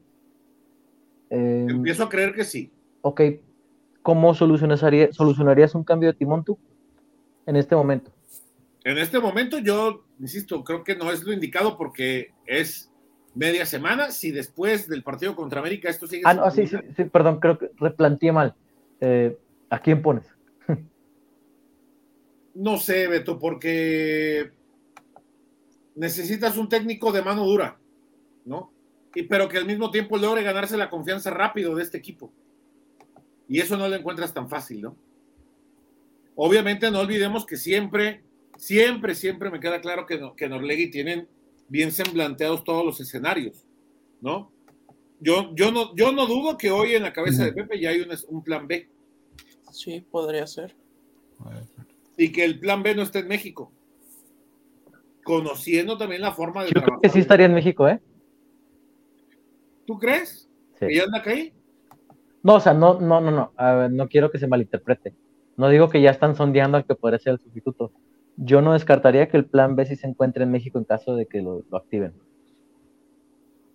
Eh, 1.28 1.66
Empiezo 1.68 2.04
a 2.04 2.08
creer 2.08 2.34
que 2.34 2.44
sí. 2.44 2.72
ok, 3.02 3.20
¿cómo 4.00 4.32
solucionaría, 4.32 5.12
solucionarías 5.12 5.74
un 5.74 5.84
cambio 5.84 6.10
de 6.12 6.18
timón 6.18 6.44
tú 6.44 6.58
en 7.44 7.56
este 7.56 7.76
momento? 7.76 8.10
En 8.84 8.96
este 8.96 9.18
momento 9.20 9.58
yo, 9.58 10.04
insisto, 10.18 10.64
creo 10.64 10.82
que 10.82 10.96
no 10.96 11.10
es 11.12 11.22
lo 11.24 11.34
indicado 11.34 11.76
porque 11.76 12.28
es 12.46 12.87
media 13.38 13.64
semana. 13.64 14.10
Si 14.10 14.32
después 14.32 14.88
del 14.88 15.02
partido 15.02 15.34
contra 15.34 15.60
América 15.60 15.88
esto 15.88 16.06
sigue... 16.06 16.22
Ah, 16.24 16.34
no, 16.34 16.50
sí, 16.50 16.66
sí, 16.66 16.76
sí, 16.96 17.04
perdón, 17.04 17.38
creo 17.38 17.56
que 17.56 17.70
replanteé 17.78 18.32
mal. 18.32 18.54
Eh, 19.00 19.38
¿A 19.70 19.78
quién 19.78 20.02
pones? 20.02 20.26
No 22.54 22.76
sé, 22.76 23.06
Beto, 23.06 23.38
porque 23.38 24.50
necesitas 25.94 26.56
un 26.56 26.68
técnico 26.68 27.12
de 27.12 27.22
mano 27.22 27.44
dura, 27.44 27.78
¿no? 28.44 28.72
Y, 29.14 29.22
pero 29.22 29.48
que 29.48 29.58
al 29.58 29.64
mismo 29.64 29.92
tiempo 29.92 30.18
logre 30.18 30.42
ganarse 30.42 30.76
la 30.76 30.90
confianza 30.90 31.30
rápido 31.30 31.76
de 31.76 31.84
este 31.84 31.98
equipo. 31.98 32.32
Y 33.48 33.60
eso 33.60 33.76
no 33.76 33.86
lo 33.88 33.94
encuentras 33.94 34.34
tan 34.34 34.48
fácil, 34.48 34.82
¿no? 34.82 34.96
Obviamente 36.34 36.90
no 36.90 36.98
olvidemos 36.98 37.46
que 37.46 37.56
siempre, 37.56 38.22
siempre, 38.56 39.14
siempre 39.14 39.50
me 39.50 39.60
queda 39.60 39.80
claro 39.80 40.04
que, 40.04 40.18
no, 40.18 40.34
que 40.34 40.46
en 40.46 40.54
Orlegui 40.54 40.90
tienen 40.90 41.28
bien 41.68 41.92
semblanteados 41.92 42.64
todos 42.64 42.84
los 42.84 43.00
escenarios, 43.00 43.64
¿no? 44.20 44.50
Yo, 45.20 45.54
yo, 45.54 45.70
no, 45.72 45.94
yo 45.96 46.12
no 46.12 46.26
dudo 46.26 46.56
que 46.56 46.70
hoy 46.70 46.94
en 46.94 47.02
la 47.02 47.12
cabeza 47.12 47.44
de 47.44 47.52
Pepe 47.52 47.80
ya 47.80 47.90
hay 47.90 48.00
un, 48.00 48.08
un 48.28 48.42
plan 48.44 48.66
B 48.68 48.88
Sí, 49.72 50.00
podría 50.10 50.46
ser. 50.46 50.74
y 52.16 52.30
que 52.32 52.44
el 52.44 52.58
plan 52.58 52.82
B 52.82 52.94
no 52.94 53.02
esté 53.02 53.18
en 53.20 53.28
México. 53.28 53.72
Conociendo 55.24 55.98
también 55.98 56.22
la 56.22 56.32
forma 56.32 56.62
de 56.62 56.68
Yo 56.68 56.72
creo 56.74 56.84
trabajar. 56.84 57.02
que 57.02 57.08
sí 57.10 57.18
estaría 57.18 57.46
en 57.46 57.54
México, 57.54 57.86
¿eh? 57.88 58.00
¿Tú 59.86 59.98
crees? 59.98 60.48
Sí. 60.78 60.86
¿Que 60.86 60.94
ya 60.96 61.04
anda 61.04 61.18
acá 61.18 61.30
ahí? 61.30 61.52
No, 62.42 62.54
o 62.54 62.60
sea, 62.60 62.72
no, 62.72 62.98
no, 63.00 63.20
no, 63.20 63.30
no, 63.30 63.52
a 63.56 63.72
ver, 63.74 63.90
no 63.90 64.08
quiero 64.08 64.30
que 64.30 64.38
se 64.38 64.46
malinterprete. 64.46 65.14
No 65.56 65.68
digo 65.68 65.88
que 65.90 66.00
ya 66.00 66.10
están 66.10 66.34
sondeando 66.36 66.76
al 66.78 66.86
que 66.86 66.94
podría 66.94 67.18
ser 67.18 67.34
el 67.34 67.40
sustituto. 67.40 67.92
Yo 68.40 68.62
no 68.62 68.72
descartaría 68.72 69.28
que 69.28 69.36
el 69.36 69.46
plan 69.46 69.76
B 69.76 69.84
sí 69.84 69.96
se 69.96 70.06
encuentre 70.06 70.44
en 70.44 70.50
México 70.50 70.78
en 70.78 70.84
caso 70.84 71.16
de 71.16 71.26
que 71.26 71.42
lo, 71.42 71.64
lo 71.70 71.76
activen. 71.76 72.14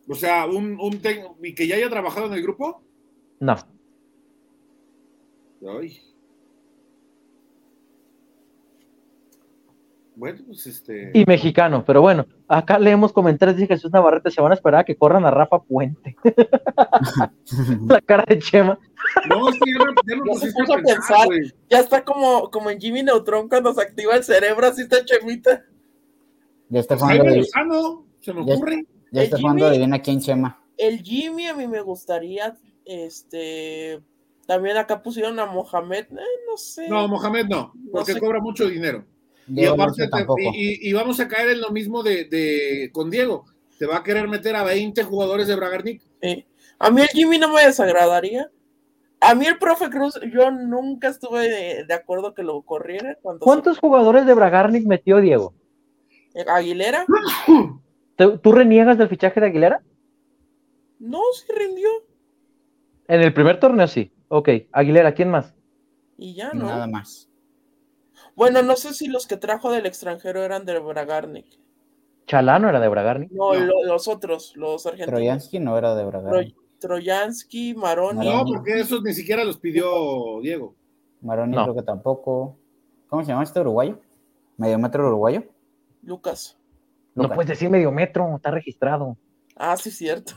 O 0.08 0.16
sea, 0.16 0.46
un, 0.46 0.80
un 0.80 1.00
y 1.42 1.54
que 1.54 1.68
ya 1.68 1.76
haya 1.76 1.90
trabajado 1.90 2.28
en 2.28 2.34
el 2.34 2.42
grupo. 2.42 2.82
No, 3.40 3.56
Ay. 5.68 6.00
Bueno, 10.16 10.40
pues 10.46 10.68
este. 10.68 11.10
y 11.14 11.26
mexicano, 11.26 11.84
pero 11.86 12.02
bueno, 12.02 12.28
acá 12.48 12.78
leemos 12.78 13.12
comentarios, 13.12 13.58
dice 13.58 13.74
Jesús 13.74 13.92
Navarrete, 13.92 14.30
se 14.30 14.42
van 14.42 14.52
a 14.52 14.56
esperar 14.56 14.82
a 14.82 14.84
que 14.84 14.96
corran 14.96 15.26
a 15.26 15.32
Rafa 15.32 15.60
Puente. 15.64 16.16
La 17.88 18.00
cara 18.02 18.24
de 18.28 18.40
Chema. 18.40 18.78
No, 19.28 19.50
es 19.50 19.56
que 19.60 19.72
ya, 19.72 19.78
no- 19.86 19.94
ya 20.06 20.16
no 20.16 20.26
Ya 20.26 20.34
se 20.34 20.40
pusiste 20.40 20.62
puso 20.62 20.74
a 20.74 20.78
pensar. 20.78 21.26
güey. 21.26 21.52
Ya 21.70 21.80
está 21.80 22.04
como, 22.04 22.50
como 22.52 22.70
en 22.70 22.80
Jimmy 22.80 23.04
Neutron 23.04 23.50
cuando 23.50 23.74
se 23.74 23.82
activa 23.82 24.16
el 24.16 24.24
cerebro, 24.24 24.68
así 24.68 24.84
está 24.84 25.04
Chemita. 25.04 25.64
Ya 26.70 26.80
está 26.80 26.96
Pues 26.96 27.02
jugando, 27.12 27.32
de, 27.32 27.38
Lozano, 27.38 28.06
se 28.22 28.34
me 28.34 28.46
Ya- 28.46 28.54
ocurre. 28.56 28.86
ya 29.12 29.24
está 29.24 29.36
el 29.38 29.42
jugando 29.42 29.66
Jimmy- 29.66 29.76
adivina 29.78 30.02
quién 30.02 30.20
Chema. 30.20 30.60
El 30.78 31.02
Jimmy 31.02 31.48
a 31.48 31.54
mí 31.56 31.68
me 31.68 31.82
gustaría, 31.82 32.56
este, 32.86 34.02
también 34.48 34.78
acá 34.78 35.02
pusieron 35.04 35.40
a 35.40 35.46
Mohamed, 35.46 36.06
eh, 36.12 36.16
no 36.50 36.58
sé. 36.58 36.88
No, 36.90 37.08
Mohamed 37.08 37.46
no, 37.48 37.74
porque 37.92 38.14
sé. 38.14 38.20
cobra 38.20 38.40
mucho 38.40 38.68
dinero. 38.68 39.06
Y 39.48 39.66
aparte, 39.66 40.08
te- 40.08 40.26
y, 40.56 40.94
vamos 40.94 41.20
a 41.20 41.28
caer 41.28 41.50
en 41.50 41.62
lo 41.62 41.70
mismo 41.72 42.02
de, 42.04 42.26
de- 42.26 42.90
con 42.94 43.10
Diego. 43.10 43.46
Te 43.78 43.86
va 43.86 43.98
a 43.98 44.04
querer 44.04 44.28
meter 44.28 44.56
a 44.56 44.64
20 44.64 45.04
jugadores 45.04 45.48
de 45.48 45.56
Bragarnik. 45.56 46.02
Sí. 46.22 46.46
A 46.80 46.90
mí 46.92 47.02
el 47.02 47.08
Jimmy 47.10 47.38
no 47.38 47.52
me 47.54 47.66
desagradaría. 47.66 48.50
A 49.20 49.36
mí 49.36 49.46
el 49.46 49.58
profe 49.58 49.90
Cruz, 49.90 50.20
yo 50.34 50.52
nunca 50.52 51.08
estuve 51.10 51.48
de, 51.50 51.86
de 51.86 51.94
acuerdo 51.94 52.34
que 52.34 52.44
lo 52.44 52.62
corriera. 52.62 53.18
Cuando 53.22 53.40
¿Cuántos 53.44 53.80
jugadores 53.80 54.26
de 54.26 54.34
Bragarnik 54.34 54.86
metió 54.86 55.18
Diego? 55.20 55.54
se- 56.34 56.42
Aguilera, 56.50 57.06
¿Tú, 58.18 58.38
tú 58.38 58.52
reniegas 58.52 58.98
del 58.98 59.10
fichaje 59.10 59.40
de 59.40 59.48
Aguilera? 59.48 59.82
no, 61.00 61.20
sí 61.34 61.52
rindió. 61.58 61.90
En 63.08 63.22
el 63.22 63.34
primer 63.34 63.60
torneo 63.60 63.88
sí. 63.88 64.12
Ok, 64.30 64.50
Aguilera, 64.72 65.14
¿quién 65.14 65.30
más? 65.30 65.54
Y 66.18 66.36
ya, 66.36 66.54
¿no? 66.54 66.66
Nada 66.68 66.88
más. 66.88 67.30
Bueno, 68.36 68.62
no 68.64 68.76
sé 68.76 68.94
si 68.94 69.08
los 69.08 69.28
que 69.28 69.38
trajo 69.38 69.72
del 69.72 69.86
extranjero 69.86 70.44
eran 70.44 70.66
de 70.66 70.80
Bragarnik. 70.80 71.46
Chalano 72.26 72.70
era 72.70 72.80
de 72.80 72.88
Bragarnik. 72.88 73.32
No, 73.32 73.54
No. 73.54 73.60
lo- 73.60 73.84
los 73.86 74.08
otros, 74.08 74.54
los 74.56 74.86
argentinos. 74.86 75.10
Troyansky 75.20 75.60
no 75.60 75.78
era 75.78 75.94
de 75.96 76.06
Braga. 76.06 76.30
Troy- 76.32 76.56
Troyansky, 76.80 77.76
Maroni. 77.76 78.28
No, 78.28 78.44
porque 78.46 78.80
esos 78.80 79.02
ni 79.04 79.14
siquiera 79.14 79.44
los 79.44 79.58
pidió 79.58 80.40
Diego. 80.42 80.76
Maroni 81.22 81.56
No. 81.56 81.64
creo 81.64 81.76
que 81.76 81.84
tampoco. 81.84 82.58
¿Cómo 83.08 83.24
se 83.24 83.30
llama 83.30 83.44
este 83.44 83.60
uruguayo? 83.60 84.00
¿Medio 84.58 84.78
metro 84.80 85.08
uruguayo? 85.08 85.44
Lucas. 86.02 86.58
No 87.16 87.24
Lucas. 87.24 87.36
puedes 87.36 87.50
decir 87.50 87.70
medio 87.70 87.92
metro, 87.92 88.36
está 88.36 88.52
registrado. 88.52 89.16
Ah, 89.56 89.78
sí, 89.78 89.92
cierto. 89.92 90.34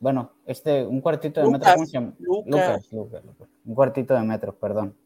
Bueno, 0.00 0.30
este, 0.46 0.84
un 0.86 1.00
cuartito 1.00 1.40
de 1.40 1.46
Lucas, 1.46 1.60
metro, 1.60 1.74
¿cómo 1.74 1.86
se 1.86 1.92
llama? 1.92 2.14
Lucas. 2.18 2.46
Lucas, 2.46 2.92
Lucas, 2.92 3.24
Lucas. 3.24 3.48
Un 3.66 3.74
cuartito 3.74 4.14
de 4.14 4.22
metro, 4.22 4.54
perdón. 4.54 4.96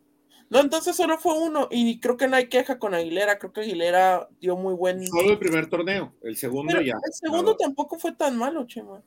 No, 0.50 0.60
entonces 0.60 0.94
solo 0.94 1.18
fue 1.18 1.38
uno. 1.38 1.68
Y 1.70 1.98
creo 2.00 2.16
que 2.16 2.28
no 2.28 2.36
hay 2.36 2.48
queja 2.48 2.78
con 2.78 2.94
Aguilera. 2.94 3.38
Creo 3.38 3.52
que 3.52 3.62
Aguilera 3.62 4.28
dio 4.40 4.56
muy 4.56 4.74
buen. 4.74 5.04
Solo 5.06 5.30
el 5.32 5.38
primer 5.38 5.68
torneo. 5.68 6.12
El 6.22 6.36
segundo 6.36 6.70
Pero 6.72 6.82
ya. 6.84 6.94
el 7.04 7.12
segundo 7.12 7.52
No. 7.52 7.56
tampoco 7.56 7.98
fue 7.98 8.12
tan 8.12 8.36
malo, 8.36 8.66
Chema. 8.66 9.02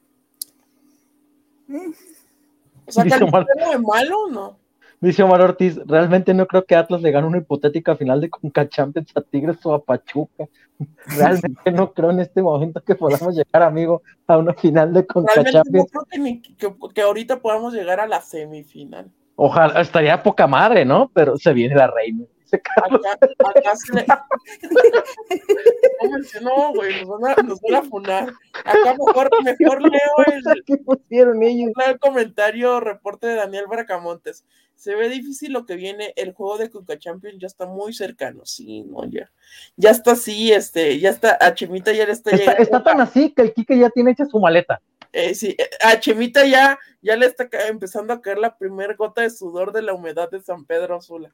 O 2.85 2.91
sea, 2.91 3.03
mal. 3.05 3.19
calificarlo 3.19 3.71
de 3.71 3.77
malo, 3.79 4.27
no. 4.31 4.59
Dice 4.99 5.21
Omar 5.21 5.41
Ortiz, 5.41 5.77
realmente 5.85 6.33
no 6.33 6.47
creo 6.47 6.65
que 6.65 6.75
Atlas 6.75 7.01
le 7.03 7.11
gane 7.11 7.27
una 7.27 7.37
hipotética 7.37 7.95
final 7.95 8.19
de 8.19 8.31
Conca 8.31 8.67
Champions 8.67 9.11
a 9.15 9.21
Tigres 9.21 9.63
o 9.63 9.73
a 9.75 9.83
Pachuca. 9.83 10.47
Realmente 11.05 11.71
no 11.71 11.93
creo 11.93 12.09
en 12.09 12.19
este 12.19 12.41
momento 12.41 12.81
que 12.81 12.95
podamos 12.95 13.35
llegar, 13.35 13.61
amigo, 13.61 14.01
a 14.25 14.37
una 14.37 14.53
final 14.55 14.91
de 14.93 15.05
Conca 15.05 15.33
Realmente 15.43 15.77
no 15.77 15.85
creo 15.85 16.05
que, 16.09 16.17
ni- 16.19 16.41
que- 16.41 16.75
que 16.95 17.01
ahorita 17.01 17.39
podamos 17.41 17.73
llegar 17.73 17.99
a 17.99 18.07
la 18.07 18.21
semifinal. 18.21 19.11
Ojalá, 19.39 19.81
estaría 19.81 20.21
poca 20.23 20.47
madre, 20.47 20.83
¿no? 20.83 21.11
Pero 21.13 21.37
se 21.37 21.53
viene 21.53 21.75
la 21.75 21.85
reina. 21.87 22.23
Dice 22.39 22.59
Carlos. 22.59 23.01
Acá, 23.05 23.27
acá 23.59 23.75
se 23.75 23.93
le... 23.93 24.05
No, 26.41 26.73
güey, 26.73 27.05
nos 27.05 27.19
van 27.19 27.37
a, 27.37 27.43
nos 27.43 27.59
van 27.61 27.75
a 27.75 27.83
funar. 27.83 28.33
Acá 28.65 28.95
mejor, 28.97 29.29
mejor 29.43 29.81
leo 29.81 29.99
el, 30.55 30.63
¿Qué 30.65 30.77
pusieron 30.77 31.43
ellos? 31.43 31.71
leo 31.77 31.89
el 31.91 31.99
comentario, 31.99 32.79
reporte 32.79 33.27
de 33.27 33.35
Daniel 33.35 33.65
Bracamontes. 33.67 34.43
Se 34.75 34.95
ve 34.95 35.09
difícil 35.09 35.53
lo 35.53 35.65
que 35.65 35.75
viene, 35.75 36.13
el 36.15 36.33
juego 36.33 36.57
de 36.57 36.71
Conca 36.71 36.97
Champions 36.97 37.37
ya 37.39 37.47
está 37.47 37.65
muy 37.67 37.93
cercano. 37.93 38.43
Sí, 38.45 38.83
no, 38.83 39.05
ya. 39.05 39.29
Ya 39.75 39.91
está 39.91 40.13
así, 40.13 40.51
este, 40.51 40.99
ya 40.99 41.09
está, 41.11 41.37
a 41.39 41.53
Chemita 41.53 41.91
ya 41.91 42.05
le 42.05 42.13
está, 42.13 42.31
Está, 42.31 42.39
llegando. 42.39 42.63
está 42.63 42.83
tan 42.83 43.01
así 43.01 43.31
que 43.31 43.43
el 43.43 43.53
Quique 43.53 43.77
ya 43.77 43.89
tiene 43.91 44.11
hecha 44.11 44.25
su 44.25 44.39
maleta. 44.39 44.81
Eh, 45.17 45.33
sí, 45.33 45.55
eh, 45.57 45.67
a 45.83 45.99
Chemita 45.99 46.45
ya, 46.45 46.77
ya 47.01 47.15
le 47.15 47.25
está 47.25 47.49
empezando 47.67 48.13
a 48.13 48.21
caer 48.21 48.37
la 48.37 48.55
primera 48.55 48.93
gota 48.93 49.23
de 49.23 49.31
sudor 49.31 49.71
de 49.71 49.81
la 49.81 49.95
humedad 49.95 50.29
de 50.29 50.39
San 50.39 50.63
Pedro 50.63 51.01
Sula. 51.01 51.33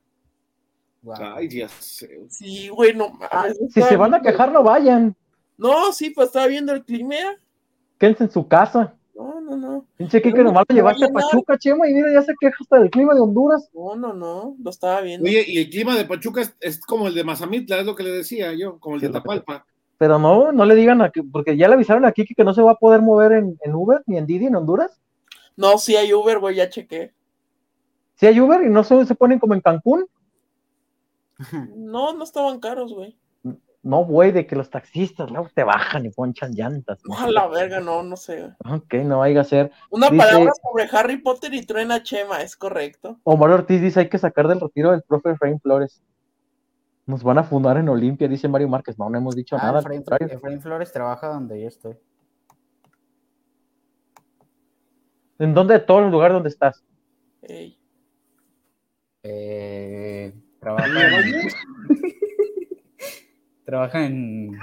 Wow. 1.01 1.15
Ay, 1.35 1.49
ya 1.49 1.67
sé. 1.67 2.21
Sí, 2.29 2.69
güey, 2.69 2.95
no 2.95 3.09
mames. 3.09 3.59
Si 3.73 3.81
se 3.81 3.97
van 3.97 4.13
a 4.13 4.21
quejar, 4.21 4.53
no 4.53 4.63
vayan. 4.63 5.13
No, 5.57 5.91
sí, 5.91 6.11
pues 6.11 6.27
estaba 6.27 6.47
viendo 6.47 6.71
el 6.71 6.85
clima. 6.85 7.15
Quédense 7.99 8.23
en 8.23 8.31
su 8.31 8.47
casa. 8.47 8.95
No, 9.13 9.41
no, 9.41 9.57
no. 9.57 9.85
Pinche 9.97 10.21
Quique 10.21 10.37
No, 10.37 10.45
nomás 10.45 10.63
lo 10.69 10.75
llevaste 10.75 11.03
a. 11.03 11.09
Pachuca, 11.09 11.57
Chema, 11.57 11.89
y 11.89 11.93
mira, 11.93 12.07
ya 12.13 12.21
se 12.21 12.33
queja 12.39 12.55
hasta 12.61 12.79
del 12.79 12.89
clima 12.89 13.13
de 13.13 13.19
Honduras. 13.19 13.69
No, 13.73 13.97
no, 13.97 14.13
no. 14.13 14.55
Lo 14.63 14.69
estaba 14.69 15.01
viendo. 15.01 15.27
Oye, 15.27 15.43
y 15.45 15.57
el 15.57 15.69
clima 15.69 15.97
de 15.97 16.05
Pachuca 16.05 16.39
es, 16.39 16.55
es 16.61 16.79
como 16.79 17.09
el 17.09 17.15
de 17.15 17.25
Mazamitla, 17.25 17.79
es 17.79 17.85
lo 17.85 17.95
que 17.95 18.03
le 18.03 18.11
decía 18.11 18.53
yo, 18.53 18.79
como 18.79 18.95
el 18.95 19.01
de 19.01 19.09
Tapalpa. 19.09 19.65
Pero 20.03 20.19
no, 20.19 20.51
no 20.51 20.65
le 20.65 20.75
digan 20.75 21.01
a 21.01 21.11
que, 21.11 21.23
porque 21.23 21.55
ya 21.55 21.69
le 21.69 21.75
avisaron 21.75 22.03
a 22.03 22.11
Kike 22.11 22.35
que 22.35 22.43
no 22.43 22.53
se 22.53 22.61
va 22.61 22.71
a 22.71 22.75
poder 22.75 23.01
mover 23.01 23.31
en, 23.31 23.57
en 23.61 23.73
Uber 23.73 24.03
ni 24.05 24.17
en 24.17 24.25
Didi 24.25 24.47
en 24.47 24.55
Honduras. 24.57 24.99
No, 25.55 25.77
sí 25.77 25.95
hay 25.95 26.13
Uber, 26.13 26.39
güey, 26.39 26.57
ya 26.57 26.69
chequé. 26.69 27.13
Si 28.15 28.25
hay 28.25 28.37
Uber 28.37 28.63
y 28.63 28.69
no 28.69 28.83
se, 28.83 29.05
se 29.05 29.15
ponen 29.15 29.39
como 29.39 29.53
en 29.53 29.61
Cancún. 29.61 30.05
No, 31.73 32.11
no 32.11 32.21
estaban 32.25 32.59
caros, 32.59 32.93
güey. 32.93 33.17
No, 33.81 34.03
güey, 34.03 34.33
de 34.33 34.45
que 34.45 34.57
los 34.57 34.69
taxistas 34.69 35.31
luego 35.31 35.47
te 35.55 35.63
bajan 35.63 36.05
y 36.05 36.09
ponchan 36.09 36.51
llantas. 36.51 36.99
No, 37.05 37.17
a 37.17 37.31
la 37.31 37.47
verga, 37.47 37.79
no, 37.79 38.03
no 38.03 38.17
sé. 38.17 38.51
Ok, 38.69 38.95
no 39.05 39.19
vaya 39.19 39.39
a 39.39 39.45
ser. 39.45 39.71
Una 39.89 40.09
Dice- 40.09 40.17
palabra 40.25 40.51
sobre 40.69 40.89
Harry 40.91 41.17
Potter 41.21 41.53
y 41.53 41.65
truena 41.65 42.03
Chema, 42.03 42.41
es 42.41 42.57
correcto. 42.57 43.21
Omar 43.23 43.51
Ortiz 43.51 43.79
dice 43.81 44.01
hay 44.01 44.09
que 44.09 44.17
sacar 44.17 44.49
del 44.49 44.59
retiro 44.59 44.91
del 44.91 45.01
profe 45.01 45.31
Efraín 45.31 45.61
Flores. 45.61 46.01
Nos 47.05 47.21
van 47.23 47.37
a 47.37 47.43
fundar 47.43 47.77
en 47.77 47.89
Olimpia, 47.89 48.27
dice 48.27 48.47
Mario 48.47 48.69
Márquez. 48.69 48.97
No, 48.97 49.09
no 49.09 49.17
hemos 49.17 49.35
dicho 49.35 49.55
Ah, 49.57 49.63
nada. 49.63 49.79
al 49.79 49.91
Efraín. 49.93 50.29
Efraín 50.29 50.61
Flores 50.61 50.91
trabaja 50.91 51.27
donde 51.27 51.61
yo 51.61 51.67
estoy. 51.67 51.97
¿En 55.39 55.53
dónde? 55.53 55.73
De 55.75 55.79
todos 55.81 56.03
los 56.03 56.11
lugares 56.11 56.33
donde 56.35 56.49
estás. 56.49 56.83
Ey. 57.41 57.77
Eh, 59.23 60.33
trabaja 60.59 60.85
en... 60.87 61.27
trabaja 63.65 64.05
en... 64.05 64.57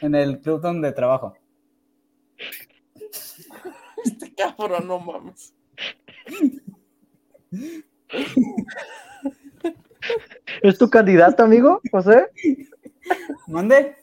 en 0.00 0.14
el 0.14 0.40
club 0.40 0.60
donde 0.62 0.92
trabajo. 0.92 1.34
Este 4.04 4.34
cabrón, 4.34 4.86
no 4.86 4.98
mames. 5.00 5.54
¿Es 10.62 10.78
tu 10.78 10.88
candidato, 10.90 11.42
amigo, 11.42 11.80
José? 11.90 12.26
¿Mande? 13.46 13.96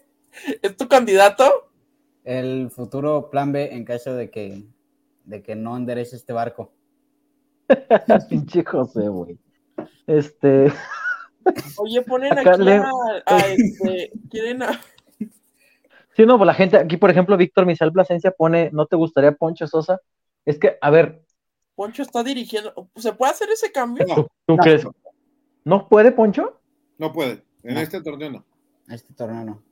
¿Es 0.62 0.76
tu 0.78 0.88
candidato? 0.88 1.70
El 2.24 2.70
futuro 2.72 3.30
plan 3.30 3.52
B 3.52 3.74
en 3.74 3.86
caso 3.86 4.16
de 4.16 4.30
que, 4.30 4.64
de 5.24 5.42
que 5.44 5.56
no 5.56 5.78
enderece 5.78 6.16
este 6.16 6.34
barco. 6.34 6.72
Pinche 8.30 8.64
José, 8.64 9.08
güey. 9.08 9.38
Este, 10.08 10.72
Oye, 11.78 12.02
ponen 12.02 12.38
Acá 12.38 12.52
aquí 12.54 12.64
le- 12.64 12.76
a, 12.78 12.92
a 13.26 13.48
este, 13.48 14.12
quieren 14.30 14.64
a, 14.64 14.80
sí, 16.16 16.26
no, 16.26 16.38
pues 16.38 16.46
la 16.48 16.54
gente, 16.54 16.78
aquí 16.78 16.98
por 16.98 17.10
ejemplo, 17.10 17.38
Víctor 17.38 17.66
Misal 17.66 17.92
Plasencia 17.92 18.32
pone, 18.32 18.70
¿no 18.72 18.86
te 18.88 18.96
gustaría 18.96 19.32
Poncho 19.34 19.68
Sosa? 19.68 20.00
Es 20.46 20.60
que, 20.60 20.78
a 20.80 20.90
ver, 20.92 21.24
Poncho 21.76 22.02
está 22.04 22.24
dirigiendo. 22.24 22.90
¿Se 22.96 23.12
puede 23.14 23.32
hacer 23.34 23.50
ese 23.50 23.72
cambio? 23.72 24.06
No, 24.08 24.16
¿tú, 24.16 24.22
tú 24.46 24.56
No. 24.56 24.58
crees? 24.58 24.84
¿No 25.64 25.88
puede 25.90 26.12
Poncho? 26.12 26.60
no 26.98 27.12
puede. 27.12 27.44
En 27.64 27.74
No. 27.76 27.80
este 27.82 28.02
torneo 28.02 28.30
no. 28.32 28.46
Este 28.88 29.14
torneo 29.14 29.44
no. 29.44 29.64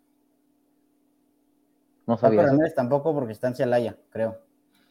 No 2.05 2.17
sabía. 2.17 2.45
tampoco 2.75 3.13
porque 3.13 3.31
está 3.31 3.47
en 3.47 3.55
Celaya, 3.55 3.97
creo. 4.09 4.37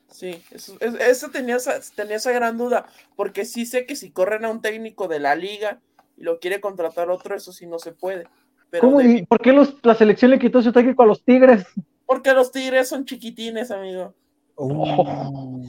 Sí, 0.08 0.42
eso, 0.50 0.76
es- 0.80 0.94
eso 0.94 1.30
tenía, 1.30 1.56
esa, 1.56 1.74
tenía 1.94 2.16
esa 2.16 2.32
gran 2.32 2.56
duda, 2.58 2.86
porque 3.16 3.44
sí 3.44 3.66
sé 3.66 3.86
que 3.86 3.96
si 3.96 4.10
corren 4.10 4.44
a 4.44 4.50
un 4.50 4.60
técnico 4.62 5.08
de 5.08 5.20
la 5.20 5.34
liga 5.34 5.80
y 6.16 6.22
lo 6.22 6.38
quiere 6.38 6.60
contratar 6.60 7.10
otro, 7.10 7.34
eso 7.34 7.52
sí 7.52 7.66
no 7.66 7.78
se 7.78 7.92
puede. 7.92 8.26
Pero 8.70 8.82
¿Cómo? 8.82 8.98
de- 9.00 9.08
¿Y 9.18 9.26
por 9.26 9.40
qué 9.40 9.52
los, 9.52 9.74
la 9.82 9.94
selección 9.94 10.30
le 10.30 10.38
quitó 10.38 10.62
su 10.62 10.72
técnico 10.72 11.02
a 11.02 11.06
los 11.06 11.22
Tigres? 11.22 11.66
porque 12.06 12.32
los 12.34 12.52
tigres 12.52 12.88
son 12.88 13.06
chiquitines, 13.06 13.70
amigo. 13.70 14.14
Oh. 14.64 15.60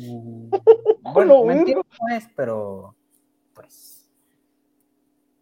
Bueno, 1.14 1.40
Lo 1.40 1.46
mentira 1.46 1.82
no 1.82 2.16
es, 2.16 2.28
pero 2.36 2.96
pues 3.54 4.10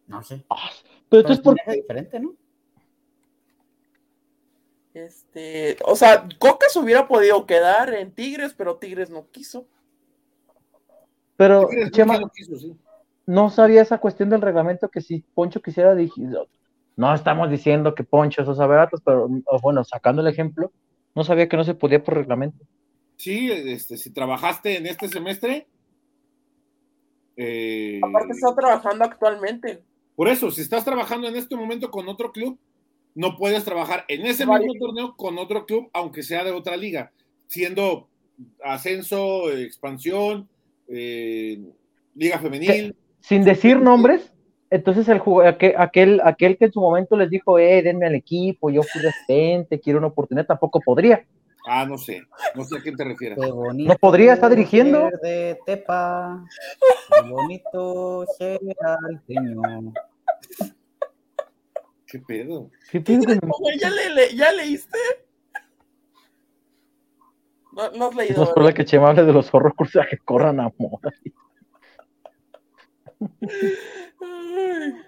no 0.06 0.22
sé. 0.22 0.44
Pero 1.08 1.20
entonces, 1.20 1.40
¿por 1.42 1.56
es 1.66 1.74
diferente, 1.74 2.20
¿no? 2.20 2.34
Este, 4.92 5.78
o 5.84 5.96
sea, 5.96 6.28
Coca 6.38 6.66
se 6.68 6.78
hubiera 6.78 7.08
podido 7.08 7.46
quedar 7.46 7.94
en 7.94 8.12
Tigres, 8.12 8.54
pero 8.56 8.76
Tigres 8.76 9.08
no 9.08 9.26
quiso. 9.30 9.66
Pero, 11.36 11.66
Tigres 11.68 11.90
Chema, 11.92 12.18
lo 12.18 12.28
quiso, 12.28 12.56
sí. 12.56 12.76
no 13.24 13.48
sabía 13.48 13.82
esa 13.82 13.98
cuestión 13.98 14.28
del 14.28 14.42
reglamento 14.42 14.90
que 14.90 15.00
si 15.00 15.20
Poncho 15.34 15.62
quisiera 15.62 15.94
dirigir. 15.94 16.28
No 16.96 17.14
estamos 17.14 17.48
diciendo 17.50 17.94
que 17.94 18.04
Poncho 18.04 18.44
Sosa 18.44 18.66
Baratos, 18.66 19.00
pero 19.02 19.28
bueno, 19.62 19.84
sacando 19.84 20.20
el 20.20 20.28
ejemplo, 20.28 20.70
no 21.14 21.24
sabía 21.24 21.48
que 21.48 21.56
no 21.56 21.64
se 21.64 21.74
podía 21.74 22.02
por 22.02 22.14
reglamento. 22.14 22.64
Sí, 23.16 23.50
este, 23.50 23.96
si 23.96 24.10
trabajaste 24.10 24.76
en 24.76 24.86
este 24.86 25.08
semestre, 25.08 25.66
eh, 27.36 28.00
Aparte 28.02 28.32
está 28.32 28.54
trabajando 28.54 29.04
actualmente. 29.04 29.82
por 30.14 30.28
eso, 30.28 30.50
si 30.50 30.60
estás 30.60 30.84
trabajando 30.84 31.28
en 31.28 31.36
este 31.36 31.56
momento 31.56 31.90
con 31.90 32.08
otro 32.08 32.32
club, 32.32 32.58
no 33.14 33.36
puedes 33.36 33.64
trabajar 33.64 34.04
en 34.08 34.26
ese 34.26 34.44
Vale. 34.44 34.66
mismo 34.66 34.86
torneo 34.86 35.16
con 35.16 35.38
otro 35.38 35.66
club, 35.66 35.88
aunque 35.92 36.22
sea 36.22 36.44
de 36.44 36.50
otra 36.50 36.76
liga, 36.76 37.12
siendo 37.46 38.08
ascenso, 38.64 39.50
expansión, 39.52 40.48
eh, 40.88 41.60
liga 42.14 42.38
femenil. 42.38 42.94
Sin 43.20 43.44
decir 43.44 43.80
nombres, 43.80 44.32
entonces 44.70 45.08
el 45.08 45.20
aquel, 45.46 45.74
aquel, 45.76 46.20
aquel 46.24 46.56
que 46.56 46.64
en 46.64 46.72
su 46.72 46.80
momento 46.80 47.16
les 47.16 47.30
dijo, 47.30 47.58
eh, 47.58 47.82
denme 47.82 48.06
al 48.06 48.14
equipo, 48.14 48.70
yo 48.70 48.82
fui 48.82 49.02
resistente, 49.02 49.78
quiero 49.78 49.98
una 49.98 50.08
oportunidad, 50.08 50.46
tampoco 50.46 50.80
podría. 50.80 51.24
Ah, 51.64 51.86
no 51.86 51.96
sé, 51.96 52.22
no 52.54 52.64
sé 52.64 52.76
a 52.78 52.80
quién 52.80 52.96
te 52.96 53.04
refieres. 53.04 53.38
Qué 53.40 53.50
bonito. 53.50 53.92
¿No 53.92 53.98
podría 53.98 54.34
estar 54.34 54.50
dirigiendo? 54.50 55.08
De 55.22 55.58
Tepa. 55.64 56.44
Qué 57.08 57.28
bonito 57.28 58.26
alteño. 59.04 59.92
¿Qué 62.06 62.18
pedo? 62.18 62.70
¿Qué 62.90 63.00
pedo 63.00 63.22
Oye, 63.22 63.78
¿Ya, 63.80 63.90
le, 63.90 64.10
le- 64.10 64.34
¿Ya 64.36 64.52
leíste? 64.52 64.98
No, 67.72 67.90
no 67.92 68.06
has 68.08 68.14
leído. 68.16 68.36
No 68.36 68.42
es 68.44 68.50
por 68.50 68.64
la 68.64 68.74
que 68.74 68.84
Chema 68.84 69.08
hable 69.10 69.24
de 69.24 69.32
los 69.32 69.46
zorros 69.46 69.72
cruzados 69.74 70.08
que 70.10 70.18
corran 70.18 70.60
a 70.60 70.70
moda. 70.76 71.10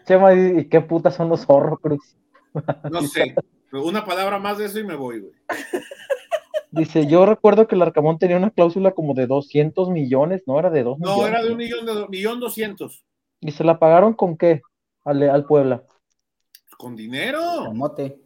Chema, 0.06 0.34
¿y 0.34 0.68
qué 0.68 0.80
putas 0.80 1.14
son 1.14 1.28
los 1.28 1.44
zorros 1.44 1.78
cruz? 1.80 2.16
No 2.90 3.02
sé. 3.02 3.34
Pero 3.70 3.84
Una 3.84 4.04
palabra 4.04 4.38
más 4.38 4.56
de 4.58 4.66
eso 4.66 4.78
y 4.78 4.84
me 4.84 4.94
voy, 4.94 5.20
güey. 5.20 5.32
Dice, 6.76 7.06
yo 7.06 7.26
recuerdo 7.26 7.66
que 7.66 7.74
el 7.74 7.82
Arcamón 7.82 8.18
tenía 8.18 8.36
una 8.36 8.50
cláusula 8.50 8.92
como 8.92 9.14
de 9.14 9.26
200 9.26 9.90
millones, 9.90 10.42
¿no? 10.46 10.58
Era 10.58 10.70
de 10.70 10.82
2 10.82 10.98
millones. 10.98 11.18
No, 11.22 11.26
era 11.26 11.42
de 11.42 11.50
un 11.52 11.56
millón 11.56 11.86
de 11.86 12.08
millón 12.08 12.40
doscientos. 12.40 13.04
¿Y 13.40 13.52
se 13.52 13.64
la 13.64 13.78
pagaron 13.78 14.14
con 14.14 14.36
qué? 14.36 14.62
Al, 15.04 15.22
al 15.28 15.44
Puebla. 15.44 15.82
Con 16.78 16.96
dinero. 16.96 17.40
Camote. 17.64 18.18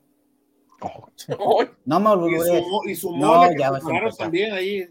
ay, 0.81 1.67
No 1.85 2.01
me 2.01 2.11
Y 2.31 2.63
mo- 2.71 2.83
y 2.87 2.95
su 2.95 3.17
No, 3.17 3.49
que 3.49 3.57
ya 3.59 3.71
se 3.81 4.17
también 4.17 4.53
ahí. 4.53 4.87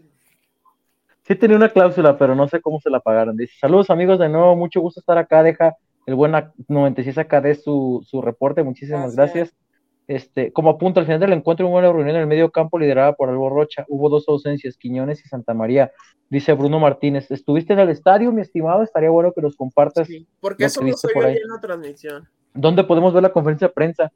Sí 1.22 1.34
tenía 1.34 1.56
una 1.56 1.68
cláusula, 1.68 2.16
pero 2.16 2.34
no 2.34 2.48
sé 2.48 2.60
cómo 2.60 2.80
se 2.80 2.88
la 2.90 3.00
pagaron. 3.00 3.36
Dice, 3.36 3.54
saludos 3.60 3.90
amigos 3.90 4.18
de 4.18 4.28
nuevo, 4.28 4.56
mucho 4.56 4.80
gusto 4.80 5.00
estar 5.00 5.18
acá. 5.18 5.42
Deja 5.42 5.76
el 6.06 6.14
buen 6.14 6.32
96 6.68 7.18
acá 7.18 7.40
de 7.42 7.54
su, 7.54 8.02
su 8.08 8.22
reporte, 8.22 8.62
muchísimas 8.62 9.14
Gracias. 9.14 9.50
gracias. 9.50 9.67
Este, 10.08 10.52
como 10.54 10.70
apunta 10.70 11.00
al 11.00 11.06
final 11.06 11.20
del 11.20 11.34
encuentro, 11.34 11.68
hubo 11.68 11.76
una 11.78 11.92
reunión 11.92 12.16
en 12.16 12.22
el 12.22 12.26
medio 12.26 12.50
campo 12.50 12.78
liderada 12.78 13.12
por 13.12 13.28
Albo 13.28 13.50
Rocha. 13.50 13.84
Hubo 13.88 14.08
dos 14.08 14.26
ausencias, 14.26 14.78
Quiñones 14.78 15.22
y 15.24 15.28
Santa 15.28 15.52
María. 15.52 15.92
Dice 16.30 16.54
Bruno 16.54 16.80
Martínez, 16.80 17.30
¿estuviste 17.30 17.74
en 17.74 17.78
el 17.80 17.90
estadio, 17.90 18.32
mi 18.32 18.40
estimado? 18.40 18.82
Estaría 18.82 19.10
bueno 19.10 19.32
que 19.32 19.42
nos 19.42 19.54
compartas. 19.54 20.06
Sí, 20.08 20.26
porque 20.40 20.64
eso 20.64 20.82
no 20.82 20.92
se 20.96 21.08
ahí. 21.22 21.36
en 21.36 21.48
la 21.48 21.60
transmisión. 21.60 22.26
¿Dónde 22.54 22.84
podemos 22.84 23.12
ver 23.12 23.22
la 23.22 23.32
conferencia 23.32 23.68
de 23.68 23.74
prensa? 23.74 24.10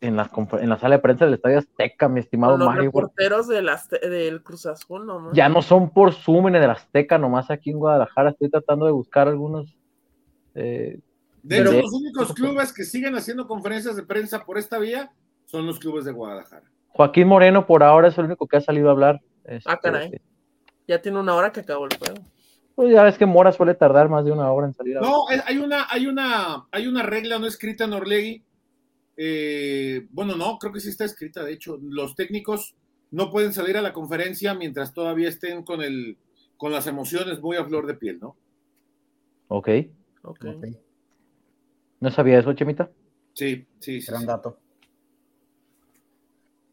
En 0.00 0.14
la, 0.14 0.30
confer- 0.30 0.62
en 0.62 0.68
la 0.68 0.78
sala 0.78 0.96
de 0.96 1.02
prensa 1.02 1.24
del 1.24 1.34
Estadio 1.34 1.58
Azteca, 1.58 2.08
mi 2.08 2.20
estimado 2.20 2.52
Con 2.52 2.60
los 2.60 2.68
Mario. 2.68 2.82
reporteros 2.84 3.48
del, 3.48 3.68
del 4.02 4.42
Cruz 4.44 4.66
Azul, 4.66 5.04
¿no? 5.04 5.32
Ya 5.32 5.48
no 5.48 5.62
son 5.62 5.90
por 5.90 6.12
Zoom 6.12 6.46
en 6.48 6.54
el 6.56 6.70
Azteca, 6.70 7.18
nomás 7.18 7.50
aquí 7.50 7.70
en 7.70 7.78
Guadalajara. 7.80 8.30
Estoy 8.30 8.50
tratando 8.50 8.86
de 8.86 8.92
buscar 8.92 9.26
algunos. 9.26 9.76
eh, 10.54 11.00
De 11.42 11.60
los 11.60 11.92
únicos 11.92 12.32
clubes 12.34 12.72
que 12.72 12.84
siguen 12.84 13.16
haciendo 13.16 13.48
conferencias 13.48 13.96
de 13.96 14.04
prensa 14.04 14.44
por 14.44 14.58
esta 14.58 14.78
vía 14.78 15.10
son 15.46 15.66
los 15.66 15.78
clubes 15.78 16.04
de 16.04 16.12
Guadalajara. 16.12 16.70
Joaquín 16.88 17.28
Moreno, 17.28 17.66
por 17.66 17.82
ahora, 17.82 18.08
es 18.08 18.18
el 18.18 18.26
único 18.26 18.46
que 18.46 18.56
ha 18.56 18.60
salido 18.60 18.88
a 18.88 18.92
hablar. 18.92 19.20
Este, 19.44 19.70
Ah, 19.70 19.78
caray. 19.78 20.20
Ya 20.86 21.00
tiene 21.02 21.18
una 21.18 21.34
hora 21.34 21.50
que 21.52 21.60
acabó 21.60 21.86
el 21.86 21.96
juego. 21.96 22.20
Pues 22.74 22.92
ya 22.92 23.02
ves 23.04 23.16
que 23.18 23.26
Mora 23.26 23.52
suele 23.52 23.74
tardar 23.74 24.08
más 24.08 24.24
de 24.24 24.32
una 24.32 24.50
hora 24.50 24.66
en 24.66 24.74
salir 24.74 24.98
a 24.98 25.00
No, 25.00 25.28
hay 25.28 25.58
una, 25.58 25.86
hay 25.88 26.06
una, 26.06 26.66
hay 26.72 26.86
una 26.86 27.02
regla 27.02 27.38
no 27.38 27.46
escrita 27.46 27.84
en 27.84 27.92
Orlegui. 27.92 28.44
eh, 29.16 30.06
bueno, 30.10 30.34
no, 30.36 30.58
creo 30.58 30.72
que 30.72 30.80
sí 30.80 30.88
está 30.88 31.04
escrita. 31.04 31.44
De 31.44 31.52
hecho, 31.52 31.78
los 31.80 32.14
técnicos 32.16 32.74
no 33.10 33.30
pueden 33.30 33.52
salir 33.52 33.76
a 33.76 33.82
la 33.82 33.92
conferencia 33.92 34.54
mientras 34.54 34.92
todavía 34.92 35.28
estén 35.28 35.62
con 35.62 35.82
el, 35.82 36.18
con 36.56 36.72
las 36.72 36.86
emociones 36.88 37.40
muy 37.40 37.56
a 37.56 37.64
flor 37.64 37.86
de 37.86 37.94
piel, 37.94 38.18
¿no? 38.20 38.36
Ok. 39.48 39.68
Ok. 40.22 40.44
Ok, 40.46 40.64
¿No 42.00 42.10
sabía 42.10 42.38
eso, 42.40 42.52
Chemita? 42.54 42.90
Sí, 43.34 43.66
sí, 43.78 44.00
sí. 44.00 44.06
Gran 44.10 44.22
sí. 44.22 44.26
dato. 44.26 44.58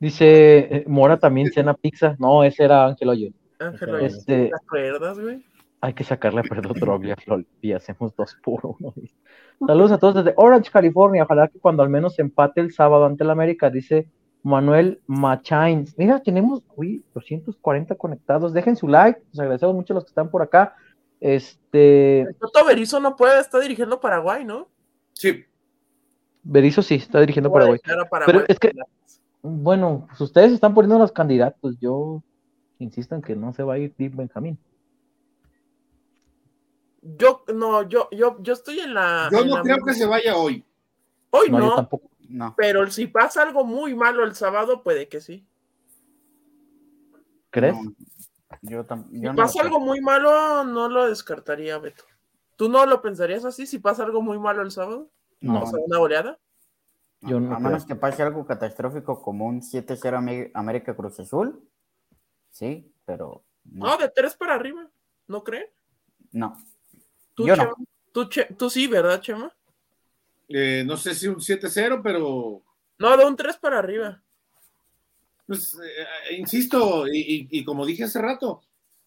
Dice 0.01 0.57
eh, 0.59 0.83
Mora 0.87 1.17
también 1.17 1.51
cena 1.53 1.75
pizza. 1.75 2.15
No, 2.17 2.43
ese 2.43 2.63
era 2.63 2.87
Ángel 2.87 3.07
Hoyo. 3.09 3.29
Ángel, 3.59 3.95
Este, 4.01 4.47
¿te 4.49 4.55
acuerdas, 4.55 5.19
güey? 5.19 5.45
hay 5.79 5.93
que 5.93 6.03
sacarle 6.03 6.41
a 6.41 6.43
Perdo 6.43 6.73
Droglia, 6.73 7.15
Flor, 7.15 7.45
y 7.61 7.71
hacemos 7.71 8.15
dos 8.15 8.35
por 8.43 8.59
uno. 8.65 8.93
Saludos 9.65 9.91
a 9.91 9.97
todos 9.99 10.15
desde 10.15 10.33
Orange, 10.37 10.71
California. 10.71 11.23
Ojalá 11.23 11.47
que 11.47 11.59
cuando 11.59 11.81
al 11.83 11.89
menos 11.89 12.17
empate 12.19 12.61
el 12.61 12.71
sábado 12.73 13.05
ante 13.05 13.23
el 13.23 13.29
América, 13.29 13.69
dice 13.69 14.07
Manuel 14.43 15.01
Machain. 15.05 15.85
Mira, 15.97 16.19
tenemos 16.21 16.63
uy, 16.75 17.03
240 17.13 17.93
conectados. 17.95 18.53
Dejen 18.53 18.75
su 18.75 18.87
like. 18.87 19.21
Les 19.31 19.39
agradecemos 19.39 19.75
mucho 19.75 19.93
a 19.93 19.95
los 19.95 20.03
que 20.05 20.09
están 20.09 20.29
por 20.31 20.41
acá. 20.41 20.75
Este, 21.19 22.21
El 22.21 22.35
Toto 22.35 22.65
Berizzo 22.65 22.99
no 22.99 23.15
puede, 23.15 23.39
está 23.39 23.59
dirigiendo 23.59 23.99
Paraguay, 23.99 24.43
¿no? 24.43 24.67
Sí, 25.13 25.45
Berizzo 26.43 26.81
sí, 26.81 26.95
está 26.95 27.19
dirigiendo 27.19 27.51
Paraguay. 27.51 27.79
Pero 28.25 28.43
es 28.47 28.57
que- 28.59 28.71
Bueno, 29.43 30.05
pues 30.07 30.21
ustedes 30.21 30.51
están 30.51 30.73
poniendo 30.73 30.99
los 30.99 31.11
candidatos. 31.11 31.77
Yo 31.79 32.21
insisto 32.79 33.15
en 33.15 33.21
que 33.21 33.35
no 33.35 33.53
se 33.53 33.63
va 33.63 33.73
a 33.75 33.77
ir 33.79 33.93
Dick 33.97 34.15
Benjamín. 34.15 34.57
Yo, 37.01 37.43
no, 37.53 37.81
yo, 37.87 38.07
yo, 38.11 38.37
yo 38.41 38.53
estoy 38.53 38.79
en 38.79 38.93
la. 38.93 39.29
yo 39.31 39.39
en 39.39 39.47
no 39.49 39.55
la- 39.55 39.61
creo 39.63 39.77
que 39.83 39.93
se 39.93 40.05
vaya 40.05 40.35
hoy. 40.37 40.63
Hoy 41.31 41.49
No, 41.49 41.57
no, 41.59 41.65
yo 41.69 41.75
tampoco. 41.75 42.09
No, 42.29 42.53
pero 42.55 42.89
si 42.89 43.07
pasa 43.07 43.41
algo 43.41 43.65
muy 43.65 43.93
malo 43.95 44.23
el 44.23 44.35
sábado, 44.35 44.83
puede 44.83 45.07
que 45.09 45.19
sí. 45.19 45.45
¿Crees? 47.49 47.75
no. 47.75 47.93
Yo, 48.61 48.85
tam- 48.85 49.09
Si 49.09 49.19
no 49.19 49.35
pasa 49.35 49.61
algo 49.63 49.79
muy 49.79 50.01
malo, 50.01 50.63
no 50.63 50.87
lo 50.89 51.07
descartaría, 51.07 51.77
Beto. 51.79 52.03
¿Tú 52.57 52.69
no 52.69 52.85
lo 52.85 53.01
pensarías 53.01 53.43
así 53.45 53.65
si 53.65 53.79
pasa 53.79 54.03
algo 54.03 54.21
muy 54.21 54.37
malo 54.37 54.61
el 54.61 54.71
sábado? 54.71 55.09
No. 55.39 55.63
O 55.63 55.65
sea, 55.65 55.79
una 55.83 55.97
goleada. 55.97 56.37
Yo 57.21 57.39
no 57.39 57.55
a 57.55 57.59
menos 57.59 57.85
que 57.85 57.95
pase 57.95 58.23
algo 58.23 58.45
catastrófico 58.45 59.21
como 59.21 59.45
un 59.45 59.61
7-0 59.61 60.17
Amé- 60.17 60.51
América 60.53 60.95
Cruz 60.95 61.19
Azul. 61.19 61.67
Sí, 62.51 62.91
pero 63.05 63.43
No, 63.65 63.87
no. 63.91 63.97
de 63.97 64.09
tres 64.09 64.35
para 64.35 64.55
arriba. 64.55 64.89
¿No 65.27 65.43
creen? 65.43 65.67
No. 66.31 66.57
¿Tú, 67.35 67.45
Yo 67.47 67.55
no. 67.55 67.63
Chema? 67.63 67.75
¿Tú, 68.11 68.25
Che- 68.29 68.53
tú 68.57 68.69
sí, 68.69 68.87
¿verdad, 68.87 69.21
Chema? 69.21 69.55
Eh, 70.49 70.83
no 70.85 70.97
sé 70.97 71.15
si 71.15 71.27
un 71.27 71.39
7-0, 71.39 72.01
pero 72.03 72.61
No, 72.97 73.15
de 73.17 73.25
un 73.25 73.35
tres 73.35 73.57
para 73.57 73.79
arriba. 73.79 74.21
pues, 75.47 75.75
eh, 75.75 76.35
insisto, 76.37 77.07
y, 77.07 77.19
y- 77.19 77.47
y 77.59 77.63
como 77.65 77.85
dije 77.85 78.03
hace 78.05 78.21
rato, 78.21 78.61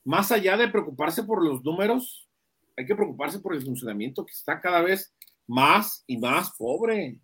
más 0.05 0.31
allá 0.33 0.57
de 0.57 0.69
preocuparse 0.69 1.23
por 1.25 1.43
los 1.45 1.65
números, 1.65 2.29
hay 2.77 2.85
que 2.87 2.95
preocuparse 2.95 3.39
por 3.41 3.55
el 3.55 3.63
funcionamiento 3.63 4.25
que 4.27 4.33
está 4.33 4.61
cada 4.61 4.83
vez 4.83 5.15
más 5.47 6.05
y 6.07 6.17
más 6.19 6.53
pobre. 6.57 7.19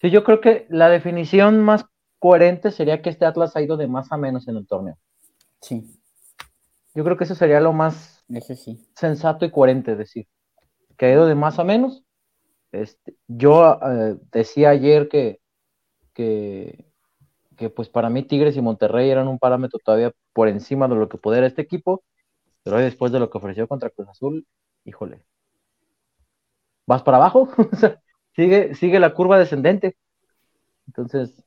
Sí, 0.00 0.10
yo 0.10 0.24
creo 0.24 0.40
que 0.40 0.66
la 0.70 0.88
definición 0.88 1.60
más 1.62 1.84
coherente 2.18 2.70
sería 2.70 3.02
que 3.02 3.10
este 3.10 3.24
Atlas 3.24 3.56
ha 3.56 3.62
ido 3.62 3.76
de 3.76 3.86
más 3.86 4.12
a 4.12 4.16
menos 4.16 4.48
en 4.48 4.56
el 4.56 4.66
torneo. 4.66 4.96
Sí, 5.60 5.84
Yo 6.94 7.04
creo 7.04 7.16
que 7.16 7.24
eso 7.24 7.34
sería 7.34 7.60
lo 7.60 7.72
más 7.72 8.24
ese 8.28 8.56
sí. 8.56 8.88
sensato 8.94 9.44
y 9.44 9.50
coherente 9.50 9.96
decir. 9.96 10.26
Que 10.96 11.06
ha 11.06 11.12
ido 11.12 11.26
de 11.26 11.34
más 11.34 11.58
a 11.58 11.64
menos. 11.64 12.04
Este, 12.72 13.16
yo 13.26 13.78
eh, 13.82 14.16
decía 14.32 14.70
ayer 14.70 15.08
que, 15.08 15.40
que, 16.14 16.84
que, 17.56 17.68
pues 17.70 17.88
para 17.88 18.10
mí 18.10 18.22
Tigres 18.22 18.56
y 18.56 18.60
Monterrey 18.60 19.10
eran 19.10 19.28
un 19.28 19.38
parámetro 19.38 19.78
todavía 19.84 20.12
por 20.32 20.48
encima 20.48 20.88
de 20.88 20.94
lo 20.94 21.08
que 21.08 21.18
pudiera 21.18 21.46
este 21.46 21.62
equipo, 21.62 22.02
pero 22.62 22.78
después 22.78 23.12
de 23.12 23.18
lo 23.18 23.30
que 23.30 23.38
ofreció 23.38 23.66
contra 23.66 23.90
Cruz 23.90 24.08
Azul, 24.08 24.46
híjole. 24.84 25.24
¿Vas 26.86 27.02
para 27.02 27.18
abajo? 27.18 27.48
Sigue, 28.40 28.74
sigue 28.74 29.00
la 29.00 29.12
curva 29.12 29.38
descendente. 29.38 29.96
Entonces, 30.86 31.44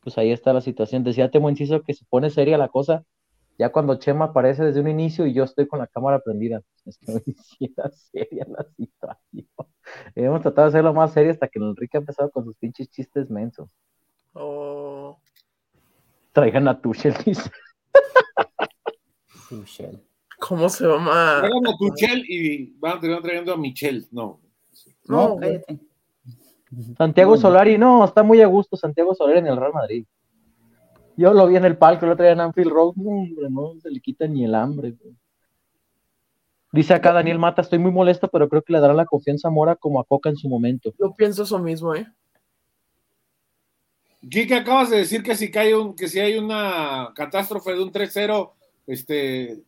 pues 0.00 0.18
ahí 0.18 0.32
está 0.32 0.52
la 0.52 0.60
situación. 0.60 1.02
Decía 1.02 1.30
Temo 1.30 1.48
Enciso 1.48 1.82
que 1.82 1.94
se 1.94 2.04
pone 2.04 2.30
seria 2.30 2.58
la 2.58 2.68
cosa 2.68 3.04
ya 3.58 3.72
cuando 3.72 3.96
Chema 3.96 4.26
aparece 4.26 4.64
desde 4.64 4.80
un 4.80 4.88
inicio 4.88 5.26
y 5.26 5.32
yo 5.32 5.44
estoy 5.44 5.66
con 5.66 5.78
la 5.78 5.86
cámara 5.86 6.20
prendida. 6.20 6.62
Es 6.84 6.98
que 6.98 7.06
era 7.60 7.90
seria 7.90 8.46
la 8.48 8.66
situación. 8.76 9.48
Hemos 10.14 10.42
tratado 10.42 10.66
de 10.66 10.68
hacerlo 10.68 10.92
más 10.92 11.12
serio 11.12 11.32
hasta 11.32 11.48
que 11.48 11.58
Enrique 11.58 11.96
ha 11.96 12.00
empezado 12.00 12.30
con 12.30 12.44
sus 12.44 12.56
pinches 12.56 12.90
chistes 12.90 13.30
mensos. 13.30 13.68
O 14.34 15.18
Traigan 16.32 16.68
a 16.68 16.80
Tuchel, 16.80 17.14
dice. 17.24 17.50
Tuchel. 19.48 20.02
¿Cómo 20.38 20.68
se 20.68 20.86
llama? 20.86 21.38
Traigan 21.40 21.66
a 21.66 21.76
Tuchel 21.78 22.24
y 22.28 22.74
van 22.78 22.98
a 22.98 23.00
terminar 23.00 23.22
trayendo 23.22 23.54
a 23.54 23.56
Michel. 23.56 24.06
No. 24.10 24.40
No, 25.06 25.28
No, 25.28 25.36
cállate. 25.36 25.80
Santiago 26.96 27.36
Solari, 27.36 27.78
no, 27.78 28.04
está 28.04 28.22
muy 28.22 28.40
a 28.42 28.46
gusto 28.46 28.76
Santiago 28.76 29.14
Solari 29.14 29.38
en 29.38 29.46
el 29.46 29.56
Real 29.56 29.72
Madrid. 29.72 30.04
Yo 31.16 31.32
lo 31.32 31.46
vi 31.46 31.56
en 31.56 31.64
el 31.64 31.78
palco, 31.78 32.04
lo 32.04 32.16
traía 32.16 32.32
en 32.32 32.40
Anfield 32.40 32.70
Road, 32.70 32.94
no, 32.96 33.10
hombre, 33.10 33.48
no 33.48 33.74
se 33.80 33.90
le 33.90 34.00
quita 34.00 34.26
ni 34.26 34.44
el 34.44 34.54
hambre. 34.54 34.90
güey. 34.90 35.14
Dice 36.72 36.92
acá 36.92 37.12
Daniel 37.12 37.38
Mata, 37.38 37.62
estoy 37.62 37.78
muy 37.78 37.90
molesto, 37.90 38.28
pero 38.28 38.48
creo 38.48 38.60
que 38.60 38.74
le 38.74 38.80
dará 38.80 38.92
la 38.92 39.06
confianza 39.06 39.48
a 39.48 39.50
Mora 39.50 39.76
como 39.76 39.98
a 39.98 40.04
Coca 40.04 40.28
en 40.28 40.36
su 40.36 40.48
momento. 40.48 40.92
Yo 40.98 41.14
pienso 41.14 41.44
eso 41.44 41.58
mismo, 41.58 41.94
¿eh? 41.94 42.06
Kike, 44.28 44.54
acabas 44.54 44.90
de 44.90 44.98
decir 44.98 45.22
que 45.22 45.36
si 45.36 45.50
cae 45.50 45.74
un, 45.74 45.94
que 45.94 46.08
si 46.08 46.18
hay 46.18 46.36
una 46.36 47.12
catástrofe 47.14 47.72
de 47.72 47.82
un 47.82 47.92
3-0, 47.92 48.52
este 48.86 49.62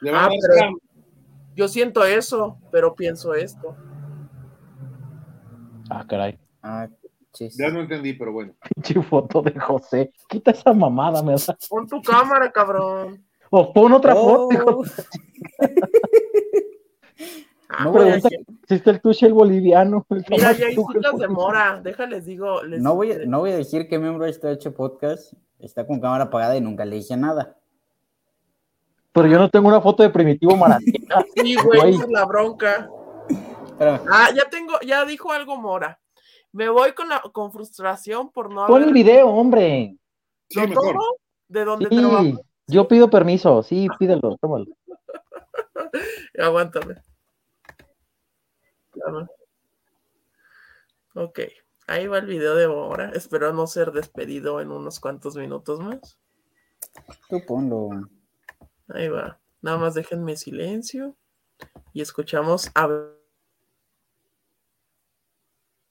le 0.00 0.10
Ah, 0.12 0.28
pero-. 0.28 0.76
Yo 1.56 1.68
siento 1.68 2.04
eso, 2.04 2.58
pero 2.70 2.94
pienso 2.94 3.34
esto. 3.34 3.76
Ah, 5.94 6.04
caray. 6.06 6.38
Ah, 6.62 6.88
chis. 7.32 7.56
Ya 7.56 7.68
no 7.70 7.80
entendí, 7.80 8.12
pero 8.14 8.32
bueno. 8.32 8.52
Pinche 8.74 9.00
foto 9.02 9.42
de 9.42 9.58
José. 9.58 10.12
Quita 10.28 10.50
esa 10.50 10.72
mamada, 10.72 11.22
me 11.22 11.32
da. 11.34 11.56
Pon 11.68 11.86
tu 11.86 12.00
cámara, 12.02 12.50
cabrón. 12.50 13.24
O 13.50 13.72
pon 13.72 13.92
otra 13.92 14.14
Oh, 14.16 14.48
foto, 14.50 14.54
hijo. 14.54 14.82
Ah, 17.68 17.84
No 17.84 17.92
Pregunta 17.92 18.28
que 18.28 18.36
existe 18.62 18.90
el 18.90 19.00
Tuchel 19.00 19.32
boliviano. 19.32 20.06
el 20.10 20.24
Mira, 20.28 20.52
ya 20.52 20.66
hay 20.66 20.76
citas 20.76 21.18
de 21.18 21.28
mora. 21.28 21.80
Déjales, 21.82 22.24
digo. 22.24 22.62
Les, 22.62 22.80
no, 22.80 22.94
voy 22.94 23.12
a, 23.12 23.18
no 23.26 23.40
voy 23.40 23.50
a 23.52 23.56
decir 23.56 23.88
qué 23.88 23.98
miembro 23.98 24.24
de 24.24 24.30
este 24.30 24.50
hecho 24.52 24.74
podcast 24.74 25.32
está 25.58 25.86
con 25.86 26.00
cámara 26.00 26.24
apagada 26.24 26.56
y 26.56 26.60
nunca 26.60 26.84
le 26.84 26.96
dije 26.96 27.16
nada. 27.16 27.56
Pero 29.12 29.28
yo 29.28 29.38
no 29.38 29.48
tengo 29.48 29.68
una 29.68 29.80
foto 29.80 30.02
de 30.02 30.10
Primitivo 30.10 30.56
Maratea. 30.56 31.24
Sí, 31.36 31.54
Güey. 31.56 31.94
esa 31.94 32.04
es 32.04 32.10
la 32.10 32.24
bronca. 32.26 32.90
Espérame. 33.74 34.00
Ah, 34.10 34.30
ya 34.34 34.48
tengo, 34.48 34.74
ya 34.86 35.04
dijo 35.04 35.32
algo 35.32 35.56
Mora. 35.56 36.00
Me 36.52 36.68
voy 36.68 36.92
con, 36.92 37.08
la, 37.08 37.20
con 37.32 37.50
frustración 37.50 38.30
por 38.30 38.48
no 38.52 38.66
Pon 38.68 38.82
el 38.84 38.92
video, 38.92 39.28
hombre. 39.28 39.96
Sí, 40.48 40.60
¿Lo 40.60 40.68
mejor. 40.68 40.92
tomo? 40.92 41.04
¿De 41.48 41.64
dónde 41.64 41.88
Sí, 41.88 41.96
trabajo? 41.98 42.44
yo 42.68 42.88
pido 42.88 43.10
permiso. 43.10 43.62
Sí, 43.64 43.88
pídelo, 43.98 44.36
tómalo. 44.40 44.66
Aguántame. 46.38 47.02
Ok, 51.14 51.40
ahí 51.86 52.06
va 52.06 52.18
el 52.18 52.26
video 52.26 52.54
de 52.54 52.68
Mora. 52.68 53.10
Espero 53.10 53.52
no 53.52 53.66
ser 53.66 53.92
despedido 53.92 54.60
en 54.60 54.70
unos 54.70 55.00
cuantos 55.00 55.36
minutos 55.36 55.80
más. 55.80 56.18
Tú 57.28 57.40
ponlo. 57.46 57.88
Ahí 58.88 59.08
va. 59.08 59.40
Nada 59.62 59.78
más 59.78 59.94
déjenme 59.94 60.36
silencio 60.36 61.16
y 61.92 62.02
escuchamos 62.02 62.70
a 62.74 62.88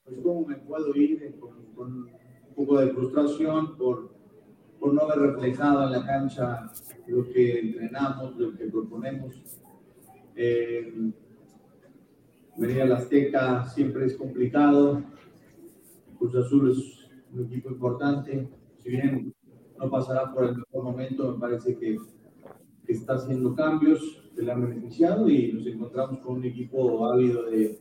pues 0.04 0.18
cómo 0.22 0.46
me 0.46 0.56
puedo 0.56 0.94
ir 0.94 1.34
con, 1.40 1.64
con 1.74 1.92
un 1.92 2.54
poco 2.54 2.78
de 2.78 2.92
frustración 2.92 3.76
por, 3.76 4.14
por 4.78 4.92
no 4.92 5.02
haber 5.02 5.32
reflejado 5.32 5.84
en 5.84 5.92
la 5.92 6.06
cancha 6.06 6.70
lo 7.06 7.24
que 7.24 7.60
entrenamos, 7.60 8.36
lo 8.36 8.54
que 8.54 8.66
proponemos. 8.66 9.42
Eh, 10.36 11.12
venir 12.56 12.82
al 12.82 12.92
Azteca 12.92 13.64
siempre 13.66 14.06
es 14.06 14.16
complicado. 14.16 15.02
Cruz 16.18 16.34
Azul 16.36 16.70
es 16.70 17.10
un 17.32 17.46
equipo 17.46 17.70
importante. 17.70 18.48
Si 18.78 18.90
bien 18.90 19.34
no 19.78 19.90
pasará 19.90 20.32
por 20.32 20.44
el 20.44 20.56
mejor 20.56 20.84
momento, 20.84 21.32
me 21.32 21.40
parece 21.40 21.76
que, 21.76 21.96
que 22.86 22.92
está 22.92 23.14
haciendo 23.14 23.54
cambios 23.54 24.22
que 24.34 24.42
le 24.42 24.52
han 24.52 24.68
beneficiado 24.68 25.28
y 25.28 25.52
nos 25.52 25.66
encontramos 25.66 26.18
con 26.20 26.36
un 26.36 26.44
equipo 26.44 27.06
ávido 27.06 27.44
de, 27.44 27.78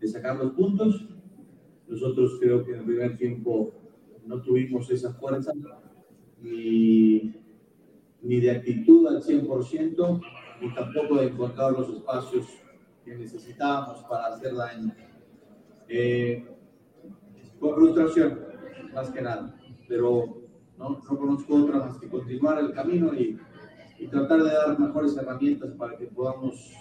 de 0.00 0.08
sacar 0.08 0.36
los 0.36 0.52
puntos. 0.52 1.08
Nosotros 1.88 2.38
creo 2.40 2.64
que 2.64 2.72
en 2.72 2.80
el 2.80 2.84
primer 2.84 3.16
tiempo 3.16 3.72
no 4.26 4.42
tuvimos 4.42 4.90
esa 4.90 5.12
fuerza 5.14 5.52
ni, 6.40 7.34
ni 8.22 8.40
de 8.40 8.50
actitud 8.50 9.06
al 9.06 9.22
100%, 9.22 10.20
ni 10.60 10.74
tampoco 10.74 11.16
de 11.16 11.28
encontrar 11.28 11.72
los 11.72 11.88
espacios 11.90 12.46
que 13.04 13.16
necesitábamos 13.16 14.02
para 14.04 14.26
hacer 14.26 14.54
daño. 14.54 14.92
Eh, 15.88 16.44
frustración, 17.60 18.40
más 18.92 19.10
que 19.10 19.22
nada, 19.22 19.56
pero 19.88 20.42
no, 20.76 21.00
no 21.08 21.18
conozco 21.18 21.54
otra 21.54 21.78
más 21.78 21.98
que 21.98 22.08
continuar 22.08 22.58
el 22.58 22.72
camino 22.72 23.14
y, 23.14 23.38
y 23.98 24.08
tratar 24.08 24.42
de 24.42 24.52
dar 24.52 24.78
mejores 24.78 25.16
herramientas 25.16 25.70
para 25.72 25.96
que 25.96 26.06
podamos 26.06 26.72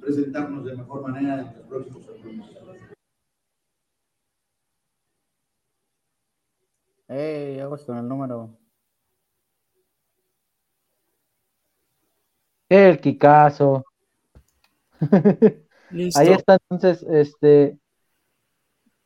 presentarnos 0.00 0.64
de 0.64 0.76
mejor 0.76 1.02
manera 1.02 1.40
en 1.40 1.58
los 1.58 1.66
próximos 1.66 2.06
compromisos. 2.06 2.56
Eh, 7.08 7.60
aguas 7.62 7.84
con 7.84 7.98
el 7.98 8.06
número. 8.08 8.56
El 12.68 13.00
Kikazo. 13.00 13.84
Listo. 15.90 16.20
Ahí 16.20 16.28
está 16.28 16.58
entonces 16.70 17.04
este 17.08 17.78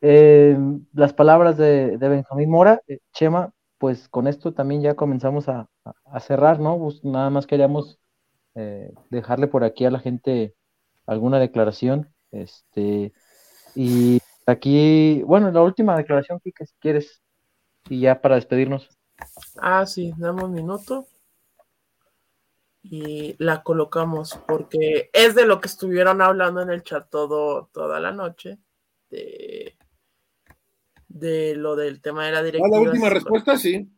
eh, 0.01 0.57
las 0.93 1.13
palabras 1.13 1.57
de, 1.57 1.97
de 1.97 2.09
Benjamín 2.09 2.49
Mora. 2.49 2.81
Eh, 2.87 2.99
Chema, 3.13 3.53
pues 3.77 4.09
con 4.09 4.27
esto 4.27 4.53
también 4.53 4.81
ya 4.81 4.95
comenzamos 4.95 5.47
a, 5.49 5.67
a- 5.85 5.93
a 6.05 6.19
cerrar, 6.19 6.59
¿no? 6.59 6.77
Pues 6.79 7.03
nada 7.03 7.29
más 7.29 7.47
queríamos 7.47 7.99
eh, 8.55 8.93
dejarle 9.09 9.47
por 9.47 9.63
aquí 9.63 9.85
a 9.85 9.91
la 9.91 9.99
gente 9.99 10.55
alguna 11.05 11.39
declaración. 11.39 12.13
Este, 12.31 13.13
y 13.75 14.19
aquí, 14.47 15.23
bueno, 15.23 15.51
la 15.51 15.61
última 15.63 15.97
declaración, 15.97 16.39
Kike, 16.39 16.65
si 16.65 16.75
quieres, 16.79 17.21
y 17.89 18.01
ya 18.01 18.21
para 18.21 18.35
despedirnos. 18.35 18.89
Ah, 19.57 19.85
sí, 19.85 20.13
dame 20.17 20.43
un 20.43 20.53
minuto. 20.53 21.07
Y 22.83 23.35
la 23.37 23.61
colocamos 23.61 24.39
porque 24.47 25.09
es 25.13 25.35
de 25.35 25.45
lo 25.45 25.61
que 25.61 25.67
estuvieron 25.67 26.21
hablando 26.21 26.61
en 26.61 26.71
el 26.71 26.81
chat 26.83 27.09
todo, 27.09 27.69
toda 27.71 27.99
la 27.99 28.11
noche. 28.11 28.57
De, 29.09 29.77
de 31.07 31.55
lo 31.55 31.75
del 31.75 32.01
tema 32.01 32.25
de 32.25 32.31
la 32.31 32.39
Ah, 32.39 32.43
directiva. 32.43 32.69
la 32.77 32.79
última 32.81 33.09
respuesta, 33.09 33.57
sí. 33.57 33.91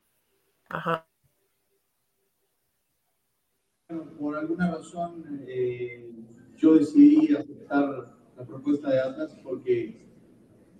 Ajá. 0.69 1.07
Por 4.19 4.36
alguna 4.36 4.71
razón, 4.71 5.45
eh, 5.47 6.09
yo 6.57 6.75
decidí 6.75 7.36
aceptar 7.36 8.15
la 8.36 8.43
propuesta 8.45 8.89
de 8.89 8.99
Atlas 8.99 9.36
porque, 9.43 10.03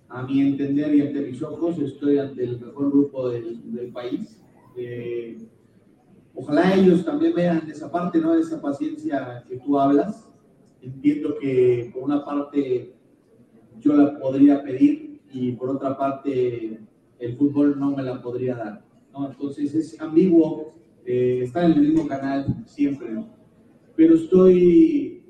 a 0.08 0.22
mi 0.22 0.40
entender 0.40 0.94
y 0.94 1.00
ante 1.00 1.20
mis 1.20 1.42
ojos, 1.42 1.78
estoy 1.78 2.18
ante 2.18 2.44
el 2.44 2.60
mejor 2.60 2.90
grupo 2.90 3.28
del, 3.28 3.72
del 3.72 3.92
país. 3.92 4.40
Eh, 4.76 5.38
ojalá 6.34 6.74
ellos 6.74 7.04
también 7.04 7.34
vean 7.34 7.68
esa 7.70 7.90
parte, 7.90 8.18
¿no? 8.18 8.34
Esa 8.34 8.60
paciencia 8.60 9.44
que 9.48 9.58
tú 9.58 9.78
hablas. 9.78 10.28
Entiendo 10.80 11.36
que 11.40 11.90
por 11.94 12.02
una 12.02 12.24
parte 12.24 12.94
yo 13.80 13.94
la 13.94 14.18
podría 14.18 14.62
pedir 14.62 15.20
y 15.32 15.52
por 15.52 15.70
otra 15.70 15.96
parte 15.96 16.80
el 17.18 17.36
fútbol 17.36 17.78
no 17.78 17.90
me 17.96 18.02
la 18.02 18.20
podría 18.20 18.54
dar. 18.54 18.84
¿no? 19.12 19.30
Entonces 19.30 19.74
es 19.74 20.00
ambiguo 20.00 20.74
eh, 21.04 21.40
estar 21.44 21.64
en 21.64 21.72
el 21.72 21.80
mismo 21.80 22.06
canal 22.06 22.64
siempre, 22.66 23.10
¿no? 23.12 23.28
pero 23.96 24.14
estoy, 24.14 25.23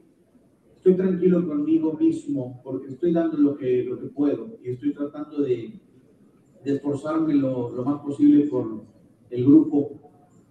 estoy 0.85 0.97
tranquilo 0.97 1.49
conmigo 1.49 1.95
mismo 1.95 2.61
porque 2.62 2.89
estoy 2.89 3.11
dando 3.14 3.39
lo 3.39 3.57
que, 3.57 3.85
lo 3.85 3.99
que 3.99 4.09
puedo 4.09 4.59
y 4.62 4.68
estoy 4.68 4.93
tratando 4.93 5.41
de, 5.41 5.80
de 6.62 6.74
esforzarme 6.74 7.32
lo, 7.32 7.70
lo 7.70 7.85
más 7.87 8.03
posible 8.03 8.47
por 8.49 8.85
el 9.30 9.45
grupo 9.47 9.99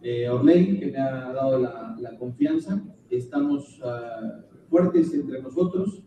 eh, 0.02 0.28
Orley, 0.28 0.80
que 0.80 0.88
me 0.88 0.98
ha 0.98 1.32
dado 1.34 1.60
la, 1.60 1.96
la 2.00 2.18
confianza. 2.18 2.84
Estamos 3.12 3.80
ah, 3.86 4.44
fuertes 4.72 5.14
entre 5.14 5.40
nosotros, 5.40 6.02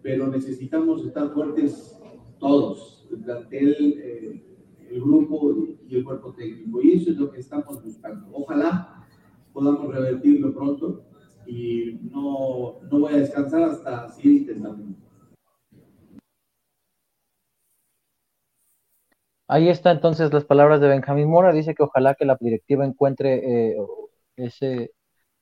pero 0.00 0.26
necesitamos 0.28 1.04
estar 1.04 1.34
fuertes 1.34 2.00
todos, 2.38 3.06
el 3.12 3.18
plantel, 3.18 3.76
eh, 3.78 4.42
el 4.90 5.00
grupo 5.02 5.54
y 5.86 5.96
el 5.96 6.02
cuerpo 6.02 6.32
técnico. 6.32 6.80
Y 6.80 6.92
eso 6.92 7.10
es 7.10 7.18
lo 7.18 7.30
que 7.30 7.40
estamos 7.40 7.84
buscando. 7.84 8.26
Ojalá 8.32 9.06
podamos 9.52 9.94
revertirlo 9.94 10.54
pronto 10.54 11.04
y 11.46 11.98
no, 12.10 12.80
no 12.82 12.98
voy 12.98 13.14
a 13.14 13.18
descansar 13.18 13.62
hasta 13.62 14.08
seguir 14.10 14.42
intentando. 14.42 14.84
Ahí 19.48 19.68
está 19.68 19.92
entonces 19.92 20.32
las 20.32 20.44
palabras 20.44 20.80
de 20.80 20.88
Benjamín 20.88 21.30
Mora. 21.30 21.52
Dice 21.52 21.74
que 21.74 21.84
ojalá 21.84 22.14
que 22.14 22.24
la 22.24 22.36
directiva 22.40 22.84
encuentre 22.84 23.70
eh, 23.70 23.76
ese, 24.36 24.90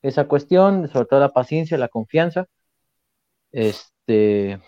esa 0.02 0.28
cuestión, 0.28 0.88
sobre 0.88 1.06
todo 1.06 1.20
la 1.20 1.32
paciencia, 1.32 1.78
la 1.78 1.88
confianza. 1.88 2.46
Este, 3.50 4.60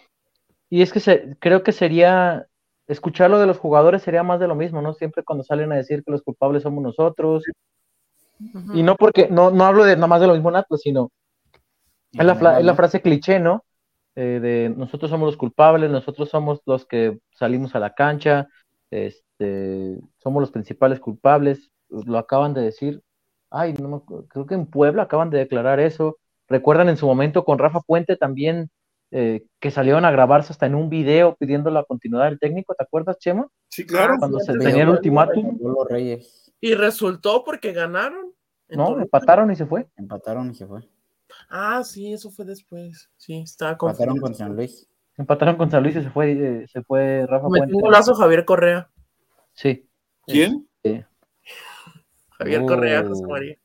y 0.70 0.82
es 0.82 0.92
que 0.92 1.00
se, 1.00 1.36
creo 1.38 1.62
que 1.62 1.72
sería, 1.72 2.46
escucharlo 2.86 3.38
de 3.38 3.46
los 3.46 3.58
jugadores 3.58 4.02
sería 4.02 4.22
más 4.22 4.40
de 4.40 4.48
lo 4.48 4.54
mismo, 4.54 4.80
¿no? 4.80 4.94
Siempre 4.94 5.24
cuando 5.24 5.44
salen 5.44 5.72
a 5.72 5.76
decir 5.76 6.02
que 6.04 6.12
los 6.12 6.22
culpables 6.22 6.62
somos 6.62 6.82
nosotros. 6.82 7.44
Y 8.74 8.82
no 8.82 8.96
porque, 8.96 9.28
no, 9.28 9.50
no 9.50 9.64
hablo 9.64 9.84
de 9.84 9.96
nada 9.96 10.06
más 10.06 10.20
de 10.20 10.26
lo 10.28 10.34
mismo 10.34 10.50
en 10.50 10.56
Atlas, 10.56 10.80
sino 10.82 11.10
es 12.18 12.26
la, 12.26 12.34
fra- 12.36 12.58
es 12.58 12.64
la 12.64 12.74
frase 12.74 13.00
cliché, 13.02 13.38
¿no? 13.40 13.64
Eh, 14.14 14.40
de 14.40 14.74
nosotros 14.76 15.10
somos 15.10 15.26
los 15.26 15.36
culpables, 15.36 15.90
nosotros 15.90 16.30
somos 16.30 16.60
los 16.66 16.86
que 16.86 17.18
salimos 17.34 17.74
a 17.74 17.80
la 17.80 17.94
cancha, 17.94 18.48
este, 18.90 19.98
somos 20.18 20.40
los 20.40 20.50
principales 20.50 21.00
culpables, 21.00 21.70
lo 21.88 22.18
acaban 22.18 22.54
de 22.54 22.62
decir, 22.62 23.02
ay, 23.50 23.74
no 23.74 23.88
me 23.88 23.96
acuerdo, 23.96 24.26
creo 24.28 24.46
que 24.46 24.54
en 24.54 24.66
Puebla 24.66 25.02
acaban 25.04 25.30
de 25.30 25.38
declarar 25.38 25.80
eso, 25.80 26.16
recuerdan 26.48 26.88
en 26.88 26.96
su 26.96 27.06
momento 27.06 27.44
con 27.44 27.58
Rafa 27.58 27.80
Puente 27.80 28.16
también 28.16 28.70
eh, 29.10 29.44
que 29.60 29.70
salieron 29.70 30.04
a 30.04 30.10
grabarse 30.10 30.52
hasta 30.52 30.66
en 30.66 30.74
un 30.74 30.88
video 30.88 31.36
pidiendo 31.36 31.70
la 31.70 31.84
continuidad 31.84 32.24
del 32.24 32.38
técnico, 32.38 32.74
¿te 32.74 32.84
acuerdas, 32.84 33.18
Chema? 33.18 33.46
Sí, 33.68 33.86
claro. 33.86 34.16
Cuando 34.18 34.40
se 34.40 34.56
tenía 34.56 34.82
el 34.82 34.88
ultimátum, 34.88 35.58
con 35.58 35.74
los 35.74 35.88
Reyes 35.88 36.52
Y 36.60 36.74
resultó 36.74 37.44
porque 37.44 37.72
ganaron. 37.72 38.32
¿no? 38.70 38.98
Empataron 38.98 39.50
y 39.52 39.56
se 39.56 39.66
fue. 39.66 39.86
empataron 39.96 40.50
y 40.50 40.54
se 40.54 40.66
fue. 40.66 40.80
Ah, 41.48 41.82
sí, 41.84 42.12
eso 42.12 42.30
fue 42.30 42.44
después. 42.44 43.10
Sí, 43.16 43.38
estaba 43.42 43.72
Empataron 43.72 44.18
confundido. 44.18 44.22
con 44.22 44.34
San 44.34 44.56
Luis. 44.56 44.88
Empataron 45.16 45.56
con 45.56 45.70
San 45.70 45.82
Luis 45.82 45.96
y 45.96 46.02
se 46.02 46.10
fue, 46.10 46.32
eh, 46.32 46.66
se 46.68 46.82
fue 46.82 47.26
Rafa 47.26 47.48
Metió 47.48 47.58
Puente. 47.60 47.74
un 47.76 47.80
golazo 47.80 48.14
Javier 48.14 48.44
Correa. 48.44 48.90
Sí. 49.54 49.88
¿Quién? 50.26 50.68
Javier 52.38 52.60
Oh. 52.62 52.66
Correa, 52.66 53.04
José 53.04 53.24
María. 53.26 53.56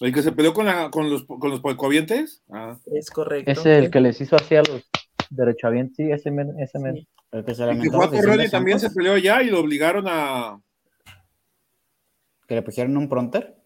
¿El 0.00 0.12
que 0.12 0.22
se 0.22 0.32
peleó 0.32 0.52
con, 0.54 0.66
la- 0.66 0.90
con 0.90 1.10
los, 1.10 1.24
con 1.24 1.50
los 1.50 1.60
polcoavientes? 1.60 2.42
Ah. 2.50 2.76
Es 2.86 3.10
correcto. 3.10 3.50
Es 3.50 3.64
el 3.66 3.90
que 3.90 4.00
les 4.00 4.20
hizo 4.20 4.36
así 4.36 4.54
a 4.54 4.62
los 4.62 4.84
derechohabientes, 5.30 5.96
sí, 5.96 6.10
ese 6.10 6.30
men, 6.30 6.58
ese 6.60 6.78
men. 6.78 6.96
Sí. 6.96 7.08
El 7.32 7.44
que 7.44 7.54
se 7.54 7.62
Y 7.62 7.66
que 7.66 7.72
lamentó 7.74 7.98
fue 8.08 8.42
a 8.42 8.44
y 8.44 8.50
también 8.50 8.78
se 8.78 8.90
peleó 8.90 9.14
allá 9.14 9.42
y 9.42 9.50
lo 9.50 9.60
obligaron 9.60 10.04
a. 10.08 10.60
Que 12.46 12.54
le 12.56 12.62
pusieron 12.62 12.96
un 12.96 13.08
pronter. 13.08 13.56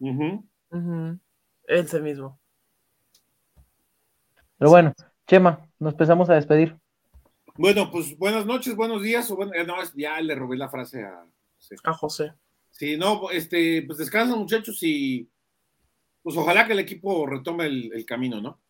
Ujú. 0.00 0.44
Ujú. 0.70 1.18
Ese 1.66 2.00
mismo. 2.00 2.38
Pero 4.58 4.70
bueno, 4.70 4.94
Chema, 5.26 5.66
nos 5.78 5.92
empezamos 5.92 6.28
a 6.30 6.34
despedir. 6.34 6.76
Bueno, 7.56 7.90
pues 7.90 8.16
buenas 8.18 8.46
noches, 8.46 8.74
buenos 8.76 9.02
días. 9.02 9.30
O 9.30 9.36
bueno, 9.36 9.52
eh, 9.54 9.64
no, 9.64 9.80
es- 9.82 9.92
ya 9.94 10.20
le 10.20 10.34
robé 10.34 10.56
la 10.56 10.68
frase 10.68 11.02
a. 11.04 11.24
sí. 11.58 11.74
A 11.84 11.92
José. 11.92 12.32
Sí, 12.70 12.96
no, 12.96 13.30
este, 13.30 13.82
pues 13.82 13.98
descansan 13.98 14.38
muchachos 14.38 14.78
y 14.82 15.28
pues 16.22 16.36
ojalá 16.36 16.66
que 16.66 16.72
el 16.74 16.78
equipo 16.78 17.26
retome 17.26 17.66
el, 17.66 17.92
el 17.92 18.04
camino, 18.06 18.40
¿no? 18.40 18.60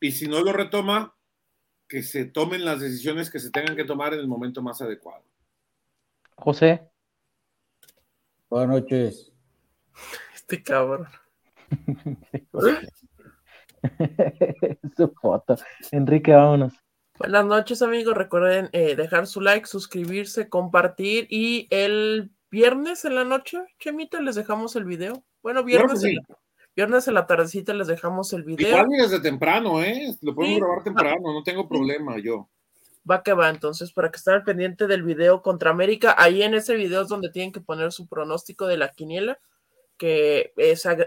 Y 0.00 0.12
si 0.12 0.26
no 0.28 0.40
lo 0.42 0.52
retoma, 0.52 1.14
que 1.88 2.02
se 2.02 2.24
tomen 2.26 2.64
las 2.64 2.80
decisiones 2.80 3.30
que 3.30 3.40
se 3.40 3.50
tengan 3.50 3.74
que 3.76 3.84
tomar 3.84 4.14
en 4.14 4.20
el 4.20 4.28
momento 4.28 4.62
más 4.62 4.80
adecuado. 4.82 5.24
José, 6.36 6.88
Buenas 8.48 8.68
noches. 8.82 9.32
Este 10.34 10.62
cabrón. 10.62 11.06
su 14.96 15.12
foto. 15.20 15.56
Enrique, 15.90 16.32
vámonos. 16.32 16.72
Buenas 17.18 17.44
noches, 17.44 17.82
amigos. 17.82 18.16
Recuerden 18.16 18.68
eh, 18.72 18.96
dejar 18.96 19.26
su 19.26 19.40
like, 19.40 19.66
suscribirse, 19.66 20.48
compartir 20.48 21.26
y 21.30 21.68
el 21.70 22.32
viernes 22.50 23.04
en 23.04 23.14
la 23.14 23.24
noche, 23.24 23.58
Chemita, 23.78 24.20
les 24.20 24.34
dejamos 24.34 24.76
el 24.76 24.84
video. 24.84 25.24
Bueno, 25.42 25.64
viernes, 25.64 26.04
en, 26.04 26.16
la, 26.16 26.22
viernes 26.76 27.08
en 27.08 27.14
la 27.14 27.26
tardecita 27.26 27.74
les 27.74 27.86
dejamos 27.86 28.32
el 28.32 28.44
video. 28.44 28.68
Igual 28.68 28.88
desde 28.88 29.20
temprano, 29.20 29.82
¿eh? 29.82 30.16
Lo 30.20 30.34
podemos 30.34 30.60
grabar 30.60 30.84
temprano, 30.84 31.32
no 31.32 31.42
tengo 31.42 31.68
problema 31.68 32.18
yo. 32.18 32.48
Va 33.10 33.22
que 33.22 33.32
va, 33.32 33.48
entonces, 33.48 33.92
para 33.92 34.10
que 34.10 34.18
estén 34.18 34.34
al 34.34 34.44
pendiente 34.44 34.86
del 34.86 35.02
video 35.02 35.42
contra 35.42 35.70
América, 35.70 36.14
ahí 36.18 36.42
en 36.42 36.54
ese 36.54 36.76
video 36.76 37.02
es 37.02 37.08
donde 37.08 37.30
tienen 37.30 37.52
que 37.52 37.60
poner 37.60 37.90
su 37.90 38.06
pronóstico 38.06 38.66
de 38.66 38.76
la 38.76 38.90
quiniela, 38.90 39.38
que 39.96 40.52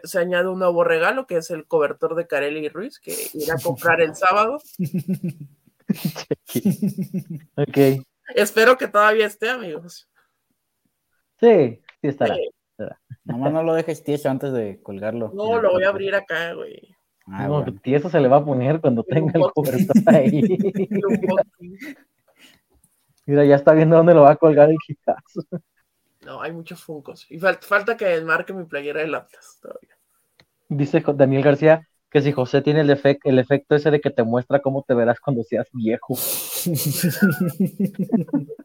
se 0.03 0.19
añade 0.19 0.47
un 0.47 0.59
nuevo 0.59 0.83
regalo, 0.83 1.27
que 1.27 1.37
es 1.37 1.51
el 1.51 1.65
cobertor 1.65 2.15
de 2.15 2.27
Carelli 2.27 2.65
y 2.65 2.69
Ruiz, 2.69 2.99
que 2.99 3.13
irá 3.33 3.55
a 3.55 3.61
comprar 3.61 4.01
el 4.01 4.15
sábado. 4.15 4.59
ok. 7.57 7.77
Espero 8.33 8.77
que 8.77 8.87
todavía 8.87 9.27
esté, 9.27 9.49
amigos. 9.49 10.09
Sí, 11.39 11.81
sí 12.01 12.07
estará. 12.07 12.35
Nomás 13.23 13.53
no 13.53 13.63
lo 13.63 13.73
dejes 13.73 14.03
tieso 14.03 14.29
antes 14.29 14.53
de 14.53 14.81
colgarlo. 14.81 15.31
No, 15.33 15.61
lo 15.61 15.71
voy 15.71 15.83
a 15.83 15.89
abrir 15.89 16.15
acá, 16.15 16.53
güey. 16.53 16.95
Ah, 17.27 17.47
no, 17.47 17.65
tieso 17.81 18.09
se 18.09 18.19
le 18.19 18.27
va 18.27 18.37
a 18.37 18.45
poner 18.45 18.79
cuando 18.79 19.03
tenga 19.03 19.33
el 19.33 19.51
cobertor 19.51 19.95
ahí. 20.13 20.41
Mira, 23.25 23.43
ya 23.45 23.55
está 23.55 23.73
viendo 23.73 23.95
dónde 23.95 24.13
lo 24.13 24.21
va 24.21 24.31
a 24.31 24.35
colgar 24.35 24.69
el 24.69 24.77
Kikazo. 24.85 25.41
No, 26.25 26.41
hay 26.41 26.51
muchos 26.51 26.83
funcos. 26.83 27.25
Y 27.29 27.39
falta 27.39 27.95
que 27.95 28.15
enmarque 28.15 28.51
mi 28.51 28.65
playera 28.65 29.01
de 29.01 29.15
Atlas 29.15 29.59
todavía. 29.61 29.95
Dice 30.67 31.03
Daniel 31.15 31.43
García 31.43 31.87
que 32.09 32.21
si 32.21 32.31
José 32.31 32.61
tiene 32.61 32.81
el, 32.81 32.89
el 33.23 33.39
efecto 33.39 33.75
ese 33.75 33.91
de 33.91 34.01
que 34.01 34.09
te 34.09 34.23
muestra 34.23 34.61
cómo 34.61 34.83
te 34.87 34.95
verás 34.95 35.19
cuando 35.19 35.43
seas 35.43 35.67
viejo. 35.73 36.15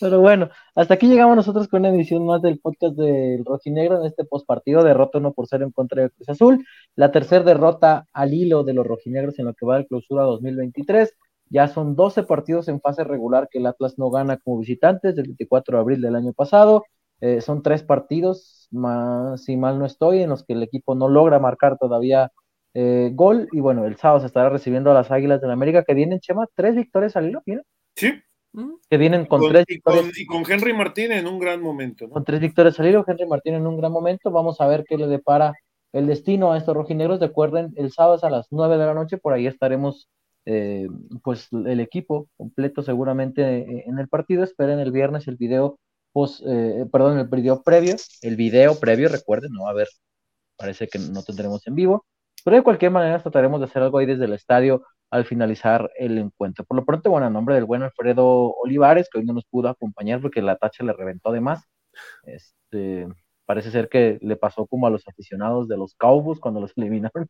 Pero 0.00 0.20
bueno, 0.20 0.48
hasta 0.74 0.94
aquí 0.94 1.08
llegamos 1.08 1.36
nosotros 1.36 1.68
con 1.68 1.80
una 1.80 1.90
edición 1.90 2.24
más 2.24 2.40
del 2.40 2.60
podcast 2.60 2.96
del 2.96 3.44
Rojinegro 3.44 4.00
en 4.00 4.06
este 4.06 4.24
postpartido, 4.24 4.82
derrota 4.82 5.18
1 5.18 5.32
por 5.32 5.46
0 5.46 5.66
en 5.66 5.72
contra 5.72 6.02
de 6.02 6.10
Cruz 6.10 6.28
Azul, 6.28 6.64
la 6.94 7.10
tercera 7.10 7.44
derrota 7.44 8.06
al 8.12 8.32
hilo 8.32 8.64
de 8.64 8.74
los 8.74 8.86
rojinegros 8.86 9.38
en 9.38 9.46
lo 9.46 9.54
que 9.54 9.66
va 9.66 9.76
del 9.76 9.86
clausura 9.86 10.22
2023. 10.22 11.14
Ya 11.50 11.68
son 11.68 11.96
12 11.96 12.24
partidos 12.24 12.68
en 12.68 12.80
fase 12.80 13.04
regular 13.04 13.48
que 13.50 13.58
el 13.58 13.66
Atlas 13.66 13.98
no 13.98 14.10
gana 14.10 14.36
como 14.38 14.58
visitantes 14.58 15.14
del 15.16 15.26
24 15.26 15.76
de 15.76 15.80
abril 15.80 16.00
del 16.00 16.16
año 16.16 16.32
pasado. 16.32 16.84
Eh, 17.20 17.40
son 17.40 17.62
tres 17.62 17.82
partidos, 17.82 18.68
más 18.70 19.44
si 19.44 19.56
mal 19.56 19.78
no 19.78 19.86
estoy, 19.86 20.22
en 20.22 20.30
los 20.30 20.44
que 20.44 20.52
el 20.52 20.62
equipo 20.62 20.94
no 20.94 21.08
logra 21.08 21.38
marcar 21.38 21.78
todavía 21.78 22.32
eh, 22.74 23.10
gol. 23.14 23.48
Y 23.52 23.60
bueno, 23.60 23.86
el 23.86 23.96
sábado 23.96 24.20
se 24.20 24.26
estará 24.26 24.48
recibiendo 24.50 24.90
a 24.90 24.94
las 24.94 25.10
Águilas 25.10 25.40
del 25.40 25.48
la 25.48 25.54
América 25.54 25.84
que 25.84 25.94
vienen, 25.94 26.20
Chema, 26.20 26.46
tres 26.54 26.76
victorias 26.76 27.16
al 27.16 27.28
hilo, 27.28 27.42
¿no? 27.46 27.62
Sí, 27.96 28.12
que 28.88 28.96
vienen 28.96 29.26
con, 29.26 29.46
tres 29.48 29.64
y 29.68 29.80
con, 29.80 30.10
y 30.16 30.26
con, 30.26 30.50
Henry 30.50 30.72
Martín 30.72 31.12
en 31.12 31.26
un 31.26 31.38
gran 31.38 31.60
momento. 31.60 32.08
Con 32.08 32.24
tres 32.24 32.40
victorias 32.40 32.78
al 32.80 32.86
hilo, 32.86 33.04
Henry 33.06 33.26
Martín 33.26 33.54
en 33.54 33.66
un 33.66 33.76
gran 33.76 33.92
momento. 33.92 34.30
Vamos 34.30 34.60
a 34.60 34.66
ver 34.66 34.84
qué 34.88 34.96
le 34.96 35.06
depara 35.06 35.54
el 35.92 36.06
destino 36.06 36.52
a 36.52 36.58
estos 36.58 36.74
rojinegros. 36.74 37.20
Recuerden, 37.20 37.72
el 37.76 37.92
sábado 37.92 38.18
a 38.22 38.30
las 38.30 38.46
nueve 38.50 38.78
de 38.78 38.86
la 38.86 38.94
noche, 38.94 39.18
por 39.18 39.32
ahí 39.32 39.46
estaremos, 39.46 40.08
eh, 40.50 40.88
pues 41.22 41.48
el 41.52 41.78
equipo 41.80 42.28
completo 42.38 42.82
seguramente 42.82 43.42
eh, 43.42 43.84
en 43.86 43.98
el 43.98 44.08
partido. 44.08 44.44
Esperen 44.44 44.78
el 44.78 44.92
viernes 44.92 45.28
el 45.28 45.36
video, 45.36 45.78
pues, 46.12 46.42
eh, 46.46 46.86
perdón, 46.90 47.18
el 47.18 47.26
video 47.28 47.62
previo, 47.62 47.96
el 48.22 48.36
video 48.36 48.80
previo, 48.80 49.10
recuerden, 49.10 49.52
no 49.52 49.68
a 49.68 49.74
ver, 49.74 49.88
parece 50.56 50.88
que 50.88 50.98
no 50.98 51.22
tendremos 51.22 51.66
en 51.66 51.74
vivo. 51.74 52.06
Pero 52.44 52.56
de 52.56 52.62
cualquier 52.62 52.92
manera 52.92 53.22
trataremos 53.22 53.60
de 53.60 53.66
hacer 53.66 53.82
algo 53.82 53.98
ahí 53.98 54.06
desde 54.06 54.24
el 54.24 54.32
estadio 54.32 54.84
al 55.10 55.26
finalizar 55.26 55.90
el 55.98 56.16
encuentro. 56.16 56.64
Por 56.64 56.78
lo 56.78 56.84
pronto, 56.86 57.10
bueno, 57.10 57.26
a 57.26 57.30
nombre 57.30 57.54
del 57.54 57.66
buen 57.66 57.82
Alfredo 57.82 58.54
Olivares, 58.62 59.08
que 59.12 59.18
hoy 59.18 59.26
no 59.26 59.34
nos 59.34 59.44
pudo 59.46 59.68
acompañar 59.68 60.22
porque 60.22 60.40
la 60.40 60.56
tacha 60.56 60.82
le 60.84 60.94
reventó 60.94 61.30
de 61.32 61.40
más. 61.42 61.64
Este, 62.24 63.06
parece 63.46 63.70
ser 63.70 63.88
que 63.90 64.18
le 64.22 64.36
pasó 64.36 64.66
como 64.66 64.86
a 64.86 64.90
los 64.90 65.06
aficionados 65.08 65.68
de 65.68 65.76
los 65.76 65.94
Cowboys 65.96 66.40
cuando 66.40 66.60
los 66.60 66.72
eliminaron. 66.76 67.28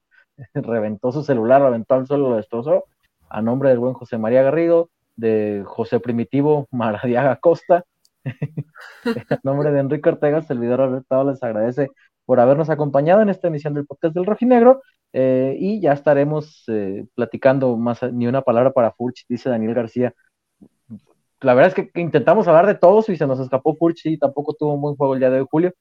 reventó 0.55 1.13
su 1.13 1.25
celular, 1.25 1.63
reventó 1.63 1.95
al 1.95 2.07
suelo, 2.07 2.31
lo 2.31 2.37
destrozó. 2.37 2.85
A 3.31 3.43
nombre 3.43 3.71
del 3.71 3.79
buen 3.79 3.95
José 3.95 4.19
María 4.19 4.43
Garrido, 4.43 4.91
de 5.17 5.63
José 5.67 6.01
Primitivo 6.01 6.67
Maradiaga 6.71 7.37
Costa, 7.37 7.85
a 9.31 9.39
nombre 9.43 9.71
de 9.73 9.81
Enrique 9.81 10.09
Ortega, 10.09 10.43
servidor 10.43 10.81
Alberto, 10.81 11.25
les 11.25 11.43
agradece 11.43 11.91
por 12.25 12.41
habernos 12.41 12.71
acompañado 12.71 13.23
en 13.23 13.31
esta 13.31 13.49
emisión 13.49 13.75
del 13.75 13.87
podcast 13.87 14.15
del 14.15 14.27
Rojinegro. 14.27 14.83
Eh, 15.15 15.57
y 15.59 15.81
ya 15.81 15.95
estaremos 15.95 16.65
eh, 16.69 17.07
platicando 17.15 17.77
más, 17.79 18.03
ni 18.13 18.27
una 18.27 18.43
palabra 18.43 18.73
para 18.73 18.93
Furch, 18.93 19.25
dice 19.29 19.49
Daniel 19.49 19.75
García. 19.75 20.15
La 21.41 21.55
verdad 21.55 21.73
es 21.79 21.91
que, 21.91 22.01
intentamos 22.01 22.47
hablar 22.47 22.67
de 22.67 22.75
todos 22.75 23.09
y 23.09 23.17
se 23.17 23.27
nos 23.27 23.41
escapó 23.41 23.75
Furch 23.77 24.05
y 24.07 24.19
tampoco 24.19 24.55
tuvo 24.55 24.75
un 24.75 24.83
buen 24.83 24.97
juego 24.97 25.15
el 25.15 25.21
día 25.21 25.31
de 25.31 25.41
hoy, 25.41 25.47
Julio. 25.51 25.73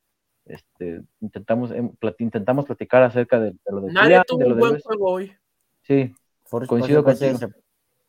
Este, 0.45 1.01
intentamos, 1.19 1.71
em, 1.71 1.91
intentamos 2.19 2.65
platicar 2.65 3.03
acerca 3.03 3.39
de, 3.39 3.53
lo 3.69 3.81
de 3.81 3.91
Nadie 3.91 4.21
tuvo 4.25 4.47
un 4.47 4.57
buen 4.57 4.79
juego 4.79 5.11
hoy. 5.11 5.33
Sí, 5.81 6.13
coincido 6.67 7.03
contigo. 7.03 7.37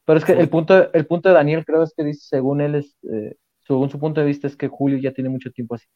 Pero 0.05 0.19
es 0.19 0.25
que 0.25 0.33
el 0.33 0.49
punto, 0.49 0.93
el 0.93 1.07
punto 1.07 1.29
de 1.29 1.35
Daniel 1.35 1.65
creo 1.67 1.83
es 1.83 1.93
que 1.95 2.03
dice, 2.03 2.27
según 2.29 2.61
él, 2.61 2.77
es, 2.77 2.97
eh, 3.13 3.37
según 3.67 3.91
su 3.91 3.99
punto 3.99 4.21
de 4.21 4.27
vista, 4.27 4.47
es 4.47 4.57
que 4.57 4.69
Julio 4.69 4.99
ya 4.99 5.13
tiene 5.13 5.29
mucho 5.29 5.51
tiempo 5.51 5.75
así. 5.75 5.87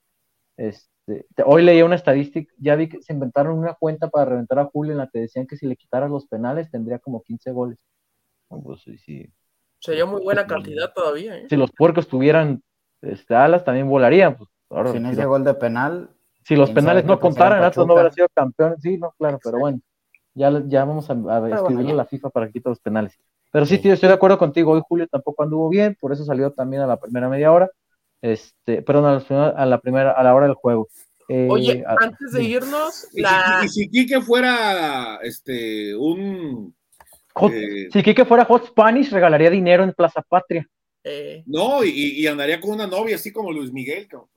Este, 0.59 1.25
hoy 1.47 1.63
leía 1.63 1.85
una 1.85 1.95
estadística, 1.95 2.53
ya 2.59 2.77
vi 2.77 2.89
que 2.89 3.03
se 3.03 3.15
inventaron 3.15 3.59
una 3.59 3.75
cuenta 3.75 4.11
para 4.11 4.27
reventar 4.27 4.59
a 4.59 4.67
Julio 4.67 4.93
en 4.93 4.99
la 4.99 5.09
que 5.11 5.21
decían 5.21 5.47
que 5.47 5.57
si 5.57 5.67
le 5.67 5.77
quitaras 5.77 6.11
los 6.11 6.27
penales 6.27 6.71
tendría 6.71 6.99
como 6.99 7.23
15 7.23 7.53
goles. 7.53 7.79
Pues, 8.49 8.85
Sería 9.79 10.05
muy 10.05 10.23
buena 10.23 10.47
cantidad 10.47 10.93
todavía. 10.93 11.39
¿eh? 11.39 11.47
Si 11.49 11.57
los 11.57 11.73
puercos 11.73 12.07
tuvieran 12.07 12.63
este, 13.01 13.35
alas, 13.35 13.65
también 13.65 13.89
volarían. 13.89 14.37
Pues, 14.37 14.51
si 14.93 15.01
no 15.01 15.11
ese 15.11 15.25
gol 15.25 15.45
de 15.45 15.55
penal. 15.55 16.11
Si 16.45 16.57
los 16.57 16.71
penales 16.71 17.05
no 17.05 17.19
contaran, 17.19 17.63
Atlas 17.63 17.87
no 17.87 17.95
hubiera 17.95 18.11
sido 18.11 18.29
campeón. 18.35 18.77
Sí, 18.81 18.99
no, 18.99 19.13
claro, 19.17 19.39
pero 19.43 19.59
bueno. 19.59 19.81
Ya, 20.35 20.63
ya 20.67 20.85
vamos 20.85 21.11
a, 21.11 21.13
a 21.13 21.49
escribirle 21.51 21.93
a 21.93 21.97
la 21.97 22.05
FIFA 22.07 22.31
para 22.31 22.51
quitar 22.51 22.71
los 22.71 22.81
penales. 22.81 23.19
Pero 23.51 23.67
sí, 23.67 23.79
tío, 23.79 23.93
estoy 23.93 24.09
de 24.09 24.15
acuerdo 24.15 24.39
contigo. 24.39 24.73
Hoy 24.73 24.83
Julio 24.89 25.07
tampoco 25.07 25.43
anduvo 25.43 25.69
bien, 25.69 25.97
por 26.01 26.13
eso 26.13 26.25
salió 26.25 26.53
también 26.53 26.83
a 26.83 26.87
la 26.87 26.99
primera 26.99 27.29
media 27.29 27.53
hora. 27.53 27.71
Este, 28.23 28.83
perdón, 28.83 29.05
a 29.05 29.67
la, 29.67 29.81
primera, 29.81 30.13
a 30.13 30.23
la 30.23 30.35
hora 30.35 30.47
del 30.47 30.55
juego. 30.55 30.89
Eh, 31.29 31.49
Oye, 31.51 31.85
antes 31.87 32.33
de 32.33 32.45
irnos, 32.45 33.09
la... 33.13 33.61
y, 33.65 33.69
si, 33.69 33.89
Quique 33.89 34.21
fuera 34.21 35.19
este 35.23 35.95
un 35.95 36.75
eh, 37.51 37.89
si 37.93 38.03
Quique 38.03 38.25
fuera 38.25 38.45
Hot 38.45 38.67
Spanish, 38.67 39.11
regalaría 39.11 39.51
dinero 39.51 39.85
en 39.85 39.93
Plaza 39.93 40.23
Patria. 40.23 40.67
Eh. 41.05 41.43
No, 41.47 41.83
y, 41.85 42.27
andaría 42.27 42.61
con 42.61 42.71
una 42.71 42.87
novia 42.87 43.17
así 43.17 43.33
como 43.33 43.53
Luis 43.53 43.73
Miguel, 43.73 44.09
¿no? 44.13 44.29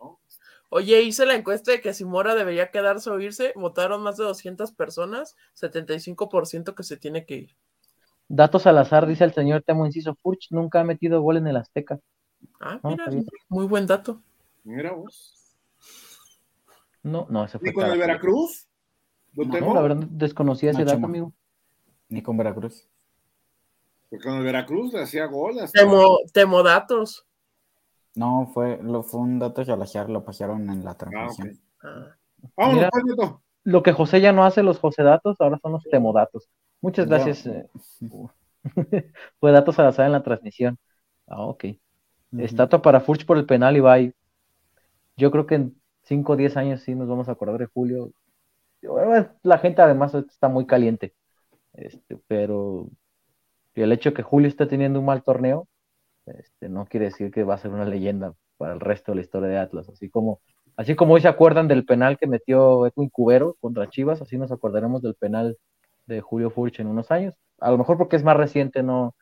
Oye, 0.70 1.02
hice 1.02 1.26
la 1.26 1.36
encuesta 1.36 1.72
de 1.72 1.82
que 1.82 1.94
si 1.94 2.06
Mora 2.06 2.36
debería 2.36 2.72
quedarse 2.72 3.10
o 3.10 3.20
irse, 3.20 3.54
votaron 3.56 4.02
más 4.02 4.18
de 4.18 4.24
200 4.24 4.72
personas, 4.74 5.36
75% 5.54 6.76
que 6.76 6.84
se 6.84 6.98
tiene 6.98 7.26
que 7.26 7.36
ir. 7.36 7.56
Datos 8.28 8.64
Salazar, 8.64 9.06
dice 9.06 9.24
el 9.24 9.34
señor 9.34 9.62
Temo 9.62 9.86
Inciso 9.86 10.16
Furch, 10.16 10.48
nunca 10.50 10.82
ha 10.82 10.84
metido 10.84 11.22
gol 11.22 11.38
en 11.38 11.48
el 11.48 11.58
Azteca. 11.58 12.00
Ah, 12.60 12.80
mira, 12.84 13.06
muy 13.48 13.66
buen 13.68 13.86
dato. 13.86 14.22
Mira 14.64 14.92
vos. 14.94 15.56
No, 17.04 17.28
no, 17.30 17.46
ese 17.46 17.60
fue. 17.60 17.70
¿Ni 17.70 17.74
con 17.74 17.86
el 17.86 18.00
Veracruz? 18.00 18.68
No, 19.34 19.74
la 19.74 19.82
verdad 19.82 20.08
desconocía 20.10 20.72
ese 20.72 20.86
dato, 20.86 21.06
amigo. 21.06 21.34
Ni 22.10 22.24
con 22.24 22.36
Veracruz. 22.38 22.88
Porque 24.10 24.24
con 24.24 24.38
el 24.38 24.44
Veracruz 24.44 24.94
le 24.94 25.04
hacía 25.04 25.26
gol. 25.28 25.58
Temo, 26.34 26.64
datos. 26.64 27.28
No, 28.16 28.50
fue, 28.54 28.80
lo, 28.82 29.04
fue 29.04 29.20
un 29.20 29.40
dato 29.40 29.62
ya 29.62 29.76
lo 29.76 30.24
pasaron 30.24 30.70
en 30.70 30.84
la 30.84 30.92
ah, 30.92 30.98
transmisión. 30.98 31.60
Ah, 31.84 32.16
Vámonos, 32.56 32.90
lo 33.64 33.84
que 33.84 33.92
José 33.94 34.22
ya 34.22 34.32
no 34.32 34.46
hace 34.46 34.64
los 34.64 34.80
José 34.80 35.04
datos, 35.04 35.42
ahora 35.42 35.60
son 35.60 35.74
los 35.74 35.84
temodatos. 35.84 36.48
Muchas 36.82 37.08
gracias. 37.08 37.46
Eh. 37.48 37.68
fue 39.40 39.52
datos 39.52 39.80
a 39.80 39.90
la 39.90 40.06
en 40.06 40.12
la 40.12 40.24
transmisión. 40.24 40.78
Ah, 41.28 41.42
ok. 41.42 41.66
Estatua 42.38 42.82
para 42.82 43.00
Furch 43.00 43.26
por 43.26 43.38
el 43.38 43.46
penal 43.46 43.76
y 43.76 43.80
bye. 43.80 44.14
Yo 45.18 45.32
creo 45.32 45.46
que 45.46 45.56
en 45.56 45.82
5 46.04 46.34
o 46.34 46.36
10 46.36 46.58
años 46.58 46.82
sí 46.82 46.94
nos 46.94 47.08
vamos 47.08 47.28
a 47.28 47.32
acordar 47.32 47.58
de 47.58 47.66
Julio. 47.66 48.12
La 49.42 49.58
gente 49.58 49.82
además 49.82 50.14
está 50.14 50.48
muy 50.48 50.68
caliente. 50.68 51.16
Este, 51.74 52.18
pero 52.28 52.88
el 53.74 53.92
hecho 53.92 54.10
de 54.12 54.16
que 54.16 54.24
Julio 54.24 54.48
esté 54.48 54.66
teniendo 54.68 55.00
un 55.00 55.06
mal 55.06 55.24
torneo 55.24 55.68
este, 56.28 56.70
no 56.70 56.86
quiere 56.86 57.08
decir 57.08 57.32
que 57.32 57.44
va 57.44 57.56
a 57.56 57.58
ser 57.58 57.72
una 57.72 57.86
leyenda 57.86 58.34
para 58.58 58.74
el 58.74 58.80
resto 58.80 59.12
de 59.12 59.18
la 59.18 59.22
historia 59.22 59.50
de 59.50 59.58
Atlas. 59.58 59.90
Así 59.90 60.10
como, 60.10 60.42
así 60.78 60.96
como 60.96 61.14
hoy 61.16 61.22
se 61.22 61.28
acuerdan 61.28 61.68
del 61.68 61.86
penal 61.86 62.18
que 62.18 62.28
metió 62.28 62.86
Edwin 62.88 63.10
Cubero 63.10 63.56
contra 63.60 63.90
Chivas, 63.90 64.22
así 64.22 64.38
nos 64.38 64.52
acordaremos 64.52 65.02
del 65.02 65.16
penal 65.16 65.58
de 66.06 66.22
Julio 66.22 66.50
Furch 66.52 66.80
en 66.80 66.88
unos 66.88 67.12
años. 67.12 67.36
A 67.60 67.72
lo 67.72 67.78
mejor 67.78 67.98
porque 67.98 68.16
es 68.16 68.24
más 68.24 68.38
reciente, 68.38 68.84
no, 68.84 69.16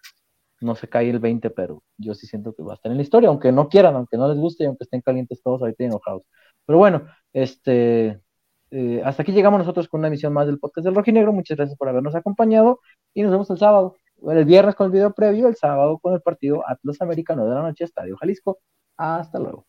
no 0.62 0.76
se 0.76 0.90
cae 0.90 1.10
el 1.10 1.20
20, 1.20 1.50
pero 1.52 1.84
yo 1.98 2.14
sí 2.16 2.28
siento 2.28 2.54
que 2.54 2.64
va 2.64 2.74
a 2.74 2.76
estar 2.76 2.92
en 2.92 2.98
la 2.98 3.04
historia, 3.04 3.30
aunque 3.30 3.52
no 3.52 3.70
quieran, 3.70 3.96
aunque 3.96 4.18
no 4.18 4.28
les 4.28 4.38
guste 4.38 4.64
y 4.64 4.68
aunque 4.68 4.84
estén 4.86 5.02
calientes 5.02 5.42
todos 5.44 5.62
ahorita 5.62 5.84
enojados. 5.84 6.24
Pero 6.66 6.80
bueno, 6.80 7.06
este, 7.34 8.20
eh, 8.72 9.02
hasta 9.06 9.24
aquí 9.24 9.32
llegamos 9.32 9.60
nosotros 9.60 9.88
con 9.88 10.00
una 10.00 10.08
emisión 10.08 10.34
más 10.34 10.48
del 10.48 10.60
podcast 10.60 10.86
del 10.86 10.96
Rojinegro. 10.96 11.34
Muchas 11.34 11.58
gracias 11.58 11.78
por 11.78 11.90
habernos 11.90 12.16
acompañado 12.16 12.80
y 13.14 13.22
nos 13.24 13.32
vemos 13.32 13.50
el 13.52 13.58
sábado. 13.58 13.98
El 14.32 14.46
viernes 14.46 14.76
con 14.76 14.86
el 14.88 14.92
video 14.92 15.14
previo, 15.14 15.48
el 15.48 15.56
sábado 15.56 16.00
con 16.00 16.14
el 16.14 16.22
partido 16.22 16.64
Atlas 16.68 17.02
Americano 17.02 17.46
de 17.48 17.56
la 17.56 17.62
noche, 17.62 17.84
Estadio 17.84 18.16
Jalisco. 18.18 18.60
Hasta 18.98 19.40
luego. 19.40 19.66